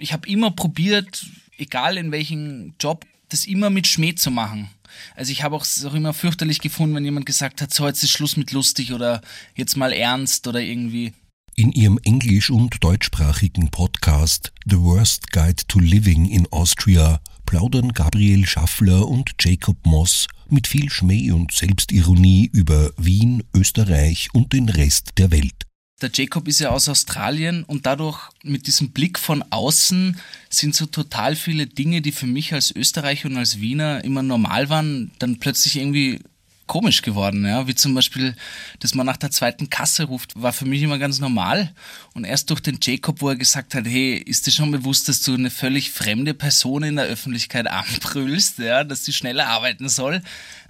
ich 0.00 0.12
habe 0.12 0.28
immer 0.28 0.50
probiert, 0.50 1.26
egal 1.58 1.96
in 1.96 2.12
welchem 2.12 2.74
Job, 2.80 3.06
das 3.28 3.46
immer 3.46 3.70
mit 3.70 3.86
Schmäh 3.86 4.14
zu 4.14 4.30
machen. 4.30 4.68
Also 5.14 5.30
ich 5.30 5.42
habe 5.42 5.56
auch 5.56 5.64
auch 5.84 5.94
immer 5.94 6.12
fürchterlich 6.12 6.60
gefunden, 6.60 6.96
wenn 6.96 7.04
jemand 7.04 7.26
gesagt 7.26 7.62
hat, 7.62 7.72
so 7.72 7.86
jetzt 7.86 8.02
ist 8.02 8.10
Schluss 8.10 8.36
mit 8.36 8.52
lustig 8.52 8.92
oder 8.92 9.20
jetzt 9.54 9.76
mal 9.76 9.92
ernst 9.92 10.46
oder 10.46 10.60
irgendwie. 10.60 11.12
In 11.54 11.72
ihrem 11.72 11.98
englisch- 12.02 12.50
und 12.50 12.82
deutschsprachigen 12.82 13.70
Podcast 13.70 14.52
The 14.66 14.78
Worst 14.78 15.30
Guide 15.30 15.62
to 15.68 15.78
Living 15.78 16.26
in 16.26 16.46
Austria 16.50 17.20
plaudern 17.46 17.92
Gabriel 17.92 18.46
Schaffler 18.46 19.06
und 19.06 19.32
Jacob 19.38 19.84
Moss 19.84 20.26
mit 20.48 20.66
viel 20.66 20.90
Schmäh 20.90 21.32
und 21.32 21.52
Selbstironie 21.52 22.50
über 22.52 22.92
Wien, 22.96 23.42
Österreich 23.54 24.28
und 24.32 24.52
den 24.52 24.68
Rest 24.68 25.12
der 25.18 25.30
Welt. 25.30 25.69
Der 26.00 26.10
Jacob 26.12 26.48
ist 26.48 26.60
ja 26.60 26.70
aus 26.70 26.88
Australien 26.88 27.64
und 27.64 27.86
dadurch 27.86 28.18
mit 28.42 28.66
diesem 28.66 28.90
Blick 28.90 29.18
von 29.18 29.44
außen 29.50 30.18
sind 30.48 30.74
so 30.74 30.86
total 30.86 31.36
viele 31.36 31.66
Dinge, 31.66 32.00
die 32.00 32.12
für 32.12 32.26
mich 32.26 32.54
als 32.54 32.74
Österreicher 32.74 33.28
und 33.28 33.36
als 33.36 33.60
Wiener 33.60 34.02
immer 34.04 34.22
normal 34.22 34.70
waren, 34.70 35.10
dann 35.18 35.38
plötzlich 35.38 35.76
irgendwie 35.76 36.20
komisch 36.66 37.02
geworden, 37.02 37.44
ja, 37.44 37.66
wie 37.66 37.74
zum 37.74 37.94
Beispiel, 37.94 38.36
dass 38.78 38.94
man 38.94 39.04
nach 39.04 39.16
der 39.16 39.32
zweiten 39.32 39.70
Kasse 39.70 40.04
ruft, 40.04 40.40
war 40.40 40.52
für 40.52 40.66
mich 40.66 40.80
immer 40.82 40.98
ganz 40.98 41.18
normal. 41.18 41.74
Und 42.14 42.22
erst 42.22 42.48
durch 42.48 42.60
den 42.60 42.78
Jacob, 42.80 43.20
wo 43.20 43.28
er 43.28 43.34
gesagt 43.34 43.74
hat, 43.74 43.86
hey, 43.86 44.14
ist 44.14 44.46
dir 44.46 44.52
schon 44.52 44.70
bewusst, 44.70 45.08
dass 45.08 45.20
du 45.20 45.34
eine 45.34 45.50
völlig 45.50 45.90
fremde 45.90 46.32
Person 46.32 46.84
in 46.84 46.94
der 46.94 47.06
Öffentlichkeit 47.06 47.66
anbrüllst, 47.66 48.60
ja, 48.60 48.84
dass 48.84 49.04
sie 49.04 49.12
schneller 49.12 49.48
arbeiten 49.48 49.88
soll, 49.88 50.22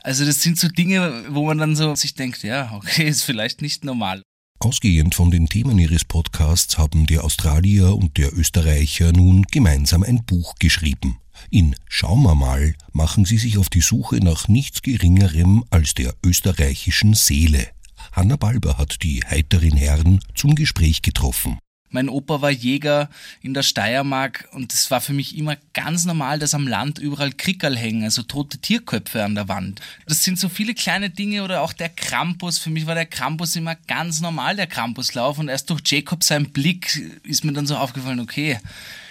also 0.02 0.24
das 0.24 0.42
sind 0.42 0.58
so 0.58 0.68
Dinge, 0.68 1.24
wo 1.28 1.44
man 1.44 1.58
dann 1.58 1.76
so 1.76 1.94
sich 1.94 2.14
denkt, 2.14 2.42
ja, 2.42 2.72
okay, 2.72 3.04
ist 3.08 3.22
vielleicht 3.22 3.62
nicht 3.62 3.84
normal. 3.84 4.22
Ausgehend 4.62 5.14
von 5.14 5.30
den 5.30 5.48
Themen 5.48 5.78
ihres 5.78 6.04
Podcasts 6.04 6.76
haben 6.76 7.06
der 7.06 7.24
Australier 7.24 7.96
und 7.96 8.18
der 8.18 8.36
Österreicher 8.36 9.10
nun 9.10 9.44
gemeinsam 9.50 10.02
ein 10.02 10.22
Buch 10.26 10.54
geschrieben. 10.58 11.16
In 11.48 11.74
Schauen 11.88 12.22
wir 12.22 12.34
mal 12.34 12.74
machen 12.92 13.24
sie 13.24 13.38
sich 13.38 13.56
auf 13.56 13.70
die 13.70 13.80
Suche 13.80 14.16
nach 14.16 14.48
nichts 14.48 14.82
Geringerem 14.82 15.64
als 15.70 15.94
der 15.94 16.14
österreichischen 16.22 17.14
Seele. 17.14 17.68
Hanna 18.12 18.36
Balber 18.36 18.76
hat 18.76 19.02
die 19.02 19.20
heiteren 19.20 19.78
Herren 19.78 20.20
zum 20.34 20.54
Gespräch 20.54 21.00
getroffen. 21.00 21.58
Mein 21.90 22.08
Opa 22.08 22.40
war 22.40 22.50
Jäger 22.50 23.10
in 23.42 23.52
der 23.52 23.64
Steiermark 23.64 24.48
und 24.52 24.72
es 24.72 24.90
war 24.90 25.00
für 25.00 25.12
mich 25.12 25.36
immer 25.36 25.56
ganz 25.74 26.04
normal, 26.04 26.38
dass 26.38 26.54
am 26.54 26.68
Land 26.68 26.98
überall 26.98 27.32
Krickerl 27.32 27.76
hängen, 27.76 28.04
also 28.04 28.22
tote 28.22 28.58
Tierköpfe 28.58 29.24
an 29.24 29.34
der 29.34 29.48
Wand. 29.48 29.80
Das 30.06 30.22
sind 30.22 30.38
so 30.38 30.48
viele 30.48 30.74
kleine 30.74 31.10
Dinge 31.10 31.42
oder 31.42 31.62
auch 31.62 31.72
der 31.72 31.88
Krampus. 31.88 32.58
Für 32.58 32.70
mich 32.70 32.86
war 32.86 32.94
der 32.94 33.06
Krampus 33.06 33.56
immer 33.56 33.74
ganz 33.74 34.20
normal, 34.20 34.54
der 34.54 34.68
Krampuslauf. 34.68 35.38
Und 35.38 35.48
erst 35.48 35.68
durch 35.70 35.82
Jacob 35.84 36.22
seinen 36.22 36.50
Blick 36.50 36.96
ist 37.24 37.44
mir 37.44 37.52
dann 37.52 37.66
so 37.66 37.76
aufgefallen, 37.76 38.20
okay, 38.20 38.58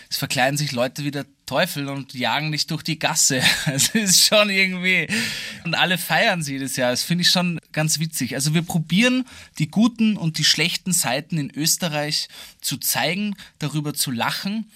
es 0.09 0.17
verkleiden 0.17 0.57
sich 0.57 0.71
Leute 0.71 1.03
wie 1.03 1.11
der 1.11 1.25
Teufel 1.49 1.89
und 1.89 2.13
jagen 2.13 2.51
dich 2.51 2.67
durch 2.67 2.83
die 2.83 2.99
Gasse. 2.99 3.41
Es 3.65 3.89
ist 3.89 4.23
schon 4.23 4.51
irgendwie. 4.51 5.07
Und 5.63 5.73
alle 5.73 5.97
feiern 5.97 6.43
sie 6.43 6.53
jedes 6.53 6.75
Jahr. 6.75 6.91
Das 6.91 7.01
finde 7.01 7.23
ich 7.23 7.31
schon 7.31 7.59
ganz 7.71 7.97
witzig. 7.97 8.35
Also 8.35 8.53
wir 8.53 8.61
probieren 8.61 9.25
die 9.57 9.71
guten 9.71 10.15
und 10.15 10.37
die 10.37 10.43
schlechten 10.43 10.93
Seiten 10.93 11.39
in 11.39 11.49
Österreich 11.49 12.27
zu 12.61 12.77
zeigen, 12.77 13.35
darüber 13.57 13.95
zu 13.95 14.11
lachen 14.11 14.69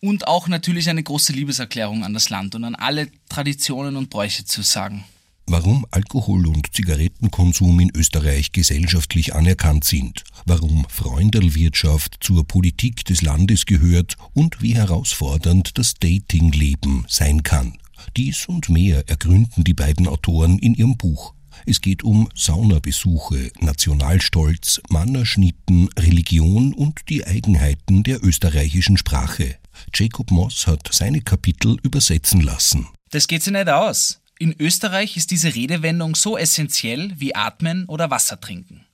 und 0.00 0.26
auch 0.26 0.48
natürlich 0.48 0.88
eine 0.88 1.02
große 1.02 1.34
Liebeserklärung 1.34 2.04
an 2.04 2.14
das 2.14 2.30
Land 2.30 2.54
und 2.54 2.64
an 2.64 2.74
alle 2.74 3.08
Traditionen 3.28 3.96
und 3.96 4.08
Bräuche 4.08 4.46
zu 4.46 4.62
sagen. 4.62 5.04
Warum 5.46 5.84
Alkohol- 5.90 6.46
und 6.46 6.74
Zigarettenkonsum 6.74 7.78
in 7.78 7.90
Österreich 7.94 8.52
gesellschaftlich 8.52 9.34
anerkannt 9.34 9.84
sind, 9.84 10.24
warum 10.46 10.86
Freundelwirtschaft 10.88 12.16
zur 12.20 12.46
Politik 12.46 13.04
des 13.04 13.20
Landes 13.20 13.66
gehört 13.66 14.16
und 14.32 14.62
wie 14.62 14.74
herausfordernd 14.74 15.76
das 15.76 15.94
Datingleben 15.94 17.04
sein 17.08 17.42
kann. 17.42 17.76
Dies 18.16 18.46
und 18.46 18.70
mehr 18.70 19.08
ergründen 19.08 19.64
die 19.64 19.74
beiden 19.74 20.08
Autoren 20.08 20.58
in 20.58 20.74
ihrem 20.74 20.96
Buch. 20.96 21.34
Es 21.66 21.80
geht 21.80 22.02
um 22.02 22.28
Saunabesuche, 22.34 23.50
Nationalstolz, 23.60 24.80
Mannerschnitten, 24.88 25.88
Religion 25.98 26.74
und 26.74 27.08
die 27.08 27.24
Eigenheiten 27.26 28.02
der 28.02 28.24
österreichischen 28.24 28.96
Sprache. 28.96 29.56
Jacob 29.94 30.30
Moss 30.30 30.66
hat 30.66 30.88
seine 30.90 31.20
Kapitel 31.20 31.76
übersetzen 31.82 32.40
lassen. 32.40 32.88
Das 33.10 33.28
geht 33.28 33.42
sich 33.42 33.52
nicht 33.52 33.68
aus. 33.68 34.20
In 34.44 34.54
Österreich 34.60 35.16
ist 35.16 35.30
diese 35.30 35.54
Redewendung 35.54 36.14
so 36.14 36.36
essentiell 36.36 37.14
wie 37.16 37.34
Atmen 37.34 37.86
oder 37.86 38.10
Wasser 38.10 38.38
trinken. 38.38 38.84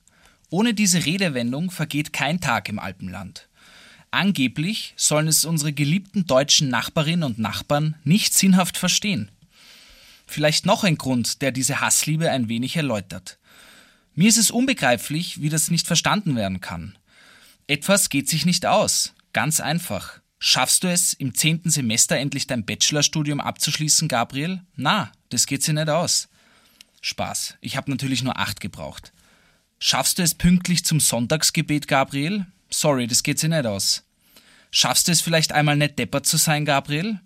Ohne 0.49 0.73
diese 0.73 1.05
Redewendung 1.05 1.71
vergeht 1.71 2.13
kein 2.13 2.39
Tag 2.39 2.69
im 2.69 2.79
Alpenland. 2.79 3.49
Angeblich 4.11 4.93
sollen 4.95 5.27
es 5.27 5.43
unsere 5.43 5.73
geliebten 5.73 6.25
deutschen 6.25 6.69
Nachbarinnen 6.69 7.25
und 7.25 7.37
Nachbarn 7.37 7.95
nicht 8.05 8.33
sinnhaft 8.33 8.77
verstehen. 8.77 9.29
Vielleicht 10.25 10.65
noch 10.65 10.85
ein 10.85 10.97
Grund, 10.97 11.41
der 11.41 11.51
diese 11.51 11.81
Hassliebe 11.81 12.31
ein 12.31 12.47
wenig 12.47 12.77
erläutert. 12.77 13.37
Mir 14.15 14.29
ist 14.29 14.37
es 14.37 14.51
unbegreiflich, 14.51 15.41
wie 15.41 15.49
das 15.49 15.69
nicht 15.69 15.85
verstanden 15.85 16.37
werden 16.37 16.61
kann. 16.61 16.97
Etwas 17.67 18.07
geht 18.07 18.29
sich 18.29 18.45
nicht 18.45 18.65
aus. 18.65 19.13
Ganz 19.33 19.59
einfach. 19.59 20.20
Schaffst 20.43 20.83
du 20.83 20.87
es, 20.87 21.13
im 21.13 21.35
zehnten 21.35 21.69
Semester 21.69 22.17
endlich 22.17 22.47
dein 22.47 22.65
Bachelorstudium 22.65 23.39
abzuschließen, 23.39 24.07
Gabriel? 24.07 24.61
Na, 24.75 25.11
das 25.29 25.45
geht 25.45 25.61
sich 25.61 25.75
nicht 25.75 25.87
aus. 25.87 26.29
Spaß. 27.01 27.57
Ich 27.61 27.77
habe 27.77 27.91
natürlich 27.91 28.23
nur 28.23 28.39
acht 28.39 28.59
gebraucht. 28.59 29.13
Schaffst 29.77 30.17
du 30.17 30.23
es 30.23 30.33
pünktlich 30.33 30.83
zum 30.83 30.99
Sonntagsgebet, 30.99 31.87
Gabriel? 31.87 32.47
Sorry, 32.71 33.05
das 33.05 33.21
geht 33.21 33.37
sich 33.37 33.51
nicht 33.51 33.67
aus. 33.67 34.03
Schaffst 34.71 35.07
du 35.07 35.11
es 35.11 35.21
vielleicht 35.21 35.51
einmal 35.51 35.75
nicht 35.75 35.99
deppert 35.99 36.25
zu 36.25 36.37
sein, 36.37 36.65
Gabriel? 36.65 37.19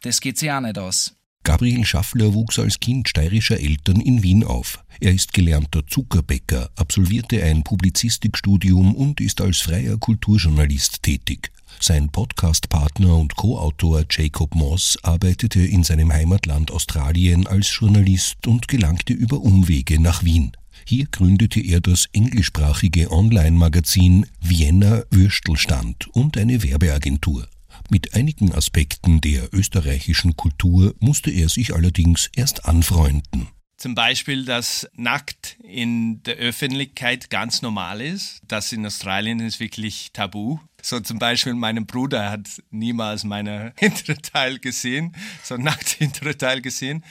Das 0.00 0.20
geht 0.20 0.36
sich 0.36 0.50
auch 0.50 0.60
nicht 0.60 0.76
aus. 0.76 1.15
Gabriel 1.46 1.84
Schaffler 1.84 2.34
wuchs 2.34 2.58
als 2.58 2.80
Kind 2.80 3.08
steirischer 3.08 3.60
Eltern 3.60 4.00
in 4.00 4.24
Wien 4.24 4.42
auf. 4.42 4.82
Er 4.98 5.12
ist 5.12 5.32
gelernter 5.32 5.86
Zuckerbäcker, 5.86 6.70
absolvierte 6.74 7.40
ein 7.40 7.62
Publizistikstudium 7.62 8.96
und 8.96 9.20
ist 9.20 9.40
als 9.40 9.58
freier 9.58 9.96
Kulturjournalist 9.96 11.04
tätig. 11.04 11.52
Sein 11.78 12.08
Podcastpartner 12.08 13.14
und 13.14 13.36
Co-Autor 13.36 14.06
Jacob 14.10 14.56
Moss 14.56 14.98
arbeitete 15.04 15.60
in 15.60 15.84
seinem 15.84 16.12
Heimatland 16.12 16.72
Australien 16.72 17.46
als 17.46 17.72
Journalist 17.78 18.48
und 18.48 18.66
gelangte 18.66 19.12
über 19.12 19.40
Umwege 19.40 20.00
nach 20.00 20.24
Wien. 20.24 20.50
Hier 20.84 21.06
gründete 21.06 21.60
er 21.60 21.80
das 21.80 22.06
englischsprachige 22.12 23.12
Online-Magazin 23.12 24.26
Vienna 24.40 25.04
Würstelstand 25.12 26.08
und 26.08 26.36
eine 26.38 26.64
Werbeagentur. 26.64 27.46
Mit 27.88 28.14
einigen 28.14 28.52
Aspekten 28.52 29.20
der 29.20 29.54
österreichischen 29.54 30.36
Kultur 30.36 30.94
musste 30.98 31.30
er 31.30 31.48
sich 31.48 31.74
allerdings 31.74 32.30
erst 32.34 32.64
anfreunden. 32.64 33.48
Zum 33.76 33.94
Beispiel, 33.94 34.44
dass 34.46 34.88
nackt 34.94 35.58
in 35.62 36.22
der 36.22 36.36
Öffentlichkeit 36.36 37.28
ganz 37.28 37.60
normal 37.60 38.00
ist. 38.00 38.40
Das 38.48 38.72
in 38.72 38.86
Australien 38.86 39.38
ist 39.40 39.60
wirklich 39.60 40.10
tabu. 40.12 40.58
So 40.82 40.98
zum 41.00 41.18
Beispiel, 41.18 41.54
mein 41.54 41.84
Bruder 41.84 42.30
hat 42.30 42.48
niemals 42.70 43.24
meine 43.24 43.74
hintere 43.78 44.16
Teil 44.22 44.58
gesehen, 44.58 45.14
so 45.42 45.56
nackt 45.56 45.88
hintere 45.90 46.38
Teil 46.38 46.62
gesehen. 46.62 47.04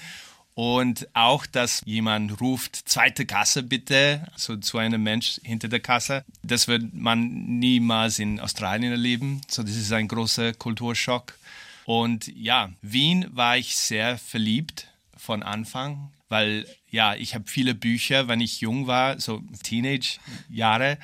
Und 0.55 1.09
auch, 1.13 1.45
dass 1.45 1.81
jemand 1.85 2.39
ruft, 2.39 2.87
zweite 2.87 3.25
Kasse 3.25 3.61
bitte, 3.61 4.25
so 4.37 4.55
zu 4.55 4.77
einem 4.77 5.03
Mensch 5.03 5.39
hinter 5.43 5.67
der 5.67 5.81
Kasse. 5.81 6.23
Das 6.43 6.69
wird 6.69 6.93
man 6.93 7.59
niemals 7.59 8.19
in 8.19 8.39
Australien 8.39 8.91
erleben. 8.91 9.41
So, 9.49 9.63
das 9.63 9.75
ist 9.75 9.91
ein 9.91 10.07
großer 10.07 10.53
Kulturschock. 10.53 11.37
Und 11.85 12.27
ja, 12.35 12.71
Wien 12.81 13.27
war 13.31 13.57
ich 13.57 13.75
sehr 13.75 14.17
verliebt 14.17 14.87
von 15.17 15.43
Anfang, 15.43 16.11
weil 16.29 16.65
ja, 16.89 17.15
ich 17.15 17.35
habe 17.35 17.45
viele 17.47 17.75
Bücher, 17.75 18.29
wenn 18.29 18.39
ich 18.39 18.61
jung 18.61 18.87
war, 18.87 19.19
so 19.19 19.43
Teenage-Jahre, 19.63 20.97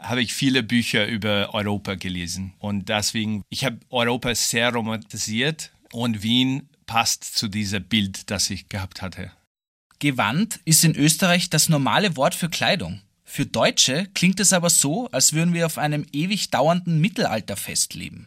habe 0.00 0.22
ich 0.22 0.34
viele 0.34 0.62
Bücher 0.64 1.06
über 1.06 1.54
Europa 1.54 1.94
gelesen. 1.94 2.52
Und 2.58 2.88
deswegen, 2.88 3.44
ich 3.48 3.64
habe 3.64 3.78
Europa 3.90 4.34
sehr 4.34 4.72
romantisiert 4.72 5.70
und 5.92 6.22
Wien 6.22 6.68
passt 6.88 7.22
zu 7.22 7.46
diesem 7.46 7.84
Bild, 7.84 8.32
das 8.32 8.50
ich 8.50 8.68
gehabt 8.68 9.00
hatte. 9.00 9.30
Gewand 10.00 10.58
ist 10.64 10.82
in 10.82 10.96
Österreich 10.96 11.50
das 11.50 11.68
normale 11.68 12.16
Wort 12.16 12.34
für 12.34 12.48
Kleidung. 12.48 13.02
Für 13.24 13.46
Deutsche 13.46 14.08
klingt 14.14 14.40
es 14.40 14.52
aber 14.52 14.70
so, 14.70 15.08
als 15.10 15.34
würden 15.34 15.54
wir 15.54 15.66
auf 15.66 15.78
einem 15.78 16.06
ewig 16.12 16.50
dauernden 16.50 17.00
Mittelalterfest 17.00 17.94
leben. 17.94 18.26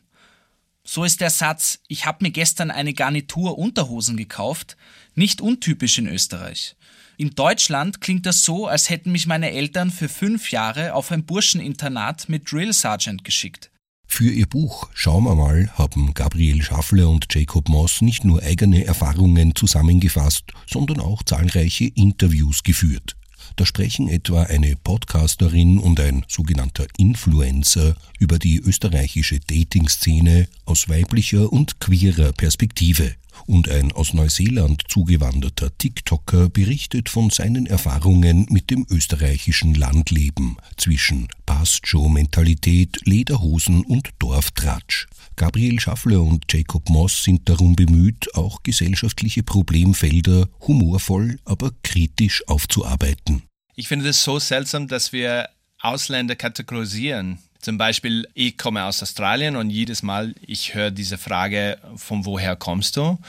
So 0.83 1.03
ist 1.03 1.21
der 1.21 1.31
Satz, 1.31 1.79
ich 1.87 2.05
habe 2.05 2.23
mir 2.23 2.31
gestern 2.31 2.71
eine 2.71 2.93
Garnitur 2.93 3.57
Unterhosen 3.57 4.15
gekauft, 4.15 4.77
nicht 5.15 5.41
untypisch 5.41 5.97
in 5.97 6.07
Österreich. 6.07 6.75
In 7.17 7.35
Deutschland 7.35 7.99
klingt 7.99 8.25
das 8.25 8.43
so, 8.43 8.67
als 8.67 8.89
hätten 8.89 9.11
mich 9.11 9.25
meine 9.25 9.51
Eltern 9.51 9.91
für 9.91 10.09
fünf 10.09 10.51
Jahre 10.51 10.93
auf 10.93 11.11
ein 11.11 11.25
Burscheninternat 11.25 12.29
mit 12.29 12.51
Drill 12.51 12.73
Sergeant 12.73 13.23
geschickt. 13.23 13.70
Für 14.13 14.29
ihr 14.29 14.45
Buch 14.45 14.89
Schauen 14.93 15.23
wir 15.23 15.35
mal 15.35 15.69
haben 15.75 16.13
Gabriel 16.13 16.61
Schaffler 16.61 17.09
und 17.09 17.33
Jacob 17.33 17.69
Moss 17.69 18.01
nicht 18.01 18.25
nur 18.25 18.43
eigene 18.43 18.83
Erfahrungen 18.83 19.55
zusammengefasst, 19.55 20.43
sondern 20.69 20.99
auch 20.99 21.23
zahlreiche 21.23 21.85
Interviews 21.85 22.61
geführt. 22.63 23.15
Da 23.55 23.65
sprechen 23.65 24.09
etwa 24.09 24.43
eine 24.43 24.75
Podcasterin 24.75 25.79
und 25.79 26.01
ein 26.01 26.25
sogenannter 26.27 26.87
Influencer 26.97 27.95
über 28.19 28.37
die 28.37 28.59
österreichische 28.59 29.39
Dating-Szene 29.39 30.49
aus 30.65 30.89
weiblicher 30.89 31.51
und 31.51 31.79
queerer 31.79 32.33
Perspektive. 32.33 33.15
Und 33.45 33.69
ein 33.69 33.91
aus 33.91 34.13
Neuseeland 34.13 34.83
zugewanderter 34.87 35.75
TikToker 35.77 36.49
berichtet 36.49 37.09
von 37.09 37.29
seinen 37.29 37.65
Erfahrungen 37.65 38.45
mit 38.49 38.69
dem 38.69 38.85
österreichischen 38.89 39.73
Landleben 39.73 40.57
zwischen 40.77 41.27
Passt-Show-Mentalität, 41.45 43.01
Lederhosen 43.05 43.83
und 43.83 44.09
Dorftratsch. 44.19 45.07
Gabriel 45.35 45.79
Schaffler 45.79 46.21
und 46.21 46.45
Jacob 46.51 46.89
Moss 46.89 47.23
sind 47.23 47.49
darum 47.49 47.75
bemüht, 47.75 48.35
auch 48.35 48.63
gesellschaftliche 48.63 49.43
Problemfelder 49.43 50.47
humorvoll, 50.67 51.39
aber 51.45 51.71
kritisch 51.83 52.47
aufzuarbeiten. 52.47 53.43
Ich 53.75 53.87
finde 53.87 54.09
es 54.09 54.23
so 54.23 54.39
seltsam, 54.39 54.87
dass 54.87 55.13
wir 55.13 55.49
Ausländer 55.79 56.35
kategorisieren. 56.35 57.39
Zum 57.61 57.77
Beispiel, 57.77 58.27
ich 58.33 58.57
komme 58.57 58.83
aus 58.85 59.03
Australien 59.03 59.55
und 59.55 59.69
jedes 59.69 60.01
Mal, 60.01 60.33
ich 60.41 60.73
höre 60.73 60.89
diese 60.89 61.17
Frage, 61.17 61.77
von 61.95 62.25
woher 62.25 62.55
kommst 62.55 62.97
du? 62.97 63.19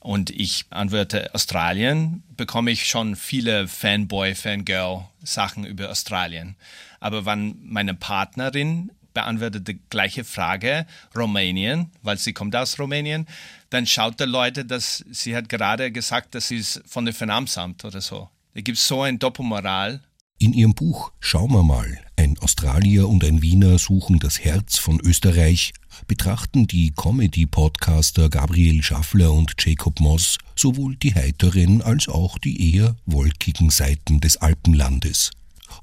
Und 0.00 0.30
ich 0.30 0.66
antworte 0.70 1.34
Australien, 1.34 2.22
bekomme 2.36 2.70
ich 2.70 2.86
schon 2.86 3.16
viele 3.16 3.68
Fanboy, 3.68 4.34
Fangirl-Sachen 4.34 5.64
über 5.64 5.90
Australien. 5.90 6.56
Aber 7.00 7.26
wenn 7.26 7.56
meine 7.62 7.94
Partnerin 7.94 8.90
beantwortet 9.12 9.68
die 9.68 9.78
gleiche 9.90 10.24
Frage, 10.24 10.86
Rumänien, 11.16 11.90
weil 12.02 12.18
sie 12.18 12.32
kommt 12.32 12.56
aus 12.56 12.78
Rumänien, 12.78 13.26
dann 13.70 13.86
schaut 13.86 14.20
der 14.20 14.26
Leute, 14.26 14.64
dass 14.64 15.04
sie 15.10 15.36
hat 15.36 15.48
gerade 15.48 15.92
gesagt, 15.92 16.34
dass 16.34 16.48
sie 16.48 16.56
ist 16.56 16.82
von 16.86 17.04
dem 17.04 17.14
Finanzamt 17.14 17.84
oder 17.84 18.00
so. 18.00 18.28
Da 18.54 18.60
gibt 18.60 18.78
so 18.78 19.02
ein 19.02 19.18
Doppelmoral. 19.18 20.00
In 20.44 20.52
ihrem 20.52 20.74
Buch 20.74 21.10
Schauen 21.20 21.52
wir 21.52 21.62
mal, 21.62 21.98
ein 22.16 22.36
Australier 22.38 23.08
und 23.08 23.24
ein 23.24 23.40
Wiener 23.40 23.78
suchen 23.78 24.18
das 24.18 24.40
Herz 24.40 24.76
von 24.76 25.00
Österreich, 25.00 25.72
betrachten 26.06 26.66
die 26.66 26.90
Comedy-Podcaster 26.90 28.28
Gabriel 28.28 28.82
Schaffler 28.82 29.32
und 29.32 29.54
Jacob 29.58 30.00
Moss 30.00 30.36
sowohl 30.54 30.96
die 30.96 31.14
heiteren 31.14 31.80
als 31.80 32.08
auch 32.08 32.36
die 32.36 32.74
eher 32.74 32.94
wolkigen 33.06 33.70
Seiten 33.70 34.20
des 34.20 34.36
Alpenlandes. 34.36 35.30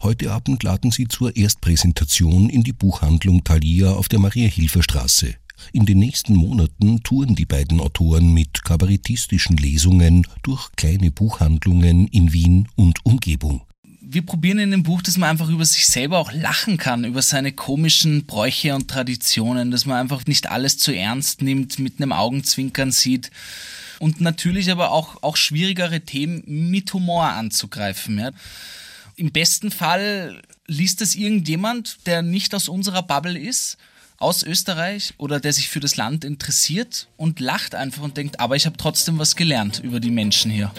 Heute 0.03 0.31
Abend 0.31 0.61
laden 0.61 0.91
sie 0.91 1.07
zur 1.07 1.35
Erstpräsentation 1.35 2.47
in 2.47 2.61
die 2.61 2.73
Buchhandlung 2.73 3.43
Thalia 3.43 3.93
auf 3.93 4.09
der 4.09 4.19
Maria-Hilfer-Straße. 4.19 5.33
In 5.73 5.87
den 5.87 5.97
nächsten 5.97 6.35
Monaten 6.35 7.01
touren 7.01 7.33
die 7.33 7.47
beiden 7.47 7.79
Autoren 7.79 8.31
mit 8.31 8.63
kabarettistischen 8.63 9.57
Lesungen 9.57 10.27
durch 10.43 10.69
kleine 10.75 11.09
Buchhandlungen 11.09 12.07
in 12.09 12.31
Wien 12.31 12.67
und 12.75 13.03
Umgebung. 13.03 13.61
Wir 14.13 14.25
probieren 14.25 14.59
in 14.59 14.71
dem 14.71 14.83
Buch, 14.83 15.01
dass 15.01 15.15
man 15.15 15.29
einfach 15.29 15.47
über 15.47 15.63
sich 15.63 15.87
selber 15.87 16.17
auch 16.17 16.33
lachen 16.33 16.75
kann, 16.75 17.05
über 17.05 17.21
seine 17.21 17.53
komischen 17.53 18.25
Bräuche 18.25 18.75
und 18.75 18.89
Traditionen, 18.89 19.71
dass 19.71 19.85
man 19.85 19.95
einfach 19.95 20.25
nicht 20.25 20.51
alles 20.51 20.77
zu 20.77 20.93
ernst 20.93 21.41
nimmt, 21.41 21.79
mit 21.79 21.93
einem 21.97 22.11
Augenzwinkern 22.11 22.91
sieht 22.91 23.31
und 23.99 24.19
natürlich 24.19 24.69
aber 24.69 24.91
auch, 24.91 25.23
auch 25.23 25.37
schwierigere 25.37 26.01
Themen 26.01 26.43
mit 26.45 26.91
Humor 26.93 27.23
anzugreifen. 27.23 28.19
Ja. 28.19 28.31
Im 29.15 29.31
besten 29.31 29.71
Fall 29.71 30.41
liest 30.67 31.01
es 31.01 31.15
irgendjemand, 31.15 32.05
der 32.05 32.21
nicht 32.21 32.53
aus 32.53 32.67
unserer 32.67 33.03
Bubble 33.03 33.39
ist, 33.39 33.77
aus 34.17 34.43
Österreich 34.43 35.13
oder 35.19 35.39
der 35.39 35.53
sich 35.53 35.69
für 35.69 35.79
das 35.79 35.95
Land 35.95 36.25
interessiert 36.25 37.07
und 37.15 37.39
lacht 37.39 37.75
einfach 37.75 38.03
und 38.03 38.17
denkt, 38.17 38.41
aber 38.41 38.57
ich 38.57 38.65
habe 38.65 38.75
trotzdem 38.75 39.19
was 39.19 39.37
gelernt 39.37 39.79
über 39.79 40.01
die 40.01 40.11
Menschen 40.11 40.51
hier. 40.51 40.73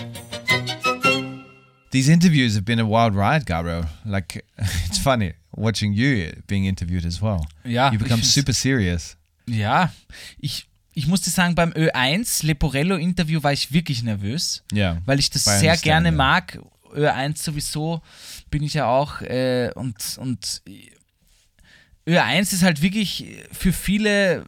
These 1.92 2.08
interviews 2.10 2.54
have 2.54 2.64
been 2.64 2.80
a 2.80 2.86
wild 2.86 3.14
ride, 3.14 3.44
Gabriel. 3.44 3.84
Like, 4.04 4.44
it's 4.86 4.98
funny 4.98 5.34
watching 5.54 5.92
you 5.92 6.32
being 6.46 6.64
interviewed 6.64 7.04
as 7.04 7.20
well. 7.20 7.46
Ja, 7.64 7.90
You 7.92 7.98
become 7.98 8.22
super 8.22 8.54
serious. 8.54 9.16
Ja, 9.46 9.92
ich, 10.38 10.66
ich 10.94 11.06
musste 11.06 11.30
sagen, 11.30 11.54
beim 11.54 11.72
Ö1 11.72 12.46
Leporello-Interview 12.46 13.42
war 13.42 13.52
ich 13.52 13.72
wirklich 13.72 14.02
nervös, 14.02 14.62
Yeah. 14.72 15.02
weil 15.04 15.18
ich 15.18 15.30
das 15.30 15.44
sehr 15.44 15.76
gerne 15.76 16.08
ja. 16.08 16.12
mag. 16.14 16.58
Ö1 16.94 17.42
sowieso 17.42 18.02
bin 18.50 18.62
ich 18.62 18.74
ja 18.74 18.86
auch 18.86 19.20
äh, 19.22 19.70
und, 19.74 20.16
und 20.18 20.62
Ö1 22.06 22.52
ist 22.54 22.62
halt 22.62 22.82
wirklich 22.82 23.26
für 23.50 23.72
viele, 23.72 24.44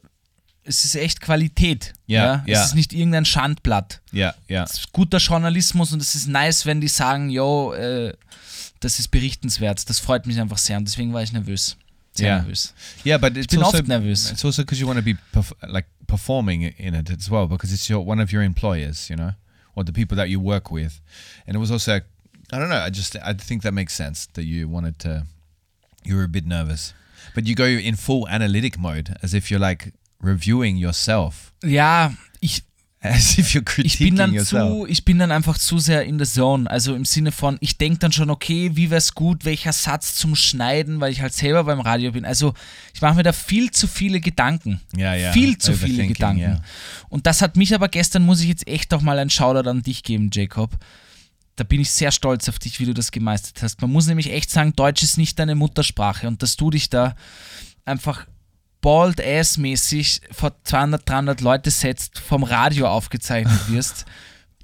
es 0.65 0.85
ist 0.85 0.95
echt 0.97 1.21
Qualität. 1.21 1.93
Ja, 2.07 2.43
ja. 2.47 2.61
Es 2.61 2.69
ist 2.69 2.75
nicht 2.75 2.93
irgendein 2.93 3.25
Schandblatt. 3.25 4.01
Yeah, 4.13 4.35
yeah. 4.49 4.65
Es 4.65 4.75
ist 4.79 4.93
guter 4.93 5.19
Journalismus 5.19 5.93
und 5.93 6.01
es 6.01 6.15
ist 6.15 6.27
nice, 6.29 6.67
wenn 6.67 6.81
die 6.81 6.89
sagen, 6.89 7.31
yo, 7.31 7.73
äh, 7.75 8.13
das 8.81 8.99
ist 8.99 9.09
berichtenswert. 9.09 9.89
Das 9.89 9.99
freut 9.99 10.27
mich 10.27 10.41
einfach 10.41 10.59
sehr 10.59 10.77
und 10.79 10.87
deswegen 10.89 11.13
war 11.13 11.23
ich 11.23 11.33
nervös. 11.33 11.77
Sehr 12.13 12.29
Ja. 12.29 12.39
nervös. 12.39 12.73
Yeah, 13.05 13.19
but 13.19 13.37
it's 13.37 13.49
bin 13.49 13.63
also 13.63 13.79
oft 13.79 13.89
nervös. 13.89 14.31
It's 14.31 14.45
also 14.45 14.63
because 14.63 14.81
you 14.81 14.87
want 14.87 14.99
to 14.99 15.05
be 15.05 15.17
perf- 15.35 15.55
like 15.67 15.87
performing 16.07 16.63
in 16.63 16.95
it 16.95 17.11
as 17.11 17.31
well, 17.31 17.47
because 17.49 17.73
it's 17.75 17.89
your 17.89 18.07
one 18.07 18.23
of 18.23 18.33
your 18.33 18.43
employers, 18.43 19.09
you 19.09 19.17
know, 19.17 19.33
or 19.75 19.85
the 19.85 19.93
people 19.93 20.17
that 20.17 20.29
you 20.29 20.41
work 20.41 20.71
with, 20.71 21.01
and 21.47 21.57
it 21.57 21.59
was 21.59 21.71
also 21.71 21.93
I 22.53 22.59
don't 22.59 22.69
know. 22.69 22.81
I 22.87 22.91
just 22.91 23.17
I 23.17 23.35
think 23.35 23.63
that 23.63 23.73
makes 23.73 23.95
sense 23.95 24.29
that 24.35 24.45
you 24.45 24.69
wanted 24.69 24.99
to. 25.01 25.27
You 26.05 26.17
were 26.17 26.25
a 26.25 26.29
bit 26.29 26.47
nervous, 26.47 26.95
but 27.35 27.47
you 27.47 27.55
go 27.57 27.65
in 27.67 27.97
full 27.97 28.29
analytic 28.29 28.79
mode, 28.79 29.17
as 29.23 29.35
if 29.35 29.51
you're 29.51 29.59
like 29.69 29.93
reviewing 30.23 30.77
yourself, 30.77 31.53
Ja, 31.65 32.13
ich, 32.41 32.63
as 33.01 33.37
if 33.37 33.51
you're 33.55 33.59
ich 33.85 33.99
bin 33.99 34.15
critiquing 34.15 34.17
dann 34.17 34.33
yourself. 34.33 34.71
zu, 34.71 34.87
ich 34.87 35.05
bin 35.05 35.19
dann 35.19 35.31
einfach 35.31 35.59
zu 35.59 35.79
sehr 35.79 36.05
in 36.05 36.19
the 36.19 36.25
zone. 36.25 36.71
Also 36.71 36.95
im 36.95 37.05
Sinne 37.05 37.33
von, 37.33 37.59
ich 37.61 37.77
denke 37.77 37.99
dann 37.99 38.13
schon, 38.13 38.31
okay, 38.31 38.71
wie 38.75 38.89
wäre 38.91 38.99
es 38.99 39.15
gut, 39.15 39.45
welcher 39.45 39.73
Satz 39.75 40.15
zum 40.15 40.35
Schneiden, 40.35 41.01
weil 41.01 41.13
ich 41.13 41.21
halt 41.21 41.35
selber 41.35 41.65
beim 41.65 41.81
Radio 41.81 42.13
bin. 42.13 42.25
Also 42.25 42.55
ich 42.95 43.03
mache 43.03 43.15
mir 43.17 43.23
da 43.23 43.33
viel 43.35 43.71
zu 43.73 43.87
viele 43.87 44.21
Gedanken. 44.21 44.81
Ja, 44.97 45.15
ja, 45.15 45.33
Viel 45.33 45.59
zu 45.59 45.75
viele 45.75 46.07
Gedanken. 46.07 46.41
ja. 46.41 46.63
Und 47.11 47.27
das 47.27 47.43
hat 47.43 47.57
mich 47.57 47.75
aber 47.75 47.89
gestern, 47.89 48.25
muss 48.25 48.41
ich 48.41 48.49
jetzt 48.49 48.67
echt 48.67 48.95
auch 48.95 49.03
mal 49.03 49.19
einen 49.19 49.31
Shoutout 49.31 49.69
an 49.69 49.83
dich 49.83 50.03
geben, 50.03 50.31
Jacob. 50.33 50.71
Da 51.57 51.63
bin 51.65 51.81
ich 51.81 51.91
sehr 51.91 52.11
stolz 52.11 52.49
auf 52.49 52.59
dich, 52.59 52.81
wie 52.81 52.87
du 52.87 52.95
das 52.95 53.13
gemeistert 53.13 53.63
hast. 53.63 53.81
Man 53.83 53.93
muss 53.93 54.07
nämlich 54.07 54.33
echt 54.33 54.51
sagen, 54.51 54.73
Deutsch 54.75 55.03
ist 55.03 55.19
nicht 55.19 55.39
deine 55.39 55.55
Muttersprache 55.55 56.27
und 56.27 56.43
dass 56.43 56.57
du 56.57 56.71
dich 56.71 56.89
da 56.91 57.15
einfach 57.85 58.27
bald 58.85 59.19
ass 59.25 59.57
mäßig 59.57 60.21
vor 60.31 60.53
200, 60.65 61.09
300 61.09 61.41
Leute 61.41 61.71
setzt, 61.71 62.19
vom 62.19 62.43
Radio 62.43 62.87
aufgezeichnet 62.87 63.71
wirst, 63.71 64.05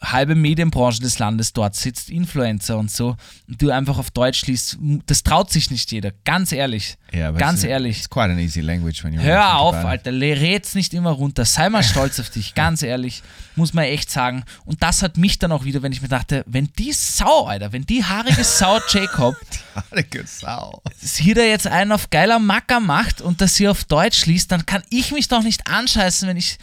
halbe 0.01 0.35
Medienbranche 0.35 1.01
des 1.01 1.19
Landes 1.19 1.53
dort 1.53 1.75
sitzt, 1.75 2.11
Influencer 2.11 2.79
und 2.79 2.91
so, 2.91 3.17
und 3.49 3.61
du 3.61 3.71
einfach 3.71 3.99
auf 3.99 4.11
Deutsch 4.11 4.47
liest, 4.47 4.79
das 5.07 5.23
traut 5.23 5.51
sich 5.51 5.71
nicht 5.71 5.93
jeder, 5.93 6.13
ganz 6.25 6.53
ehrlich. 6.53 6.97
But 7.11 7.39
ganz 7.39 7.65
ehrlich. 7.65 7.99
it's 7.99 8.09
quite 8.09 8.31
an 8.31 8.39
easy 8.39 8.61
language 8.61 9.03
when 9.05 9.13
you 9.13 9.21
Hör 9.21 9.59
auf. 9.59 9.75
Alter, 9.75 10.13
red's 10.13 10.75
nicht 10.75 10.95
immer 10.95 11.11
runter. 11.11 11.45
Sei 11.45 11.69
mal 11.69 11.83
stolz 11.83 12.21
auf 12.21 12.31
dich, 12.31 12.55
ganz 12.55 12.83
ehrlich. 12.83 13.23
Muss 13.57 13.75
man 13.75 13.85
echt 13.85 14.11
sagen. 14.11 14.45
Und 14.65 14.83
das 14.83 15.03
hat 15.03 15.17
mich 15.17 15.39
dann 15.39 15.53
auch 15.53 15.65
wieder, 15.65 15.83
wenn 15.83 15.93
ich 15.93 16.03
mir 16.03 16.09
dachte, 16.09 16.45
wenn 16.47 16.71
die 16.79 16.93
Sau, 16.93 17.47
Alter, 17.47 17.73
wenn 17.73 17.85
die 17.85 18.05
haarige 18.05 18.45
Sau 18.45 18.79
Jacob 18.89 19.37
a 19.75 20.03
good 20.03 20.29
sound. 20.29 20.81
hier 21.17 21.35
da 21.35 21.43
jetzt 21.43 21.67
einen 21.67 21.93
auf 21.93 22.11
geiler 22.11 22.39
Macker 22.39 22.81
macht 22.81 23.21
und 23.21 23.41
das 23.41 23.57
hier 23.57 23.71
auf 23.71 23.85
Deutsch 23.85 24.27
liest, 24.27 24.53
dann 24.53 24.67
kann 24.67 24.83
ich 24.91 25.13
mich 25.13 25.29
doch 25.29 25.43
nicht 25.43 25.67
anscheißen, 25.67 26.29
wenn 26.29 26.37
ich 26.37 26.59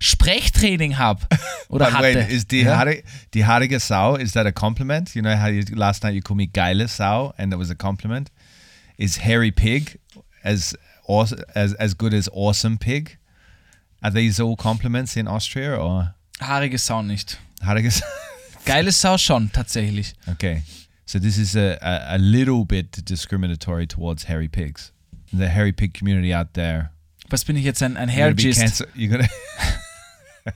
Sprechtraining 0.00 0.98
habe. 0.98 1.26
Oder 1.68 1.86
But 1.86 1.94
hatte. 1.94 2.02
wait, 2.02 2.30
is 2.30 2.46
die, 2.46 2.62
ja? 2.62 2.78
haarige, 2.78 3.02
die 3.34 3.44
haarige 3.44 3.78
Sau, 3.80 4.16
is 4.16 4.32
that 4.32 4.46
a 4.46 4.52
compliment? 4.52 5.14
You 5.14 5.22
know 5.22 5.36
how 5.36 5.48
you, 5.48 5.62
last 5.74 6.02
night 6.02 6.14
you 6.14 6.22
called 6.22 6.38
me 6.38 6.46
geile 6.46 6.88
Sau 6.88 7.34
and 7.36 7.52
that 7.52 7.58
was 7.58 7.70
a 7.70 7.74
compliment? 7.74 8.30
Is 8.96 9.18
hairy 9.18 9.50
pig 9.50 9.98
as, 10.42 10.74
as, 11.54 11.74
as 11.74 11.94
good 11.94 12.14
as 12.14 12.28
awesome 12.32 12.78
pig? 12.78 13.18
Are 14.02 14.10
these 14.10 14.40
all 14.40 14.56
compliments 14.56 15.16
in 15.16 15.28
Austria 15.28 15.76
or 15.76 16.14
Haarige 16.40 16.78
Sau 16.78 17.02
nicht. 17.02 17.38
haarige 17.62 17.90
Sau? 17.90 18.06
Geile 18.64 18.92
Sau 18.92 19.18
schon, 19.18 19.50
tatsächlich. 19.52 20.14
Okay. 20.28 20.62
So 21.04 21.18
this 21.18 21.36
is 21.36 21.56
a, 21.56 21.78
a, 21.82 22.16
a 22.16 22.18
little 22.18 22.64
bit 22.64 23.04
discriminatory 23.04 23.86
towards 23.86 24.24
hairy 24.24 24.48
pigs. 24.48 24.92
The 25.32 25.48
hairy 25.48 25.72
pig 25.72 25.92
community 25.92 26.32
out 26.32 26.54
there. 26.54 26.90
Was 27.30 27.44
bin 27.44 27.56
ich 27.56 27.64
jetzt, 27.64 27.82
ein, 27.82 27.96
ein 27.96 28.08
Hairgist? 28.08 28.86
You're 28.94 29.10
gonna... 29.10 29.28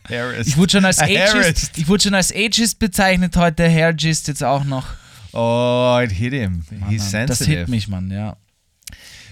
Hairist. 0.09 0.49
Ich 0.49 0.57
wurde 0.57 0.72
schon 0.72 0.85
als 0.85 0.99
Ageist, 1.01 1.76
ich 1.76 1.89
wurde 1.89 2.03
schon 2.03 2.14
als 2.14 2.35
Ageist 2.35 2.78
bezeichnet 2.78 3.37
heute, 3.37 3.68
Hairgist 3.68 4.28
jetzt 4.28 4.43
auch 4.43 4.64
noch. 4.64 4.87
Oh, 5.32 5.99
it 6.03 6.12
hit 6.12 6.32
him. 6.32 6.62
He's 6.89 7.12
Mann, 7.12 7.26
das 7.26 7.39
sensitive. 7.39 7.59
hit 7.61 7.68
mich, 7.68 7.89
Mann, 7.89 8.11
ja. 8.11 8.37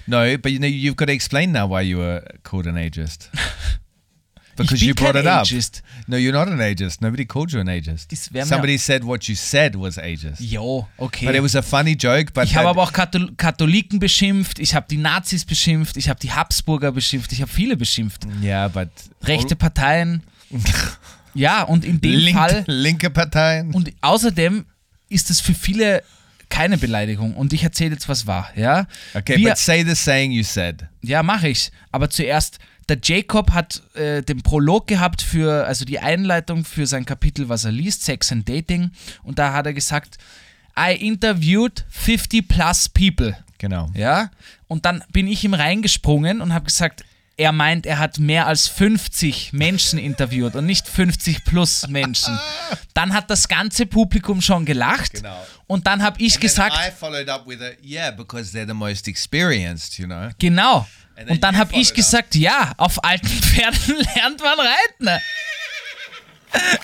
No, 0.06 0.36
but 0.38 0.50
you 0.50 0.58
know 0.58 0.66
you've 0.66 0.96
got 0.96 1.06
to 1.06 1.12
explain 1.12 1.52
now 1.52 1.68
why 1.68 1.80
you 1.80 1.98
were 1.98 2.24
called 2.42 2.66
an 2.66 2.76
ageist. 2.76 3.30
because 4.56 4.82
you 4.82 4.94
brought 4.94 5.16
it 5.16 5.26
up. 5.26 5.46
Ageist. 5.46 5.82
No, 6.06 6.16
you're 6.16 6.32
not 6.32 6.48
an 6.48 6.58
ageist. 6.58 7.00
Nobody 7.00 7.24
called 7.24 7.52
you 7.52 7.60
an 7.60 7.68
ageist. 7.68 8.10
Das 8.10 8.48
Somebody 8.48 8.78
said 8.78 9.04
what 9.04 9.28
you 9.28 9.34
said 9.34 9.76
was 9.76 9.98
ageist. 9.98 10.40
Jo, 10.40 10.88
okay. 10.98 11.26
But 11.26 11.34
it 11.34 11.42
was 11.42 11.54
a 11.54 11.62
funny 11.62 11.94
joke. 11.94 12.32
But 12.32 12.44
ich 12.44 12.56
habe 12.56 12.68
aber 12.68 12.82
auch 12.82 12.92
Kathol 12.92 13.32
Katholiken 13.36 13.98
beschimpft, 13.98 14.58
ich 14.58 14.74
habe 14.74 14.86
die 14.90 14.96
Nazis 14.98 15.44
beschimpft, 15.44 15.96
ich 15.96 16.08
habe 16.08 16.20
die 16.20 16.32
Habsburger 16.32 16.92
beschimpft, 16.92 17.32
ich 17.32 17.40
habe 17.40 17.50
viele 17.50 17.76
beschimpft. 17.76 18.26
yeah, 18.42 18.68
but 18.68 18.88
Rechte 19.22 19.56
Parteien. 19.56 20.22
Ja, 21.34 21.62
und 21.62 21.84
in 21.84 22.00
dem 22.00 22.12
Link, 22.12 22.36
Fall. 22.36 22.64
linke 22.66 23.08
Parteien. 23.10 23.72
Und 23.72 23.90
außerdem 24.02 24.66
ist 25.08 25.30
es 25.30 25.40
für 25.40 25.54
viele 25.54 26.02
keine 26.50 26.76
Beleidigung. 26.76 27.34
Und 27.34 27.52
ich 27.54 27.62
erzähle 27.62 27.92
jetzt, 27.94 28.08
was 28.08 28.26
war. 28.26 28.50
Ja, 28.54 28.86
Okay, 29.14 29.38
Wir, 29.38 29.50
but 29.50 29.58
say 29.58 29.82
the 29.84 29.94
saying 29.94 30.32
you 30.32 30.42
said. 30.42 30.84
ja 31.02 31.22
mache 31.22 31.48
ich. 31.48 31.70
Aber 31.90 32.10
zuerst, 32.10 32.58
der 32.90 32.98
Jacob 33.02 33.52
hat 33.52 33.82
äh, 33.94 34.20
den 34.22 34.42
Prolog 34.42 34.86
gehabt 34.86 35.22
für, 35.22 35.66
also 35.66 35.86
die 35.86 35.98
Einleitung 36.00 36.66
für 36.66 36.86
sein 36.86 37.06
Kapitel, 37.06 37.48
was 37.48 37.64
er 37.64 37.72
liest, 37.72 38.04
Sex 38.04 38.30
and 38.32 38.46
Dating. 38.46 38.90
Und 39.22 39.38
da 39.38 39.54
hat 39.54 39.64
er 39.64 39.72
gesagt, 39.72 40.18
I 40.78 40.92
interviewed 40.94 41.84
50 41.88 42.46
plus 42.46 42.88
people. 42.90 43.34
Genau. 43.56 43.90
Ja, 43.94 44.30
und 44.68 44.84
dann 44.84 45.02
bin 45.12 45.28
ich 45.28 45.44
ihm 45.44 45.54
reingesprungen 45.54 46.40
und 46.42 46.52
habe 46.52 46.66
gesagt, 46.66 47.04
er 47.36 47.52
meint, 47.52 47.86
er 47.86 47.98
hat 47.98 48.18
mehr 48.18 48.46
als 48.46 48.68
50 48.68 49.52
Menschen 49.52 49.98
interviewt 49.98 50.54
und 50.54 50.66
nicht 50.66 50.86
50 50.88 51.44
plus 51.44 51.88
Menschen. 51.88 52.38
Dann 52.94 53.12
hat 53.14 53.30
das 53.30 53.48
ganze 53.48 53.86
Publikum 53.86 54.40
schon 54.42 54.64
gelacht 54.64 55.14
Genau. 55.14 55.46
und 55.66 55.86
dann 55.86 56.02
habe 56.02 56.20
ich 56.20 56.38
gesagt, 56.40 56.76
I 56.76 56.90
followed 56.90 57.28
up 57.28 57.46
with 57.46 57.60
a 57.62 57.70
yeah 57.82 58.10
because 58.10 58.56
they're 58.56 58.66
the 58.66 58.74
most 58.74 59.08
experienced, 59.08 59.98
you 59.98 60.06
know. 60.06 60.28
genau. 60.38 60.86
And 61.16 61.30
Und 61.30 61.42
dann 61.44 61.56
habe 61.58 61.74
ich 61.74 61.92
gesagt, 61.92 62.34
ja, 62.34 62.72
auf 62.78 63.04
alten 63.04 63.26
Pferden 63.42 63.96
lernt 64.14 64.40
man 64.40 64.58
reiten. 64.58 65.22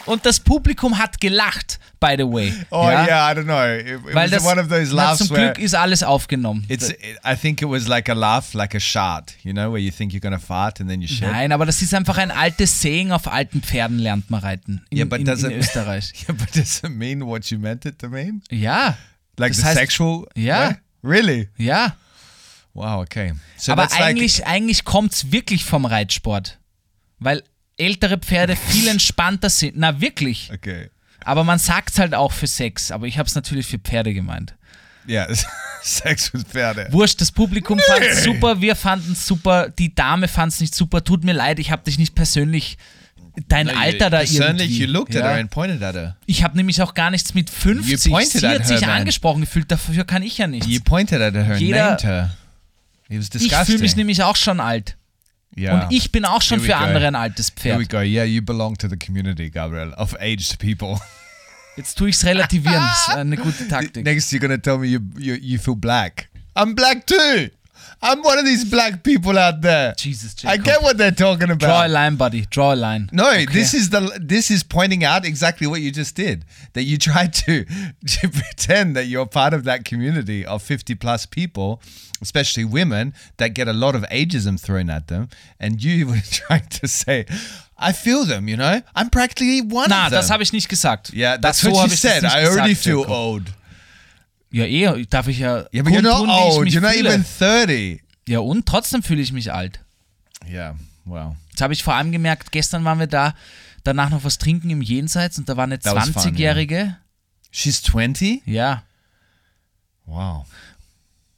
Und 0.07 0.25
das 0.25 0.41
Publikum 0.41 0.97
hat 0.99 1.21
gelacht, 1.21 1.79
by 2.01 2.15
the 2.17 2.25
way. 2.25 2.53
Oh 2.71 2.89
yeah, 2.89 3.31
I 3.31 3.35
don't 3.35 3.45
know. 3.45 3.63
It, 3.65 3.87
it 3.87 4.15
Weil 4.15 4.31
was 4.31 4.43
das, 4.43 4.45
one 4.45 4.59
of 4.61 4.69
those 4.69 4.95
laughs 4.95 5.19
zum 5.19 5.29
Glück 5.37 5.59
ist 5.59 5.75
alles 5.75 6.03
aufgenommen. 6.03 6.65
it's. 6.69 6.89
It, 6.91 6.99
I 7.25 7.37
think 7.37 7.61
it 7.61 7.69
was 7.69 7.87
like 7.87 8.09
a 8.09 8.15
laugh, 8.15 8.55
like 8.55 8.75
a 8.75 8.81
shart, 8.81 9.35
you 9.43 9.53
know, 9.53 9.71
where 9.73 9.79
you 9.83 9.91
think 9.91 10.13
you're 10.13 10.21
gonna 10.23 10.39
fart 10.39 10.81
and 10.81 10.89
then 10.89 11.03
you 11.03 11.09
shit. 11.09 11.23
Nein, 11.31 11.53
aber 11.53 11.67
das 11.67 11.83
ist 11.83 11.93
einfach 11.93 12.17
ein 12.17 12.31
altes 12.31 12.81
Saying, 12.81 13.13
auf 13.13 13.27
alten 13.31 13.63
Pferden 13.63 13.99
lernt 13.99 14.31
man 14.31 14.41
reiten. 14.41 14.83
In, 14.91 14.99
Yeah, 14.99 15.07
but 15.07 15.21
in, 15.21 15.27
in 15.29 15.53
Österreich. 15.59 16.13
Yeah, 16.29 16.35
but 16.39 16.55
does 16.57 16.79
it 16.83 16.91
mean 16.91 17.21
what 17.27 17.51
you 17.51 17.59
meant 17.59 17.85
it 17.85 17.99
to 17.99 18.09
mean? 18.09 18.43
Ja. 18.51 18.97
Like 19.37 19.53
Das 19.53 19.59
the 19.61 19.67
heißt- 19.67 19.75
sexual? 19.75 20.27
Ja. 20.35 20.69
way? 20.71 20.77
Really? 21.05 21.49
Ja. 21.59 21.95
Wow. 22.75 23.03
Okay. 23.03 23.35
So 23.57 23.73
aber 23.73 23.91
eigentlich, 23.93 24.47
eigentlich 24.47 24.85
kommt 24.85 25.13
es 25.13 25.33
wirklich 25.33 25.65
vom 25.65 25.85
Reitsport. 25.85 26.59
Weil 27.19 27.43
ältere 27.79 28.19
Pferde 28.19 28.57
viel 28.57 28.89
entspannter 28.89 29.49
sind. 29.51 29.77
Na, 29.77 30.01
wirklich. 30.01 30.51
okay. 30.53 30.91
Aber 31.25 31.45
man 31.45 31.59
sagt 31.59 31.91
es 31.91 31.99
halt 31.99 32.15
auch 32.15 32.33
für 32.33 32.47
Sex. 32.47 32.91
Aber 32.91 33.07
ich 33.07 33.19
habe 33.19 33.27
es 33.29 33.35
natürlich 33.35 33.67
für 33.67 33.79
Pferde 33.79 34.15
gemeint. 34.15 34.55
Yeah, 35.09 35.27
sex 35.83 36.33
with 36.35 36.45
Pferde. 36.45 36.89
Wurscht, 36.91 37.21
das 37.21 37.33
Publikum 37.33 37.79
fand 37.79 38.03
es 38.05 38.25
super, 38.25 38.61
wir 38.61 38.77
fanden 38.77 39.13
es 39.13 39.27
super, 39.27 39.71
die 39.71 39.95
Dame 39.95 40.29
fand 40.29 40.53
es 40.53 40.61
nicht 40.61 40.75
super. 40.75 41.03
Tut 41.03 41.25
mir 41.25 41.33
leid, 41.33 41.59
ich 41.59 41.71
habe 41.71 41.83
dich 41.83 41.99
nicht 41.99 42.15
persönlich 42.15 42.77
dein 43.49 43.67
No, 43.69 43.73
you- 43.73 43.79
Alter 43.79 44.11
da 44.11 44.19
Persönlich, 44.19 44.69
irgendwie. 44.71 44.85
you 44.85 44.87
looked 44.93 45.17
at 45.17 45.23
ja. 45.23 45.31
her 45.31 45.39
and 45.41 45.51
pointed 45.51 45.83
at 45.83 45.95
her. 45.95 46.17
Ich 46.27 46.43
habe 46.45 46.59
nämlich 46.59 46.83
auch 46.83 46.93
gar 46.93 47.11
nichts 47.11 47.33
mit 47.33 47.49
50. 47.49 48.05
You 48.05 48.11
pointed 48.13 48.41
Sie 48.41 48.47
at 48.47 48.59
hat 48.61 48.67
sich 48.67 48.81
her, 48.83 48.89
man. 48.89 48.99
angesprochen 48.99 49.41
gefühlt, 49.41 49.71
dafür 49.71 50.05
kann 50.05 50.23
ich 50.23 50.37
ja 50.37 50.47
nichts. 50.47 50.67
You 50.67 50.81
pointed 50.81 51.23
at 51.23 51.33
her 51.33 51.53
and 51.53 51.61
Jeder- 51.61 51.87
named 51.87 52.03
her. 52.05 52.37
It 53.09 53.17
was 53.19 53.25
Ich 53.27 53.31
disgusting. 53.31 53.65
fühle 53.65 53.79
mich 53.79 53.97
nämlich 53.97 54.23
auch 54.23 54.37
schon 54.37 54.61
alt. 54.61 54.98
Yeah. 55.57 55.85
Und 55.85 55.93
ich 55.93 56.11
bin 56.13 56.25
auch 56.25 56.43
schon 56.43 56.61
für 56.61 56.69
go. 56.73 56.75
andere 56.79 57.07
ein 57.09 57.15
altes 57.15 57.53
Here 57.61 57.79
we 57.79 57.85
Pferd. 57.85 57.91
go. 57.91 57.99
Yeah, 58.01 58.25
you 58.25 58.43
belong 58.43 58.77
to 58.79 58.89
the 58.89 58.97
community, 58.97 59.51
Gabriel, 59.51 59.93
of 59.95 60.15
aged 60.21 60.59
people. 60.59 61.01
Jetzt 61.77 61.97
tue 61.97 62.09
ich 62.09 62.17
es 62.17 62.25
relativieren. 62.25 62.81
Das 62.81 63.09
ist 63.09 63.15
eine 63.15 63.37
gute 63.37 63.69
Taktik. 63.69 64.05
Next, 64.05 64.33
you're 64.33 64.41
gonna 64.41 64.59
tell 64.59 64.79
me 64.79 64.87
you, 64.87 65.01
you 65.17 65.35
you 65.35 65.59
feel 65.59 65.77
black. 65.77 66.29
I'm 66.57 66.75
black 66.75 67.07
too. 67.07 67.51
I'm 68.01 68.23
one 68.23 68.39
of 68.39 68.45
these 68.45 68.65
black 68.65 69.03
people 69.03 69.37
out 69.37 69.61
there. 69.61 69.93
Jesus, 69.97 70.37
I 70.45 70.57
get 70.57 70.83
what 70.83 70.99
they're 70.99 71.11
talking 71.11 71.51
about. 71.51 71.67
Draw 71.67 71.87
a 71.87 71.89
line, 71.89 72.15
buddy. 72.17 72.47
Draw 72.49 72.75
a 72.75 72.77
line. 72.77 73.11
No, 73.13 73.29
Okay. 73.31 73.47
this 73.47 73.75
is 73.75 73.91
the 73.91 74.19
this 74.23 74.51
is 74.53 74.63
pointing 74.63 75.03
out 75.03 75.25
exactly 75.25 75.67
what 75.67 75.81
you 75.81 75.91
just 75.91 76.15
did. 76.15 76.45
That 76.75 76.85
you 76.85 76.97
tried 76.97 77.35
to, 77.35 77.65
to 78.07 78.29
pretend 78.29 78.95
that 78.97 79.07
you're 79.07 79.27
part 79.27 79.53
of 79.53 79.65
that 79.65 79.85
community 79.85 80.47
of 80.47 80.63
50 80.63 80.95
plus 80.95 81.27
people, 81.27 81.83
especially 82.23 82.65
women 82.65 83.15
that 83.39 83.49
get 83.55 83.67
a 83.67 83.73
lot 83.73 83.97
of 83.97 84.03
ageism 84.13 84.61
thrown 84.61 84.91
at 84.91 85.09
them, 85.09 85.29
and 85.59 85.83
you 85.83 86.07
were 86.11 86.23
trying 86.31 86.69
to 86.69 86.87
say, 86.87 87.27
"I 87.77 87.91
feel 87.93 88.25
them," 88.25 88.47
you 88.49 88.57
know. 88.57 88.81
I'm 88.95 89.11
practically 89.11 89.61
one 89.61 89.91
nah, 89.91 90.05
of 90.07 90.11
them. 90.13 90.21
das 90.21 90.31
habe 90.31 90.43
ich 90.45 90.53
nicht 90.53 90.69
gesagt. 90.69 91.13
yeah, 91.13 91.37
that's 91.37 91.59
so 91.61 91.71
what 91.71 91.81
hab 91.83 91.91
you 91.91 91.97
said. 91.97 92.25
I 92.25 92.45
already 92.45 92.75
gesagt, 92.75 92.85
feel 92.85 92.99
Jacob. 93.01 93.11
old. 93.13 93.53
Ja, 94.51 94.65
eh, 94.65 95.07
darf 95.11 95.29
ich 95.29 95.39
ja. 95.39 95.67
Yeah, 95.73 95.83
but 95.83 95.93
you're 95.93 96.03
not 96.03 96.27
old. 96.29 96.69
You're 96.69 96.81
not 96.81 96.93
fühle. 96.93 97.11
even 97.11 97.25
30. 97.39 98.03
Ja, 98.27 98.39
und 98.41 98.67
trotzdem 98.67 99.03
fühle 99.03 99.21
ich 99.23 99.33
mich 99.33 99.53
alt. 99.53 99.81
Yeah. 100.49 100.77
Wow. 101.05 101.37
Jetzt 101.51 101.61
habe 101.61 101.73
ich 101.73 101.83
vor 101.83 101.95
allem 101.95 102.13
gemerkt, 102.13 102.53
gestern 102.53 102.85
waren 102.85 102.99
wir 102.99 103.07
da, 103.07 103.35
danach 103.85 104.11
noch 104.11 104.25
was 104.25 104.39
trinken 104.39 104.71
im 104.71 104.83
Jenseits 104.83 105.39
und 105.39 105.49
da 105.49 105.57
war 105.57 105.65
eine 105.65 105.79
That 105.79 105.95
was 105.95 106.11
fun, 106.11 106.23
20-Jährige. 106.23 106.97
She's 107.51 107.83
20. 107.83 108.43
Ja. 108.47 108.83
Wow. 110.07 110.47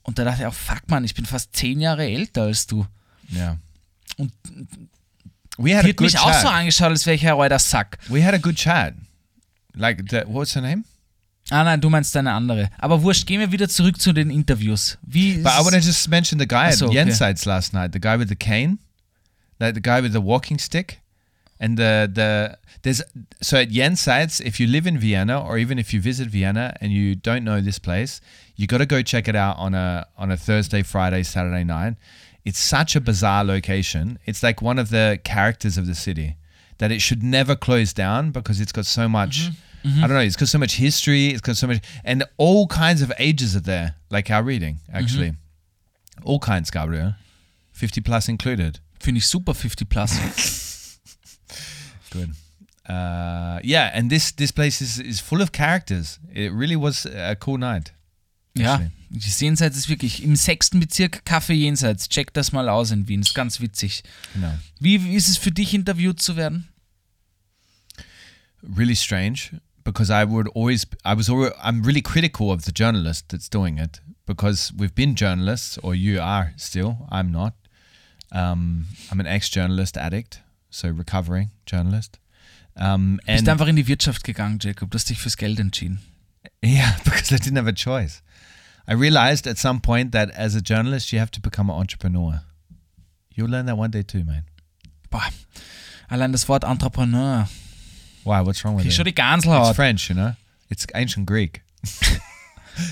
Und 0.02 0.18
da 0.18 0.24
dachte 0.24 0.42
ich 0.42 0.46
auch, 0.46 0.54
fuck 0.54 0.88
man, 0.88 1.04
ich 1.04 1.14
bin 1.14 1.24
fast 1.26 1.54
zehn 1.56 1.80
Jahre 1.80 2.04
älter 2.04 2.42
als 2.42 2.66
du. 2.66 2.86
Yeah. 3.32 3.58
Und 4.16 4.32
We 5.56 5.76
had 5.76 5.84
Die 5.84 5.90
hat 5.90 6.00
mich 6.00 6.18
auch 6.18 6.30
chat. 6.30 6.42
so 6.42 6.48
angeschaut, 6.48 6.88
als 6.88 7.04
wäre 7.06 7.16
ich 7.16 7.26
ein 7.26 7.34
alter 7.34 7.58
Sack. 7.58 7.98
we 8.08 8.24
had 8.24 8.32
a 8.34 8.38
good 8.38 8.56
chat. 8.56 8.94
Like, 9.74 10.02
the, 10.08 10.22
what's 10.26 10.54
her 10.54 10.62
name? 10.62 10.84
Ah 11.50 11.64
nein, 11.64 11.80
du 11.80 11.90
meinst 11.90 12.16
eine 12.16 12.32
andere. 12.32 12.70
Aber 12.78 13.02
wurscht, 13.02 13.26
gehen 13.26 13.40
wir 13.40 13.50
wieder 13.50 13.68
zurück 13.68 14.00
zu 14.00 14.12
den 14.12 14.30
Interviews. 14.30 14.98
Wie 15.02 15.38
But 15.38 15.52
I 15.52 15.64
want 15.64 15.72
to 15.72 15.78
just 15.78 16.08
mention 16.08 16.38
the 16.38 16.46
guy 16.46 16.70
so, 16.72 16.84
at 16.84 16.90
okay. 16.90 16.98
Jensites 16.98 17.44
last 17.44 17.72
night, 17.72 17.92
the 17.92 18.00
guy 18.00 18.16
with 18.16 18.28
the 18.28 18.36
cane, 18.36 18.78
like 19.58 19.74
the 19.74 19.82
guy 19.82 20.00
with 20.00 20.12
the 20.12 20.20
walking 20.20 20.58
stick, 20.58 21.00
and 21.58 21.76
the 21.76 22.08
the 22.12 22.56
there's 22.82 23.02
so 23.42 23.56
at 23.56 23.70
Jensites, 23.70 24.40
if 24.40 24.60
you 24.60 24.66
live 24.66 24.86
in 24.86 24.98
Vienna 24.98 25.40
or 25.40 25.58
even 25.58 25.78
if 25.78 25.92
you 25.92 26.00
visit 26.00 26.28
Vienna 26.28 26.74
and 26.80 26.92
you 26.92 27.14
don't 27.16 27.44
know 27.44 27.60
this 27.60 27.78
place, 27.78 28.20
you 28.56 28.66
got 28.66 28.78
to 28.78 28.86
go 28.86 29.02
check 29.02 29.26
it 29.26 29.36
out 29.36 29.56
on 29.58 29.74
a 29.74 30.06
on 30.16 30.30
a 30.30 30.36
Thursday, 30.36 30.82
Friday, 30.82 31.22
Saturday 31.22 31.64
night. 31.64 31.96
It's 32.44 32.58
such 32.58 32.96
a 32.96 33.00
bizarre 33.00 33.44
location. 33.44 34.18
It's 34.24 34.42
like 34.42 34.62
one 34.62 34.78
of 34.78 34.90
the 34.90 35.18
characters 35.24 35.76
of 35.76 35.86
the 35.86 35.94
city 35.94 36.36
that 36.78 36.90
it 36.90 37.02
should 37.02 37.22
never 37.22 37.54
close 37.54 37.92
down 37.92 38.30
because 38.30 38.60
it's 38.60 38.72
got 38.72 38.86
so 38.86 39.08
much. 39.08 39.50
I 39.84 40.00
don't 40.00 40.10
know. 40.10 40.20
It's 40.20 40.36
got 40.36 40.48
so 40.48 40.58
much 40.58 40.74
history. 40.76 41.28
It's 41.28 41.40
got 41.40 41.56
so 41.56 41.66
much, 41.66 41.80
and 42.04 42.24
all 42.36 42.66
kinds 42.66 43.02
of 43.02 43.12
ages 43.18 43.56
are 43.56 43.62
there, 43.62 43.94
like 44.10 44.30
our 44.30 44.42
reading 44.42 44.78
actually. 44.92 45.34
All 46.22 46.38
kinds, 46.38 46.70
Gabriel. 46.70 47.14
50 47.72 48.02
plus 48.02 48.28
included. 48.28 48.80
Finde 49.00 49.18
ich 49.18 49.26
super 49.26 49.54
50 49.54 49.86
plus. 49.86 50.98
Good. 52.10 52.30
Uh, 52.86 53.60
yeah, 53.62 53.90
and 53.94 54.10
this 54.10 54.32
this 54.32 54.50
place 54.52 54.82
is, 54.82 54.98
is 54.98 55.20
full 55.20 55.40
of 55.40 55.52
characters. 55.52 56.18
It 56.34 56.52
really 56.52 56.76
was 56.76 57.06
a 57.06 57.36
cool 57.36 57.56
night. 57.56 57.92
ja, 58.54 58.74
Actually. 58.74 58.90
die 59.10 59.30
Jenseits 59.30 59.76
ist 59.76 59.88
wirklich 59.88 60.22
im 60.22 60.36
sechsten 60.36 60.80
Bezirk 60.80 61.24
Kaffee 61.24 61.54
Jenseits. 61.54 62.08
Check 62.08 62.34
das 62.34 62.52
mal 62.52 62.68
aus 62.68 62.90
in 62.90 63.06
Wien. 63.08 63.20
Ist 63.22 63.34
ganz 63.34 63.60
witzig. 63.60 64.02
No. 64.34 64.58
Wie 64.80 65.02
wie 65.04 65.14
ist 65.14 65.28
es 65.28 65.36
für 65.38 65.52
dich, 65.52 65.72
interviewt 65.72 66.20
zu 66.20 66.36
werden? 66.36 66.68
Really 68.76 68.96
strange 68.96 69.60
because 69.84 70.10
I 70.10 70.24
would 70.24 70.48
always 70.48 70.86
I 71.04 71.14
was 71.14 71.28
I'm 71.62 71.82
really 71.82 72.02
critical 72.02 72.50
of 72.52 72.64
the 72.64 72.72
journalist 72.72 73.28
that's 73.30 73.48
doing 73.48 73.78
it 73.78 74.00
because 74.26 74.72
we've 74.76 74.94
been 74.94 75.14
journalists 75.14 75.78
or 75.78 75.94
you 75.94 76.20
are 76.20 76.52
still. 76.56 77.06
I'm 77.10 77.32
not. 77.32 77.54
Um, 78.32 78.86
I'm 79.10 79.18
an 79.18 79.26
ex-journalist 79.26 79.96
addict, 79.96 80.40
so 80.70 80.88
recovering 80.88 81.50
journalist. 81.66 82.18
Um, 82.76 83.18
Du 83.26 83.32
bist 83.32 83.48
einfach 83.48 83.66
in 83.66 83.76
die 83.76 83.88
Wirtschaft 83.88 84.22
gegangen, 84.22 84.58
Jacob. 84.60 84.90
Du 84.90 84.96
hast 84.96 85.10
dich 85.10 85.18
fürs 85.18 85.36
Geld 85.36 85.58
entschieden. 85.58 85.98
Yeah, 86.62 86.96
because 87.04 87.32
I 87.32 87.36
didn't 87.38 87.56
have 87.56 87.66
a 87.66 87.72
choice. 87.72 88.22
I 88.86 88.94
realized 88.94 89.46
at 89.46 89.58
some 89.58 89.80
point 89.80 90.12
that 90.12 90.30
as 90.30 90.54
a 90.54 90.60
journalist, 90.62 91.12
you 91.12 91.18
have 91.18 91.30
to 91.32 91.40
become 91.40 91.70
an 91.70 91.76
entrepreneur. 91.76 92.42
You'll 93.34 93.50
learn 93.50 93.66
that 93.66 93.76
one 93.76 93.90
day 93.90 94.02
too, 94.02 94.24
man. 94.24 94.44
Boah, 95.10 95.30
allein 96.08 96.32
das 96.32 96.48
Wort 96.48 96.64
Entrepreneur. 96.64 97.48
Why? 98.24 98.40
What's 98.44 98.64
wrong 98.64 98.76
with 98.76 98.84
Ich 98.86 98.92
it? 98.92 98.96
schon 98.96 99.04
die 99.04 99.12
It's. 99.12 99.74
French, 99.74 100.08
you 100.10 100.14
know? 100.16 100.34
It's 100.68 100.86
ancient 100.94 101.26
Greek. 101.26 101.62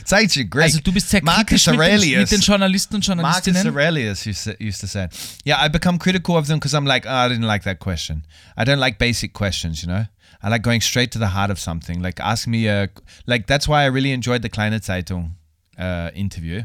it's 0.01 0.12
ancient 0.12 0.51
Greek. 0.51 0.64
Also 0.64 0.81
du 0.81 0.93
bist 0.93 1.09
sehr 1.11 1.22
Marcus 1.22 1.64
kritisch 1.64 1.66
mit 1.66 1.74
den, 1.74 1.81
Aurelius. 1.81 2.20
mit 2.20 2.33
den 2.33 2.41
Journalisten 2.41 2.95
und 2.97 3.07
Marcus 3.07 3.47
Journalistinnen. 3.47 3.68
Aurelius 3.74 4.26
used 4.26 4.45
to, 4.45 4.53
used 4.64 4.81
to 4.81 4.87
say, 4.87 5.09
"Yeah, 5.45 5.64
I 5.64 5.68
become 5.68 5.99
critical 5.99 6.37
of 6.37 6.47
them 6.47 6.59
because 6.59 6.74
I'm 6.74 6.87
like, 6.87 7.07
oh, 7.07 7.11
I 7.11 7.29
didn't 7.29 7.47
like 7.47 7.64
that 7.64 7.79
question. 7.79 8.24
I 8.57 8.64
don't 8.64 8.81
like 8.81 8.99
basic 8.99 9.33
questions, 9.33 9.83
you 9.83 9.89
know. 9.89 10.07
I 10.43 10.49
like 10.49 10.62
going 10.62 10.81
straight 10.81 11.11
to 11.12 11.18
the 11.18 11.29
heart 11.29 11.51
of 11.51 11.59
something. 11.59 12.01
Like 12.01 12.20
ask 12.20 12.47
me 12.47 12.68
a, 12.68 12.89
like 13.26 13.47
that's 13.47 13.66
why 13.66 13.83
I 13.83 13.87
really 13.87 14.12
enjoyed 14.12 14.43
the 14.43 14.49
Kleine 14.49 14.81
Zeitung 14.81 15.33
uh, 15.79 16.11
interview 16.14 16.62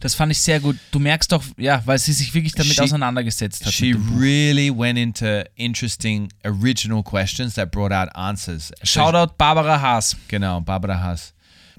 Das 0.00 0.14
fand 0.14 0.32
ich 0.32 0.38
sehr 0.40 0.60
gut. 0.60 0.76
Du 0.90 0.98
merkst 0.98 1.30
doch, 1.32 1.42
ja, 1.56 1.82
weil 1.84 1.98
sie 1.98 2.12
sich 2.12 2.32
wirklich 2.34 2.52
damit 2.54 2.74
She- 2.74 2.80
auseinandergesetzt 2.82 3.64
hat. 3.66 3.72
She 3.72 3.94
really 4.16 4.70
went 4.70 4.98
into 4.98 5.44
interesting, 5.56 6.28
original 6.44 7.02
questions 7.02 7.54
that 7.54 7.70
brought 7.70 7.92
out 7.92 8.08
answers. 8.14 8.72
So- 8.82 9.00
Shoutout 9.00 9.36
Barbara 9.38 9.80
Haas. 9.80 10.16
Genau, 10.28 10.60
Barbara 10.60 11.00
Haas. 11.00 11.32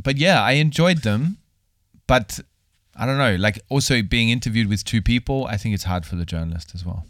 But 0.04 0.18
yeah, 0.18 0.44
I 0.50 0.60
enjoyed 0.60 1.02
them. 1.02 1.38
But 2.08 2.44
I 2.96 3.06
don't 3.06 3.18
know, 3.18 3.36
like 3.38 3.62
also 3.70 4.02
being 4.04 4.30
interviewed 4.30 4.70
with 4.70 4.84
two 4.84 5.02
people, 5.02 5.46
I 5.48 5.58
think 5.58 5.74
it's 5.76 5.86
hard 5.86 6.06
for 6.06 6.18
the 6.18 6.26
journalist 6.26 6.74
as 6.76 6.86
well. 6.86 7.06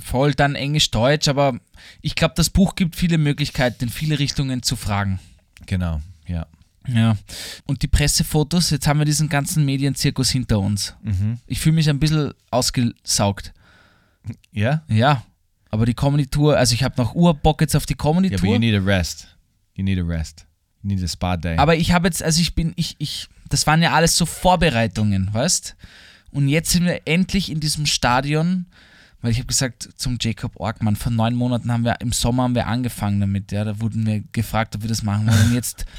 Voll 0.00 0.34
dann 0.34 0.56
Englisch-Deutsch, 0.56 1.28
aber 1.28 1.58
ich 2.00 2.14
glaube, 2.16 2.34
das 2.36 2.50
Buch 2.50 2.74
gibt 2.74 2.96
viele 2.96 3.18
Möglichkeiten, 3.18 3.84
in 3.84 3.88
viele 3.90 4.18
Richtungen 4.18 4.62
zu 4.62 4.76
fragen. 4.76 5.20
Genau, 5.66 6.00
yeah. 6.28 6.46
Ja. 6.88 7.16
Und 7.64 7.82
die 7.82 7.88
Pressefotos, 7.88 8.70
jetzt 8.70 8.86
haben 8.86 8.98
wir 8.98 9.04
diesen 9.04 9.28
ganzen 9.28 9.64
Medienzirkus 9.64 10.30
hinter 10.30 10.58
uns. 10.58 10.94
Ich 11.46 11.60
fühle 11.60 11.76
mich 11.76 11.88
ein 11.88 11.98
bisschen 11.98 12.32
ausgesaugt. 12.50 13.52
Yeah? 14.54 14.82
Ja. 14.88 15.22
Aber 15.70 15.86
die 15.86 15.94
Comedy-Tour, 15.94 16.56
also 16.56 16.74
ich 16.74 16.82
habe 16.82 17.00
noch 17.00 17.14
Urbock 17.14 17.60
jetzt 17.60 17.74
auf 17.74 17.86
die 17.86 17.94
Yeah, 17.94 18.02
but 18.04 18.14
Comedy-Tour. 18.14 18.52
you 18.54 18.58
need 18.58 18.74
a 18.74 18.84
rest. 18.84 19.28
You 19.74 19.84
need 19.84 19.98
a 19.98 20.04
rest. 20.04 20.46
You 20.82 20.88
need 20.88 21.02
a 21.02 21.08
spa 21.08 21.36
day. 21.36 21.56
Aber 21.56 21.76
ich 21.76 21.92
habe 21.92 22.08
jetzt, 22.08 22.22
also 22.22 22.40
ich 22.40 22.54
bin, 22.54 22.72
ich, 22.76 22.96
ich, 22.98 23.28
das 23.48 23.66
waren 23.66 23.80
ja 23.82 23.92
alles 23.92 24.16
so 24.16 24.26
Vorbereitungen, 24.26 25.32
weißt? 25.32 25.76
Und 26.30 26.48
jetzt 26.48 26.70
sind 26.70 26.84
wir 26.84 27.02
endlich 27.06 27.50
in 27.50 27.60
diesem 27.60 27.86
Stadion, 27.86 28.66
weil 29.20 29.30
ich 29.30 29.38
habe 29.38 29.46
gesagt 29.46 29.88
zum 29.96 30.18
Jacob 30.20 30.56
Orkmann, 30.56 30.96
vor 30.96 31.12
neun 31.12 31.34
Monaten 31.34 31.70
haben 31.72 31.84
wir, 31.84 32.00
im 32.00 32.12
Sommer 32.12 32.42
haben 32.42 32.54
wir 32.54 32.66
angefangen 32.66 33.20
damit, 33.20 33.52
ja, 33.52 33.64
da 33.64 33.80
wurden 33.80 34.04
wir 34.06 34.22
gefragt, 34.32 34.74
ob 34.74 34.82
wir 34.82 34.88
das 34.88 35.02
machen 35.02 35.26
wollen. 35.26 35.42
Und 35.46 35.54
jetzt 35.54 35.86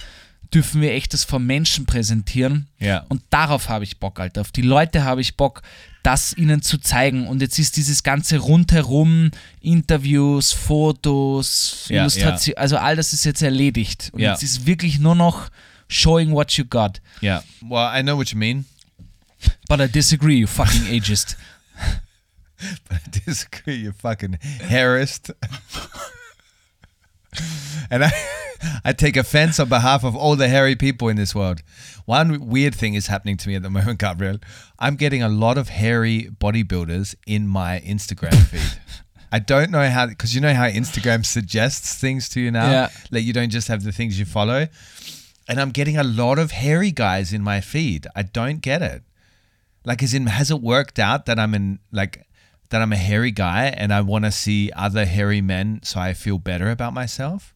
dürfen 0.54 0.82
wir 0.82 0.93
echt 0.93 1.14
das 1.14 1.24
vor 1.24 1.39
Menschen 1.39 1.86
präsentieren. 1.86 2.68
Ja. 2.80 3.06
Und 3.10 3.22
darauf 3.30 3.70
habe 3.70 3.84
ich 3.84 3.99
Bock, 3.99 4.20
Alter. 4.20 4.41
Auf 4.41 4.51
die 4.51 4.62
Leute 4.62 5.04
habe 5.04 5.22
ich 5.22 5.36
Bock, 5.36 5.62
das 6.04 6.34
ihnen 6.38 6.62
zu 6.62 6.78
zeigen. 6.78 7.28
Und 7.28 7.41
jetzt 7.41 7.58
ist 7.60 7.78
dieses 7.78 8.04
ganze 8.04 8.38
rundherum, 8.38 9.32
Interviews, 9.62 10.51
Fotos, 10.51 11.86
Ja, 11.89 12.01
Illustration, 12.01 12.58
also 12.58 12.78
all 12.78 12.95
das 12.95 13.14
ist 13.14 13.24
jetzt 13.26 13.41
erledigt. 13.41 14.10
Und 14.14 14.22
Ja. 14.22 14.32
jetzt 14.32 14.43
ist 14.43 14.66
wirklich 14.66 14.99
nur 14.99 15.16
noch 15.16 15.49
showing 15.88 16.32
what 16.32 16.51
you 16.54 16.66
got. 16.66 17.01
yeah. 17.22 17.43
Well, 17.62 17.89
I 17.97 18.01
know 18.04 18.18
what 18.18 18.30
you 18.32 18.38
mean. 18.38 18.66
But 19.68 19.80
I 19.82 19.88
disagree, 19.88 20.38
you 20.39 20.47
fucking 20.47 20.88
ageist. 20.88 21.38
But 22.88 22.99
I 23.06 23.20
disagree, 23.26 23.76
you 23.76 23.91
fucking 23.91 24.38
hairist. 24.70 25.34
and 27.89 28.06
I, 28.06 28.12
I 28.84 28.93
take 28.93 29.18
offense 29.18 29.59
on 29.59 29.70
behalf 29.70 30.03
of 30.03 30.16
all 30.16 30.36
the 30.36 30.47
hairy 30.47 30.76
people 30.76 31.09
in 31.09 31.16
this 31.18 31.34
world. 31.34 31.61
One 32.05 32.47
weird 32.47 32.76
thing 32.76 32.93
is 32.93 33.07
happening 33.07 33.38
to 33.38 33.47
me 33.49 33.55
at 33.55 33.64
the 33.64 33.70
moment, 33.78 33.99
Gabriel. 33.99 34.38
I'm 34.80 34.95
getting 34.95 35.22
a 35.24 35.30
lot 35.30 35.57
of 35.57 35.70
hairy 35.70 36.30
bodybuilders 36.39 37.16
in 37.26 37.47
my 37.47 37.82
Instagram 37.86 38.36
feed. 38.47 38.80
I 39.32 39.39
don't 39.39 39.72
know 39.72 39.89
how, 39.89 40.07
because 40.07 40.36
you 40.36 40.41
know 40.41 40.53
how 40.53 40.68
Instagram 40.70 41.26
suggests 41.26 41.99
things 41.99 42.30
to 42.30 42.41
you 42.41 42.51
now? 42.51 42.70
Yeah. 42.70 42.89
Like 43.11 43.24
you 43.24 43.34
don't 43.34 43.49
just 43.49 43.68
have 43.68 43.84
the 43.84 43.91
things 43.91 44.20
you 44.20 44.26
follow. 44.26 44.68
And 45.47 45.59
I'm 45.59 45.72
getting 45.72 45.97
a 45.97 46.03
lot 46.03 46.39
of 46.39 46.51
hairy 46.51 46.91
guys 46.91 47.34
in 47.34 47.41
my 47.41 47.59
feed. 47.59 48.07
I 48.16 48.24
don't 48.24 48.61
get 48.61 48.82
it 48.82 49.03
like 49.86 50.01
as 50.03 50.14
in 50.14 50.28
has 50.28 50.51
it 50.51 50.61
worked 50.61 50.99
out 50.99 51.26
that 51.26 51.39
i'm 51.39 51.53
in 51.53 51.80
like 51.91 52.26
that 52.70 52.82
i'm 52.82 52.93
a 52.93 52.97
hairy 52.97 53.32
guy 53.32 53.66
and 53.66 53.93
i 53.93 54.01
want 54.01 54.26
to 54.26 54.32
see 54.32 54.72
other 54.76 55.05
hairy 55.05 55.41
men 55.41 55.80
so 55.84 55.99
i 55.99 56.14
feel 56.14 56.38
better 56.38 56.70
about 56.70 56.93
myself 56.93 57.53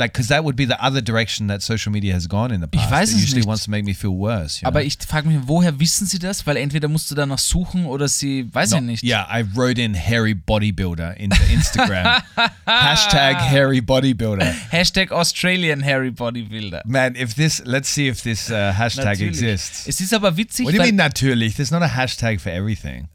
like 0.00 0.12
because 0.12 0.28
that 0.28 0.42
would 0.42 0.56
be 0.56 0.64
the 0.66 0.76
other 0.82 1.00
direction 1.00 1.46
that 1.48 1.62
social 1.62 1.92
media 1.92 2.12
has 2.14 2.26
gone 2.26 2.50
in 2.52 2.60
the 2.60 2.66
past 2.66 2.90
weiß 2.90 3.10
it 3.10 3.16
es 3.16 3.22
usually 3.22 3.40
nicht. 3.42 3.48
wants 3.48 3.64
to 3.64 3.70
make 3.70 3.84
me 3.84 3.94
feel 3.94 4.10
worse 4.16 4.60
you 4.60 4.66
Aber 4.66 4.80
know? 4.80 4.86
ich 4.86 4.96
frage 5.06 5.28
mich, 5.28 5.38
woher 5.46 5.78
wissen 5.78 6.06
sie 6.06 6.18
das? 6.18 6.46
Weil 6.46 6.56
entweder 6.56 6.88
musst 6.88 7.10
du 7.10 7.14
danach 7.14 7.38
suchen 7.38 7.84
oder 7.86 8.08
sie, 8.08 8.48
weiß 8.52 8.72
ich 8.72 8.80
No, 8.80 8.86
nicht. 8.86 9.04
yeah 9.04 9.26
i 9.30 9.42
wrote 9.54 9.80
in 9.80 9.94
hairy 9.94 10.34
bodybuilder 10.34 11.16
into 11.18 11.38
instagram 11.52 12.20
hashtag 12.66 13.36
hairy 13.36 13.80
bodybuilder 13.80 14.52
Hashtag 14.70 15.12
Australian 15.12 15.82
Harry 15.82 16.10
Bodybuilder. 16.10 16.82
man 16.86 17.14
if 17.16 17.34
this 17.34 17.62
let's 17.64 17.88
see 17.88 18.08
if 18.08 18.22
this 18.22 18.50
uh, 18.50 18.72
hashtag 18.72 19.20
exists 19.20 19.86
Es 19.86 20.00
ist 20.00 20.14
aber 20.14 20.36
witzig, 20.36 20.64
what 20.66 20.72
do 20.72 20.76
you 20.76 20.80
weil, 20.82 20.88
mean 20.88 20.96
natürlich 20.96 21.54
there's 21.56 21.70
not 21.70 21.82
a 21.82 21.88
hashtag 21.96 22.40
for 22.40 22.50
everything 22.52 23.08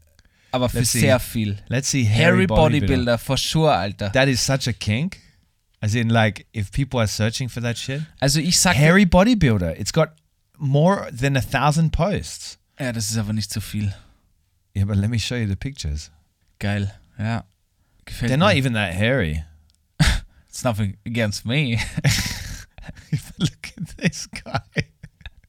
aber 0.52 0.68
für 0.68 0.78
Let's 0.78 0.92
see. 0.92 1.00
sehr 1.00 1.18
viel. 1.20 1.56
let's 1.68 1.90
see 1.90 2.04
Harry 2.04 2.14
hairy 2.14 2.46
bodybuilder 2.46 2.86
Bodybuilder, 2.86 3.18
for 3.18 3.36
sure, 3.36 3.70
Alter. 3.76 4.10
That 4.14 4.28
is 4.28 4.40
such 4.40 4.66
a 4.68 4.72
kink. 4.72 5.18
As 5.82 5.94
in, 5.94 6.08
like, 6.08 6.46
if 6.52 6.70
people 6.72 6.98
are 7.00 7.06
searching 7.06 7.48
for 7.48 7.60
that 7.60 7.76
shit, 7.76 8.00
Also 8.20 8.40
ich 8.40 8.58
sag, 8.58 8.76
hairy 8.76 9.04
bodybuilder. 9.06 9.78
It's 9.78 9.92
got 9.92 10.14
more 10.58 11.08
than 11.12 11.36
a 11.36 11.42
thousand 11.42 11.92
posts. 11.92 12.56
ja, 12.80 12.92
das 12.92 13.10
ist 13.10 13.18
aber 13.18 13.32
nicht 13.32 13.52
so 13.52 13.60
viel. 13.60 13.92
Yeah, 14.74 14.84
but 14.86 14.96
let 14.96 15.10
me 15.10 15.18
show 15.18 15.36
you 15.36 15.46
the 15.46 15.56
pictures. 15.56 16.10
Geil, 16.58 16.90
ja. 17.18 17.44
Gefällt 18.06 18.30
They're 18.30 18.38
mir. 18.38 18.46
not 18.46 18.56
even 18.56 18.72
that 18.74 18.94
hairy. 18.94 19.44
It's 20.48 20.64
nothing 20.64 20.96
against 21.04 21.44
me. 21.44 21.78
Look 23.38 23.72
at 23.76 23.96
this 23.98 24.26
guy. 24.26 24.60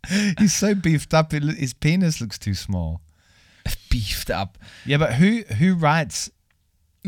He's 0.39 0.53
so 0.53 0.75
beefed 0.75 1.13
up. 1.13 1.31
His 1.31 1.73
penis 1.73 2.19
looks 2.19 2.37
too 2.37 2.53
small. 2.53 3.01
Beefed 3.89 4.29
up. 4.29 4.57
Yeah, 4.85 4.97
but 4.97 5.13
who 5.13 5.43
who 5.59 5.75
writes? 5.75 6.29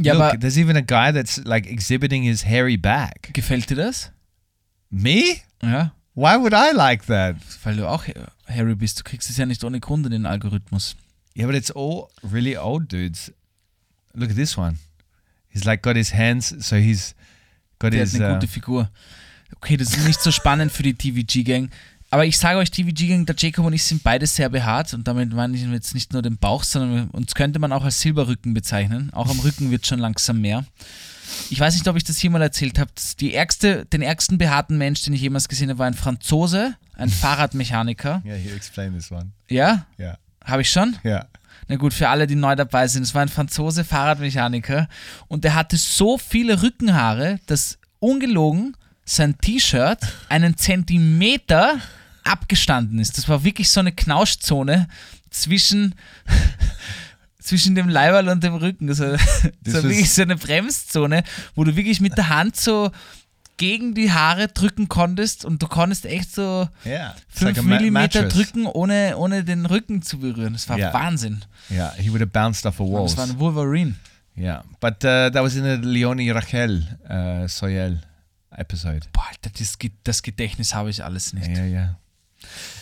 Ja, 0.04 0.14
Look, 0.14 0.24
aber 0.24 0.38
there's 0.40 0.58
even 0.58 0.76
a 0.78 0.82
guy 0.82 1.12
that's 1.14 1.42
like 1.46 1.68
exhibiting 1.70 2.24
his 2.24 2.46
hairy 2.46 2.78
back. 2.78 3.34
gefällt 3.34 3.70
dir 3.70 3.76
das? 3.76 4.12
Me? 4.90 5.38
Ja. 5.62 5.94
Why 6.16 6.36
would 6.40 6.54
I 6.54 6.76
like 6.76 7.06
that? 7.08 7.36
Weil 7.64 7.78
du 7.78 7.88
auch 7.88 8.04
Harry 8.48 8.76
bist. 8.76 9.00
Du 9.00 9.04
kriegst 9.04 9.30
es 9.30 9.38
ja 9.38 9.46
nicht 9.46 9.64
ohne 9.64 9.80
Grund 9.80 10.06
in 10.06 10.12
den 10.12 10.26
Algorithmus. 10.26 10.96
Yeah, 11.36 11.46
but 11.48 11.56
it's 11.56 11.72
all 11.72 12.08
really 12.24 12.58
old 12.58 12.92
dudes. 12.92 13.32
Look 14.14 14.30
at 14.32 14.36
this 14.36 14.58
one. 14.58 14.78
He's 15.50 15.64
like 15.66 15.82
got 15.82 15.96
his 15.96 16.14
hands, 16.14 16.50
so 16.60 16.76
he's 16.76 17.16
got 17.80 17.94
Der 17.94 18.02
his. 18.02 18.14
hat 18.16 18.22
eine 18.22 18.32
Uh, 18.32 18.34
gute 18.40 18.48
Figur. 18.48 18.90
Okay, 19.58 19.78
das 19.78 19.96
ist 19.96 20.06
nicht 20.06 20.22
so 20.22 20.32
spannend 20.32 20.72
für 20.72 20.84
die 20.84 20.94
TVG-Gang. 20.94 21.70
Aber 22.12 22.26
ich 22.26 22.38
sage 22.40 22.58
euch, 22.58 22.72
TVG-Gang, 22.72 23.26
der 23.28 23.36
Jacob 23.38 23.66
und 23.66 23.74
ich 23.74 23.84
sind 23.84 24.02
beide 24.02 24.26
sehr 24.26 24.50
behaart 24.50 24.94
und 24.96 25.08
damit 25.08 25.32
meine 25.32 25.56
ich 25.56 25.64
jetzt 25.64 25.94
nicht 25.94 26.12
nur 26.12 26.24
den 26.24 26.38
Bauch, 26.38 26.64
sondern 26.64 27.10
uns 27.12 27.36
könnte 27.36 27.60
man 27.60 27.72
auch 27.72 27.84
als 27.84 28.02
Silberrücken 28.02 28.54
bezeichnen. 28.56 29.12
Auch 29.14 29.30
am 29.30 29.40
Rücken 29.40 29.70
wird 29.70 29.86
schon 29.86 30.00
langsam 30.00 30.42
mehr. 30.42 30.66
Ich 31.52 31.60
weiß 31.60 31.76
nicht, 31.76 31.88
ob 31.88 31.96
ich 31.96 32.04
das 32.04 32.18
hier 32.18 32.32
mal 32.32 32.42
erzählt 32.42 32.80
habe. 32.80 32.90
Ärgste, 33.32 33.86
den 33.86 34.02
ärgsten 34.02 34.40
behaarten 34.40 34.80
Mensch, 34.80 35.04
den 35.04 35.14
ich 35.14 35.22
jemals 35.22 35.48
gesehen 35.48 35.70
habe, 35.70 35.78
war 35.80 35.86
ein 35.88 35.94
Franzose, 35.94 36.74
ein 36.96 37.10
Fahrradmechaniker. 37.54 38.24
yeah, 38.26 38.36
you 38.38 38.56
explain 38.56 38.94
this 38.96 39.12
one. 39.12 39.30
Ja, 39.48 39.86
Yeah, 40.00 40.18
habe 40.44 40.64
ich 40.64 40.70
schon? 40.72 40.98
yeah. 41.06 41.28
Na 41.68 41.76
gut, 41.76 41.94
für 41.94 42.10
alle, 42.10 42.26
die 42.26 42.34
neu 42.36 42.56
dabei 42.56 42.88
sind, 42.88 43.04
es 43.04 43.14
war 43.14 43.22
ein 43.22 43.30
Franzose 43.30 43.84
Fahrradmechaniker 43.84 44.88
und 45.28 45.44
der 45.44 45.54
hatte 45.54 45.78
so 45.78 46.18
viele 46.18 46.64
Rückenhaare, 46.64 47.40
dass 47.46 47.78
ungelogen 48.00 48.76
sein 49.10 49.38
T-Shirt 49.40 50.00
einen 50.30 50.56
Zentimeter 50.56 51.80
abgestanden 52.24 53.00
ist. 53.00 53.18
Das 53.18 53.28
war 53.28 53.44
wirklich 53.44 53.70
so 53.72 53.80
eine 53.80 53.92
Knauschzone 53.92 54.88
zwischen, 55.32 55.96
zwischen 57.42 57.74
dem 57.74 57.90
Leiberl 57.90 58.30
und 58.30 58.44
dem 58.44 58.54
Rücken. 58.56 58.88
Das 58.88 59.00
war, 59.00 59.12
das 59.14 59.22
Das 59.64 59.74
war 59.76 59.84
wirklich 59.84 60.14
so 60.14 60.22
eine 60.22 60.36
Bremszone, 60.36 61.24
wo 61.56 61.64
du 61.64 61.76
wirklich 61.76 62.02
mit 62.02 62.18
der 62.18 62.30
Hand 62.30 62.56
so 62.56 62.92
gegen 63.58 63.94
die 63.96 64.12
Haare 64.12 64.48
drücken 64.48 64.88
konntest 64.88 65.44
und 65.44 65.62
du 65.62 65.68
konntest 65.68 66.06
echt 66.06 66.34
so 66.34 66.70
Yeah. 66.86 67.16
It's 67.30 67.40
5 67.40 67.58
like 67.58 67.66
Millimeter 67.66 68.28
drücken, 68.28 68.68
ohne, 68.68 69.18
ohne 69.18 69.44
den 69.44 69.66
Rücken 69.66 70.02
zu 70.04 70.20
berühren. 70.20 70.54
Das 70.54 70.70
war 70.70 70.78
Ja. 70.78 70.94
Wahnsinn. 70.94 71.42
Yeah, 71.70 71.94
he 71.98 72.10
would 72.10 72.22
have 72.22 72.32
bounced 72.32 72.66
off 72.66 72.80
a 72.80 72.84
wall. 72.84 73.04
Das 73.04 73.18
war 73.18 73.26
ein 73.26 73.38
Wolverine. 73.40 73.96
Yeah, 74.38 74.64
but 74.80 75.04
uh, 75.04 75.30
that 75.32 75.38
was 75.44 75.56
in 75.56 75.64
the 75.64 75.86
Leonie 75.86 76.30
Rachel 76.30 76.86
uh, 77.10 77.48
Soyel 77.48 78.02
episode. 78.60 79.08
Boah, 79.14 79.26
Alter, 79.30 79.50
das, 79.58 79.78
das 80.04 80.24
Gedächtnis 80.24 80.74
habe 80.76 80.90
ich 80.90 81.04
alles 81.04 81.34
nicht. 81.34 81.48
Yeah, 81.50 81.66
yeah. 81.66 82.00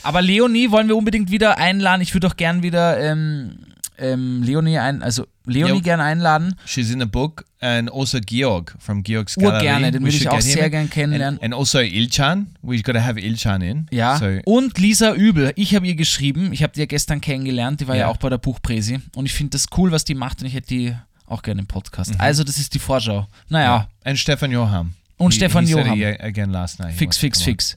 Aber 0.04 0.22
Leonie 0.22 0.72
wollen 0.72 0.88
wir 0.88 0.96
unbedingt 0.96 1.32
wieder 1.32 1.58
einladen. 1.58 2.02
Ich 2.02 2.14
würde 2.14 2.28
auch 2.28 2.36
gern 2.38 2.62
wieder 2.64 3.00
ähm, 3.00 3.58
ähm, 3.98 4.44
Leonie 4.44 4.78
ein, 4.78 5.02
also 5.02 5.26
Leonie 5.46 5.78
Jo. 5.78 5.82
gern 5.82 6.00
einladen. 6.00 6.56
She's 6.66 6.92
in 6.92 7.00
the 7.00 7.06
book, 7.08 7.44
and 7.60 7.92
also 7.92 8.20
Georg 8.24 8.76
from 8.80 9.02
Georg's 9.02 9.36
Gallery. 9.36 9.92
den 9.92 10.02
We 10.04 10.08
würde 10.08 10.18
ich 10.18 10.30
auch 10.30 10.34
him 10.36 10.42
sehr 10.42 10.66
in. 10.66 10.72
gern 10.72 10.90
kennenlernen. 10.92 11.40
And, 11.42 11.54
and 11.54 11.54
also 11.56 11.80
Ilchan. 11.80 12.56
We've 12.64 12.84
got 12.84 12.94
to 12.94 13.02
have 13.02 13.20
Ilchan 13.20 13.62
in. 13.62 13.88
Ja. 13.90 14.18
So, 14.18 14.26
Und 14.46 14.78
Lisa 14.78 15.14
Übel. 15.14 15.52
Ich 15.56 15.74
habe 15.74 15.88
ihr 15.88 15.96
geschrieben. 15.96 16.54
Ich 16.54 16.62
habe 16.62 16.74
die 16.74 16.82
ja 16.82 16.86
gestern 16.86 17.20
kennengelernt. 17.22 17.80
Die 17.82 17.88
war 17.88 17.96
ja, 17.96 18.02
Ja. 18.02 18.08
auch 18.10 18.18
bei 18.18 18.30
der 18.30 18.38
Buchpräsi. 18.38 19.00
Und 19.16 19.26
ich 19.26 19.34
finde 19.34 19.52
das 19.52 19.66
cool, 19.78 19.92
was 19.92 20.06
die 20.06 20.14
macht. 20.14 20.42
Und 20.42 20.48
ich 20.48 20.54
hätte 20.54 20.68
die 20.68 20.96
auch 21.26 21.42
gerne 21.42 21.62
im 21.62 21.68
Podcast. 21.68 22.14
Mhm. 22.14 22.22
Also, 22.22 22.44
das 22.44 22.58
ist 22.60 22.76
die 22.76 22.80
Vorschau. 22.80 23.28
Naja, 23.50 23.88
and 24.04 24.20
Stefan 24.20 24.52
Johann. 24.52 24.94
Und 25.18 25.34
He- 25.34 25.38
Stefan 25.40 25.66
he 25.66 25.74
said 25.74 25.86
Johann. 25.86 25.98
he, 25.98 26.04
again 26.04 26.52
last 26.52 26.80
night. 26.80 26.92
he 26.94 26.98
fix, 26.98 27.18
fix, 27.18 27.40
on. 27.42 27.46
fix. 27.46 27.76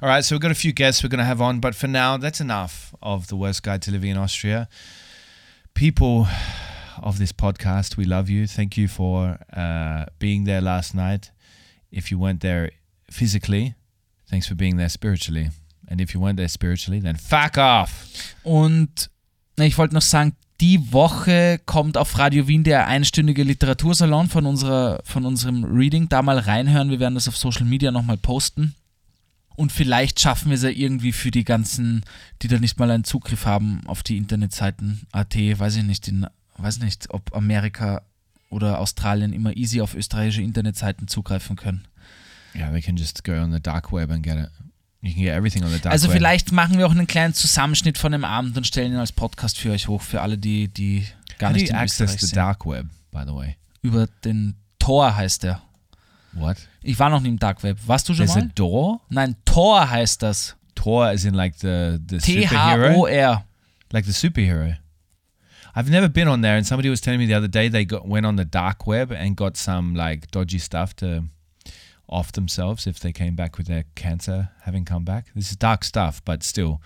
All 0.00 0.08
right, 0.08 0.24
so 0.24 0.34
we've 0.34 0.40
got 0.42 0.52
a 0.52 0.54
few 0.54 0.72
guests 0.72 1.02
we're 1.02 1.08
going 1.08 1.18
to 1.18 1.24
have 1.24 1.40
on, 1.40 1.58
but 1.60 1.74
for 1.74 1.88
now, 1.88 2.16
that's 2.16 2.40
enough 2.40 2.94
of 3.02 3.26
the 3.26 3.34
worst 3.36 3.62
guide 3.64 3.82
to 3.82 3.90
living 3.90 4.10
in 4.10 4.16
Austria. 4.16 4.68
People 5.74 6.28
of 7.02 7.18
this 7.18 7.32
podcast, 7.32 7.96
we 7.96 8.04
love 8.04 8.28
you. 8.28 8.46
Thank 8.46 8.76
you 8.76 8.86
for 8.88 9.38
uh, 9.56 10.06
being 10.18 10.44
there 10.44 10.60
last 10.60 10.94
night. 10.94 11.30
If 11.90 12.10
you 12.10 12.18
weren't 12.18 12.40
there 12.42 12.70
physically, 13.10 13.74
thanks 14.28 14.46
for 14.46 14.54
being 14.54 14.76
there 14.76 14.88
spiritually. 14.88 15.50
And 15.88 16.00
if 16.00 16.14
you 16.14 16.20
weren't 16.20 16.36
there 16.36 16.48
spiritually, 16.48 17.00
then 17.00 17.16
fuck 17.16 17.56
off. 17.58 18.34
Und 18.44 19.08
ich 19.58 19.76
wollte 19.78 19.94
noch 19.94 20.02
sagen, 20.02 20.36
die 20.60 20.92
Woche 20.92 21.60
kommt 21.66 21.96
auf 21.96 22.18
Radio 22.18 22.48
Wien 22.48 22.64
der 22.64 22.86
einstündige 22.88 23.44
Literatursalon 23.44 24.28
von, 24.28 24.44
unserer, 24.46 25.00
von 25.04 25.24
unserem 25.24 25.64
Reading. 25.64 26.08
Da 26.08 26.22
mal 26.22 26.38
reinhören. 26.38 26.90
Wir 26.90 26.98
werden 26.98 27.14
das 27.14 27.28
auf 27.28 27.36
Social 27.36 27.64
Media 27.64 27.92
nochmal 27.92 28.16
posten. 28.16 28.74
Und 29.54 29.72
vielleicht 29.72 30.20
schaffen 30.20 30.50
wir 30.50 30.56
es 30.56 30.62
ja 30.62 30.70
irgendwie 30.70 31.12
für 31.12 31.30
die 31.30 31.44
ganzen, 31.44 32.04
die 32.42 32.48
da 32.48 32.58
nicht 32.58 32.78
mal 32.78 32.90
einen 32.90 33.04
Zugriff 33.04 33.44
haben 33.44 33.82
auf 33.86 34.02
die 34.02 34.16
Internetseiten 34.16 35.02
AT, 35.10 35.34
weiß 35.34 35.76
ich 35.76 35.82
nicht, 35.82 36.06
in, 36.06 36.26
weiß 36.58 36.78
nicht, 36.78 37.10
ob 37.10 37.34
Amerika 37.34 38.02
oder 38.50 38.78
Australien 38.78 39.32
immer 39.32 39.56
easy 39.56 39.80
auf 39.80 39.94
österreichische 39.94 40.42
Internetseiten 40.42 41.08
zugreifen 41.08 41.56
können. 41.56 41.86
Yeah, 42.54 42.70
they 42.70 42.80
can 42.80 42.96
just 42.96 43.24
go 43.24 43.32
on 43.32 43.52
the 43.52 43.60
dark 43.60 43.92
web 43.92 44.10
and 44.10 44.22
get 44.22 44.38
it. 44.38 44.50
You 45.00 45.12
can 45.12 45.22
get 45.22 45.34
everything 45.34 45.62
on 45.64 45.70
the 45.70 45.78
dark 45.78 45.92
Also 45.92 46.08
web. 46.08 46.16
vielleicht 46.16 46.50
machen 46.52 46.76
wir 46.78 46.86
auch 46.86 46.90
einen 46.90 47.06
kleinen 47.06 47.32
Zusammenschnitt 47.34 47.98
von 47.98 48.10
dem 48.12 48.24
Abend 48.24 48.56
und 48.56 48.66
stellen 48.66 48.92
ihn 48.92 48.98
als 48.98 49.12
Podcast 49.12 49.58
für 49.58 49.70
euch 49.70 49.86
hoch, 49.88 50.02
für 50.02 50.20
alle, 50.20 50.38
die, 50.38 50.68
die 50.68 51.06
gar 51.38 51.50
How 51.50 51.54
do 51.56 51.60
nicht 51.60 51.68
you 51.70 51.74
in 51.76 51.80
access 51.80 52.00
Österreich 52.00 52.20
the 52.20 52.26
sind. 52.26 52.36
dark 52.36 52.66
web, 52.66 52.86
by 53.12 53.22
the 53.26 53.32
way? 53.34 53.56
Über 53.82 54.08
den 54.24 54.56
Tor 54.80 55.14
heißt 55.14 55.44
er. 55.44 55.62
What? 56.32 56.56
Ich 56.82 56.98
war 56.98 57.10
noch 57.10 57.20
nie 57.20 57.28
im 57.28 57.38
Dark 57.38 57.62
Web. 57.62 57.78
Warst 57.86 58.08
du 58.08 58.14
schon 58.14 58.26
There's 58.26 58.36
a 58.36 58.40
mal? 58.40 58.50
door? 58.54 59.00
Nein, 59.08 59.36
Tor 59.44 59.88
heißt 59.88 60.22
das. 60.22 60.56
Tor 60.74 61.06
as 61.06 61.24
in 61.24 61.34
like 61.34 61.54
the, 61.58 61.98
the 62.08 62.16
superhero? 62.20 62.88
T-H-O-R. 63.06 63.44
Like 63.92 64.04
the 64.04 64.12
superhero. 64.12 64.76
I've 65.74 65.90
never 65.90 66.08
been 66.08 66.28
on 66.28 66.42
there, 66.42 66.56
and 66.56 66.66
somebody 66.66 66.90
was 66.90 67.00
telling 67.00 67.18
me 67.20 67.26
the 67.26 67.34
other 67.36 67.48
day 67.48 67.68
they 67.68 67.84
got 67.84 68.06
went 68.06 68.26
on 68.26 68.36
the 68.36 68.44
dark 68.44 68.86
web 68.86 69.12
and 69.12 69.36
got 69.36 69.56
some 69.56 69.94
like 69.94 70.30
dodgy 70.30 70.58
stuff 70.58 70.94
to 70.96 71.24
off 72.08 72.32
themselves 72.32 72.86
if 72.86 72.98
they 72.98 73.12
came 73.12 73.34
back 73.34 73.58
with 73.58 73.66
their 73.66 73.84
cancer 73.94 74.50
having 74.62 74.84
come 74.84 75.04
back. 75.04 75.26
This 75.34 75.50
is 75.50 75.56
dark 75.56 75.84
stuff, 75.84 76.22
but 76.24 76.42
still. 76.42 76.80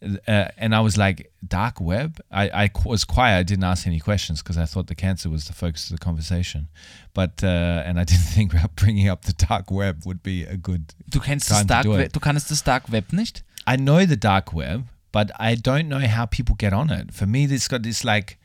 Uh, 0.00 0.46
and 0.56 0.74
I 0.76 0.80
was 0.80 0.96
like, 0.96 1.32
dark 1.46 1.80
web? 1.80 2.20
I, 2.30 2.48
I 2.50 2.70
was 2.84 3.04
quiet. 3.04 3.38
I 3.38 3.42
didn't 3.42 3.64
ask 3.64 3.86
any 3.86 3.98
questions 3.98 4.40
because 4.42 4.56
I 4.56 4.64
thought 4.64 4.86
the 4.86 4.94
cancer 4.94 5.28
was 5.28 5.46
the 5.46 5.52
focus 5.52 5.90
of 5.90 5.98
the 5.98 6.04
conversation. 6.04 6.68
But, 7.14 7.42
uh, 7.42 7.82
and 7.84 7.98
I 7.98 8.04
didn't 8.10 8.22
think 8.22 8.52
about 8.52 8.76
bringing 8.76 9.08
up 9.08 9.24
the 9.24 9.32
dark 9.32 9.70
web 9.70 10.02
would 10.06 10.22
be 10.22 10.44
a 10.44 10.56
good. 10.56 10.94
Du 11.08 11.18
kennst 11.18 11.48
Time 11.48 11.66
das 11.66 11.82
to 11.84 11.88
Dark 11.90 12.06
it. 12.06 12.12
Du 12.12 12.20
kannst 12.20 12.50
das 12.50 12.62
Dark 12.62 12.92
Web 12.92 13.12
nicht? 13.12 13.42
I 13.66 13.76
know 13.76 14.06
the 14.06 14.16
dark 14.16 14.54
web, 14.54 14.84
but 15.12 15.30
I 15.38 15.54
don't 15.54 15.88
know 15.88 16.00
how 16.00 16.26
people 16.26 16.54
get 16.56 16.72
on 16.72 16.90
it. 16.90 17.12
For 17.12 17.26
me, 17.26 17.46
this 17.46 17.68
got 17.68 17.82
this 17.82 18.04
like, 18.04 18.38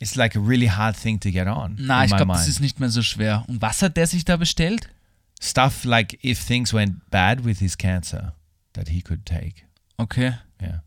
it's 0.00 0.16
like 0.16 0.34
a 0.34 0.40
really 0.40 0.66
hard 0.66 0.96
thing 0.96 1.20
to 1.20 1.30
get 1.30 1.46
on. 1.46 1.76
Na, 1.78 2.04
ich 2.04 2.10
glaube, 2.16 2.32
das 2.32 2.48
ist 2.48 2.60
nicht 2.60 2.80
mehr 2.80 2.88
so 2.88 3.02
schwer. 3.02 3.44
Und 3.46 3.60
was 3.60 3.82
hat 3.82 3.96
der 3.96 4.06
sich 4.06 4.24
da 4.24 4.36
bestellt? 4.36 4.88
Stuff 5.40 5.84
like 5.84 6.18
if 6.22 6.38
things 6.38 6.72
went 6.72 7.10
bad 7.10 7.44
with 7.44 7.58
his 7.60 7.76
cancer 7.76 8.32
that 8.74 8.88
he 8.88 9.00
could 9.00 9.24
take. 9.26 9.64
Okay, 9.98 10.32
Yeah. 10.60 10.78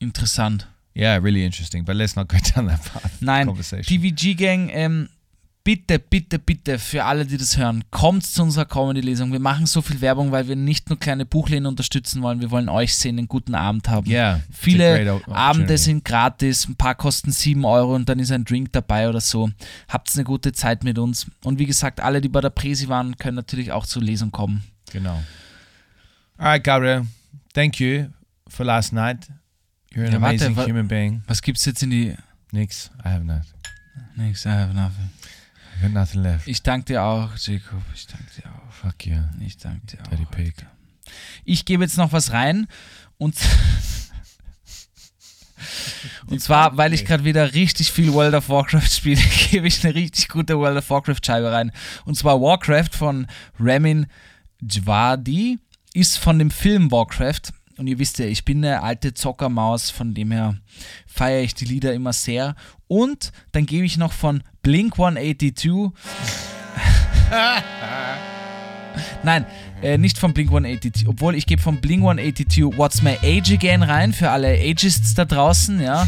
interessant. 0.00 0.66
Yeah, 0.94 1.18
really 1.20 1.44
interesting. 1.44 1.84
But 1.84 1.96
let's 1.96 2.16
not 2.16 2.28
go 2.28 2.38
down 2.54 2.66
that 2.66 2.82
path. 2.84 3.20
Nein, 3.20 3.46
conversation. 3.46 3.84
TVG-Gang, 3.84 4.70
ähm, 4.70 5.08
bitte, 5.66 5.98
bitte, 5.98 6.38
bitte, 6.38 6.78
für 6.78 7.04
alle, 7.04 7.26
die 7.26 7.36
das 7.36 7.56
hören, 7.56 7.82
kommt 7.90 8.24
zu 8.24 8.44
unserer 8.44 8.66
Comedy-Lesung. 8.66 9.32
Wir 9.32 9.40
machen 9.40 9.66
so 9.66 9.82
viel 9.82 10.00
Werbung, 10.00 10.30
weil 10.30 10.46
wir 10.46 10.54
nicht 10.54 10.88
nur 10.88 10.96
kleine 10.96 11.26
Buchläden 11.26 11.66
unterstützen 11.66 12.22
wollen, 12.22 12.40
wir 12.40 12.52
wollen 12.52 12.68
euch 12.68 12.94
sehen, 12.94 13.18
einen 13.18 13.26
guten 13.26 13.56
Abend 13.56 13.88
haben. 13.88 14.08
Yeah, 14.08 14.42
Viele 14.52 15.20
Abende 15.26 15.76
sind 15.76 16.04
gratis, 16.04 16.68
ein 16.68 16.76
paar 16.76 16.94
kosten 16.94 17.32
7 17.32 17.64
Euro 17.64 17.96
und 17.96 18.08
dann 18.08 18.20
ist 18.20 18.30
ein 18.30 18.44
Drink 18.44 18.72
dabei 18.74 19.08
oder 19.08 19.20
so. 19.20 19.50
Habt 19.88 20.14
eine 20.14 20.22
gute 20.22 20.52
Zeit 20.52 20.84
mit 20.84 21.00
uns. 21.00 21.26
Und 21.42 21.58
wie 21.58 21.66
gesagt, 21.66 21.98
alle, 21.98 22.20
die 22.20 22.28
bei 22.28 22.40
der 22.40 22.50
Presi 22.50 22.86
waren, 22.86 23.16
können 23.16 23.34
natürlich 23.34 23.72
auch 23.72 23.86
zur 23.86 24.02
Lesung 24.02 24.30
kommen. 24.30 24.62
Genau. 24.92 25.20
All 26.38 26.46
right, 26.46 26.62
Gabriel. 26.62 27.06
Thank 27.54 27.80
you 27.80 28.06
for 28.46 28.64
last 28.64 28.92
night. 28.92 29.26
You're 29.92 30.06
an 30.06 30.12
Ja, 30.12 30.20
warte, 30.20 30.44
amazing 30.44 30.56
wa- 30.56 30.64
human 30.64 30.86
being. 30.86 31.22
Was 31.26 31.42
gibt's 31.42 31.64
jetzt 31.64 31.82
in 31.82 31.90
die. 31.90 32.14
Nix, 32.52 32.88
I 33.04 33.08
have 33.08 33.24
not. 33.24 33.42
Nix, 34.14 34.46
I 34.46 34.50
have 34.50 34.72
nothing. 34.72 35.10
Nothing 35.88 36.22
left. 36.22 36.48
Ich 36.48 36.62
danke 36.62 36.86
dir 36.86 37.02
auch, 37.02 37.36
Jacob. 37.36 37.82
Ich 37.94 38.06
danke 38.06 38.26
dir 38.36 38.48
auch. 38.50 38.72
Fuck 38.72 39.06
you. 39.06 39.16
Ich 39.40 39.56
danke 39.56 39.86
dir 39.86 39.98
Dirty 39.98 40.24
auch. 40.24 40.30
pig. 40.30 40.54
Ich 41.44 41.64
gebe 41.64 41.84
jetzt 41.84 41.96
noch 41.96 42.12
was 42.12 42.32
rein 42.32 42.66
und. 43.18 43.36
Und 46.26 46.40
zwar, 46.40 46.76
weil 46.76 46.92
ich 46.92 47.04
gerade 47.06 47.24
wieder 47.24 47.54
richtig 47.54 47.90
viel 47.90 48.12
World 48.12 48.34
of 48.34 48.48
Warcraft 48.48 48.88
spiele, 48.88 49.20
gebe 49.50 49.66
ich 49.66 49.82
eine 49.84 49.94
richtig 49.94 50.28
gute 50.28 50.58
World 50.58 50.76
of 50.76 50.90
Warcraft 50.90 51.24
Scheibe 51.24 51.50
rein. 51.50 51.72
Und 52.04 52.16
zwar 52.16 52.40
Warcraft 52.40 52.90
von 52.92 53.26
Ramin 53.58 54.06
Djawadi 54.60 55.58
ist 55.94 56.18
von 56.18 56.38
dem 56.38 56.50
Film 56.50 56.90
Warcraft. 56.90 57.52
Und 57.78 57.86
ihr 57.86 57.98
wisst 57.98 58.18
ja, 58.18 58.26
ich 58.26 58.44
bin 58.44 58.64
eine 58.64 58.82
alte 58.82 59.12
Zockermaus, 59.12 59.90
von 59.90 60.14
dem 60.14 60.30
her 60.30 60.56
feiere 61.06 61.42
ich 61.42 61.54
die 61.54 61.66
Lieder 61.66 61.92
immer 61.92 62.12
sehr. 62.12 62.54
Und 62.88 63.32
dann 63.52 63.66
gebe 63.66 63.84
ich 63.84 63.96
noch 63.98 64.12
von 64.12 64.42
Blink 64.62 64.94
182 64.94 65.92
Nein, 69.22 69.44
äh, 69.82 69.98
nicht 69.98 70.18
von 70.18 70.32
Blink 70.32 70.48
182, 70.48 71.08
obwohl 71.08 71.34
ich 71.34 71.46
gebe 71.46 71.60
von 71.60 71.80
Blink 71.80 72.02
182 72.02 72.78
What's 72.78 73.02
My 73.02 73.18
Age 73.22 73.52
Again 73.52 73.82
rein 73.82 74.12
für 74.12 74.30
alle 74.30 74.48
Ageists 74.48 75.14
da 75.14 75.24
draußen, 75.24 75.80
ja, 75.80 76.06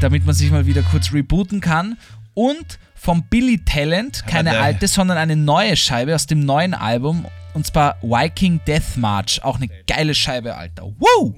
damit 0.00 0.26
man 0.26 0.34
sich 0.34 0.50
mal 0.50 0.66
wieder 0.66 0.82
kurz 0.82 1.12
rebooten 1.12 1.60
kann. 1.60 1.96
Und 2.34 2.78
vom 2.94 3.24
Billy 3.24 3.58
Talent, 3.64 4.26
keine 4.26 4.58
alte, 4.58 4.88
sondern 4.88 5.18
eine 5.18 5.36
neue 5.36 5.76
Scheibe 5.76 6.14
aus 6.14 6.26
dem 6.26 6.44
neuen 6.44 6.74
Album 6.74 7.26
und 7.54 7.66
zwar 7.66 7.96
Viking 8.02 8.60
Death 8.66 8.96
March, 8.96 9.40
auch 9.42 9.56
eine 9.56 9.68
geile 9.86 10.14
Scheibe, 10.14 10.56
Alter. 10.56 10.84
Woo! 10.98 11.34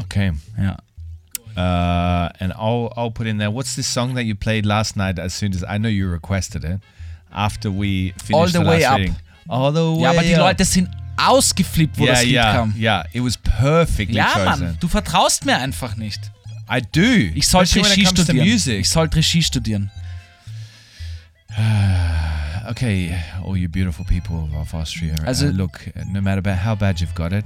Okay. 0.00 0.32
Ja. 0.58 0.76
Uh, 1.56 2.30
and 2.38 2.52
I'll 2.54 2.90
I'll 2.96 3.10
put 3.10 3.26
in 3.26 3.38
there. 3.38 3.52
What's 3.52 3.74
this 3.74 3.86
song 3.92 4.14
that 4.14 4.24
you 4.24 4.34
played 4.34 4.64
last 4.64 4.96
night? 4.96 5.18
As 5.18 5.34
soon 5.36 5.52
as 5.52 5.62
I 5.62 5.78
know 5.78 5.88
you 5.88 6.08
requested 6.10 6.64
it, 6.64 6.80
after 7.32 7.70
we 7.70 8.14
finished 8.24 8.32
All 8.34 8.46
the 8.46 8.60
the 8.60 8.64
way 8.64 8.84
up. 8.84 8.98
reading. 8.98 9.16
All 9.48 9.72
the 9.72 9.80
way 9.80 10.02
Ja, 10.02 10.10
aber 10.10 10.22
die. 10.22 10.34
Leute 10.34 10.64
sind 10.64 10.88
ausgeflippt, 11.16 11.98
wo 11.98 12.04
yeah, 12.04 12.12
das 12.14 12.22
Lied 12.22 12.32
yeah, 12.32 12.52
kam. 12.54 12.74
yeah. 12.78 13.04
It 13.12 13.22
was 13.22 13.36
perfectly 13.36 14.16
Ja, 14.16 14.26
chosen. 14.32 14.44
Mann, 14.44 14.76
du 14.80 14.88
vertraust 14.88 15.44
mir 15.44 15.58
einfach 15.58 15.96
nicht. 15.96 16.30
I 16.70 16.80
do. 16.80 17.00
Ich 17.34 17.48
sollte 17.48 17.76
Regie 17.84 18.06
studieren. 18.06 18.80
Ich 18.80 18.88
sollte 18.88 19.16
Regie 19.16 19.42
studieren. 19.42 19.90
Okay, 22.70 23.20
all 23.44 23.56
you 23.56 23.68
beautiful 23.68 24.04
people 24.04 24.48
of 24.54 24.74
Austria. 24.74 25.16
Also- 25.26 25.48
uh, 25.48 25.52
look, 25.52 25.88
no 26.06 26.20
matter 26.20 26.38
about 26.38 26.58
how 26.58 26.74
bad 26.76 27.00
you've 27.00 27.14
got 27.14 27.32
it, 27.32 27.44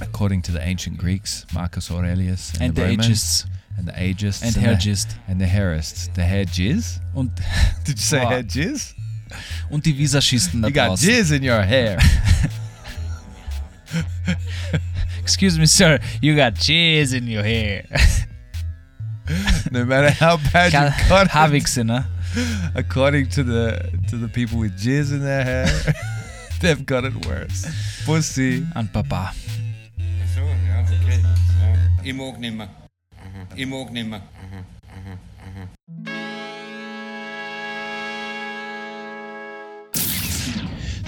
according 0.00 0.42
to 0.42 0.52
the 0.52 0.60
ancient 0.62 0.98
Greeks, 0.98 1.46
Marcus 1.54 1.90
Aurelius 1.90 2.52
and, 2.54 2.62
And 2.62 2.74
the, 2.74 2.82
the 2.82 2.88
Romans, 2.88 3.06
Aegis. 3.08 3.46
and 3.78 3.88
the 3.88 3.92
Agists 3.92 4.42
And 4.42 4.54
the, 4.54 4.60
Hergist. 4.60 5.16
and 5.28 5.40
the 5.40 5.46
Herists, 5.46 6.08
the 6.14 6.24
hair 6.24 6.44
jizz. 6.44 7.00
Und, 7.14 7.30
Did 7.84 7.96
you 7.98 8.02
say 8.02 8.22
Wow. 8.22 8.30
hair 8.30 8.42
jizz? 8.42 8.94
und 9.70 9.86
die 9.86 9.96
Visaschisten 9.96 10.60
da 10.60 10.68
You 10.68 10.74
got 10.74 10.98
jizz 10.98 11.30
in 11.30 11.42
your 11.44 11.62
hair. 11.62 11.98
Excuse 15.22 15.56
me, 15.58 15.66
sir, 15.66 15.98
you 16.20 16.34
got 16.36 16.54
jizz 16.54 17.12
in 17.14 17.26
your 17.28 17.42
hair. 17.44 17.84
no 19.70 19.84
matter 19.84 20.10
how 20.10 20.36
bad 20.52 20.72
you've 20.72 21.08
got 21.08 21.26
it, 21.26 21.30
Haarwichse, 21.32 21.84
ne? 21.86 22.04
According 22.74 23.28
to 23.30 23.42
the 23.42 23.90
to 24.08 24.16
the 24.16 24.28
people 24.28 24.58
with 24.58 24.78
jizz 24.78 25.12
in 25.12 25.20
their 25.20 25.44
hair, 25.44 25.66
they've 26.60 26.84
got 26.86 27.04
it 27.04 27.26
worse. 27.26 27.66
Pussy. 28.04 28.66
and 28.74 28.92
Papa. 28.92 29.32
So, 30.34 30.40
ja, 30.40 30.80
okay. 30.82 31.20
Ja. 31.22 32.04
Ich 32.04 32.14
mag 32.14 32.38
nimmer. 32.38 32.68
Ich 33.56 33.66
mag 33.66 33.90
nimmer. 33.92 34.22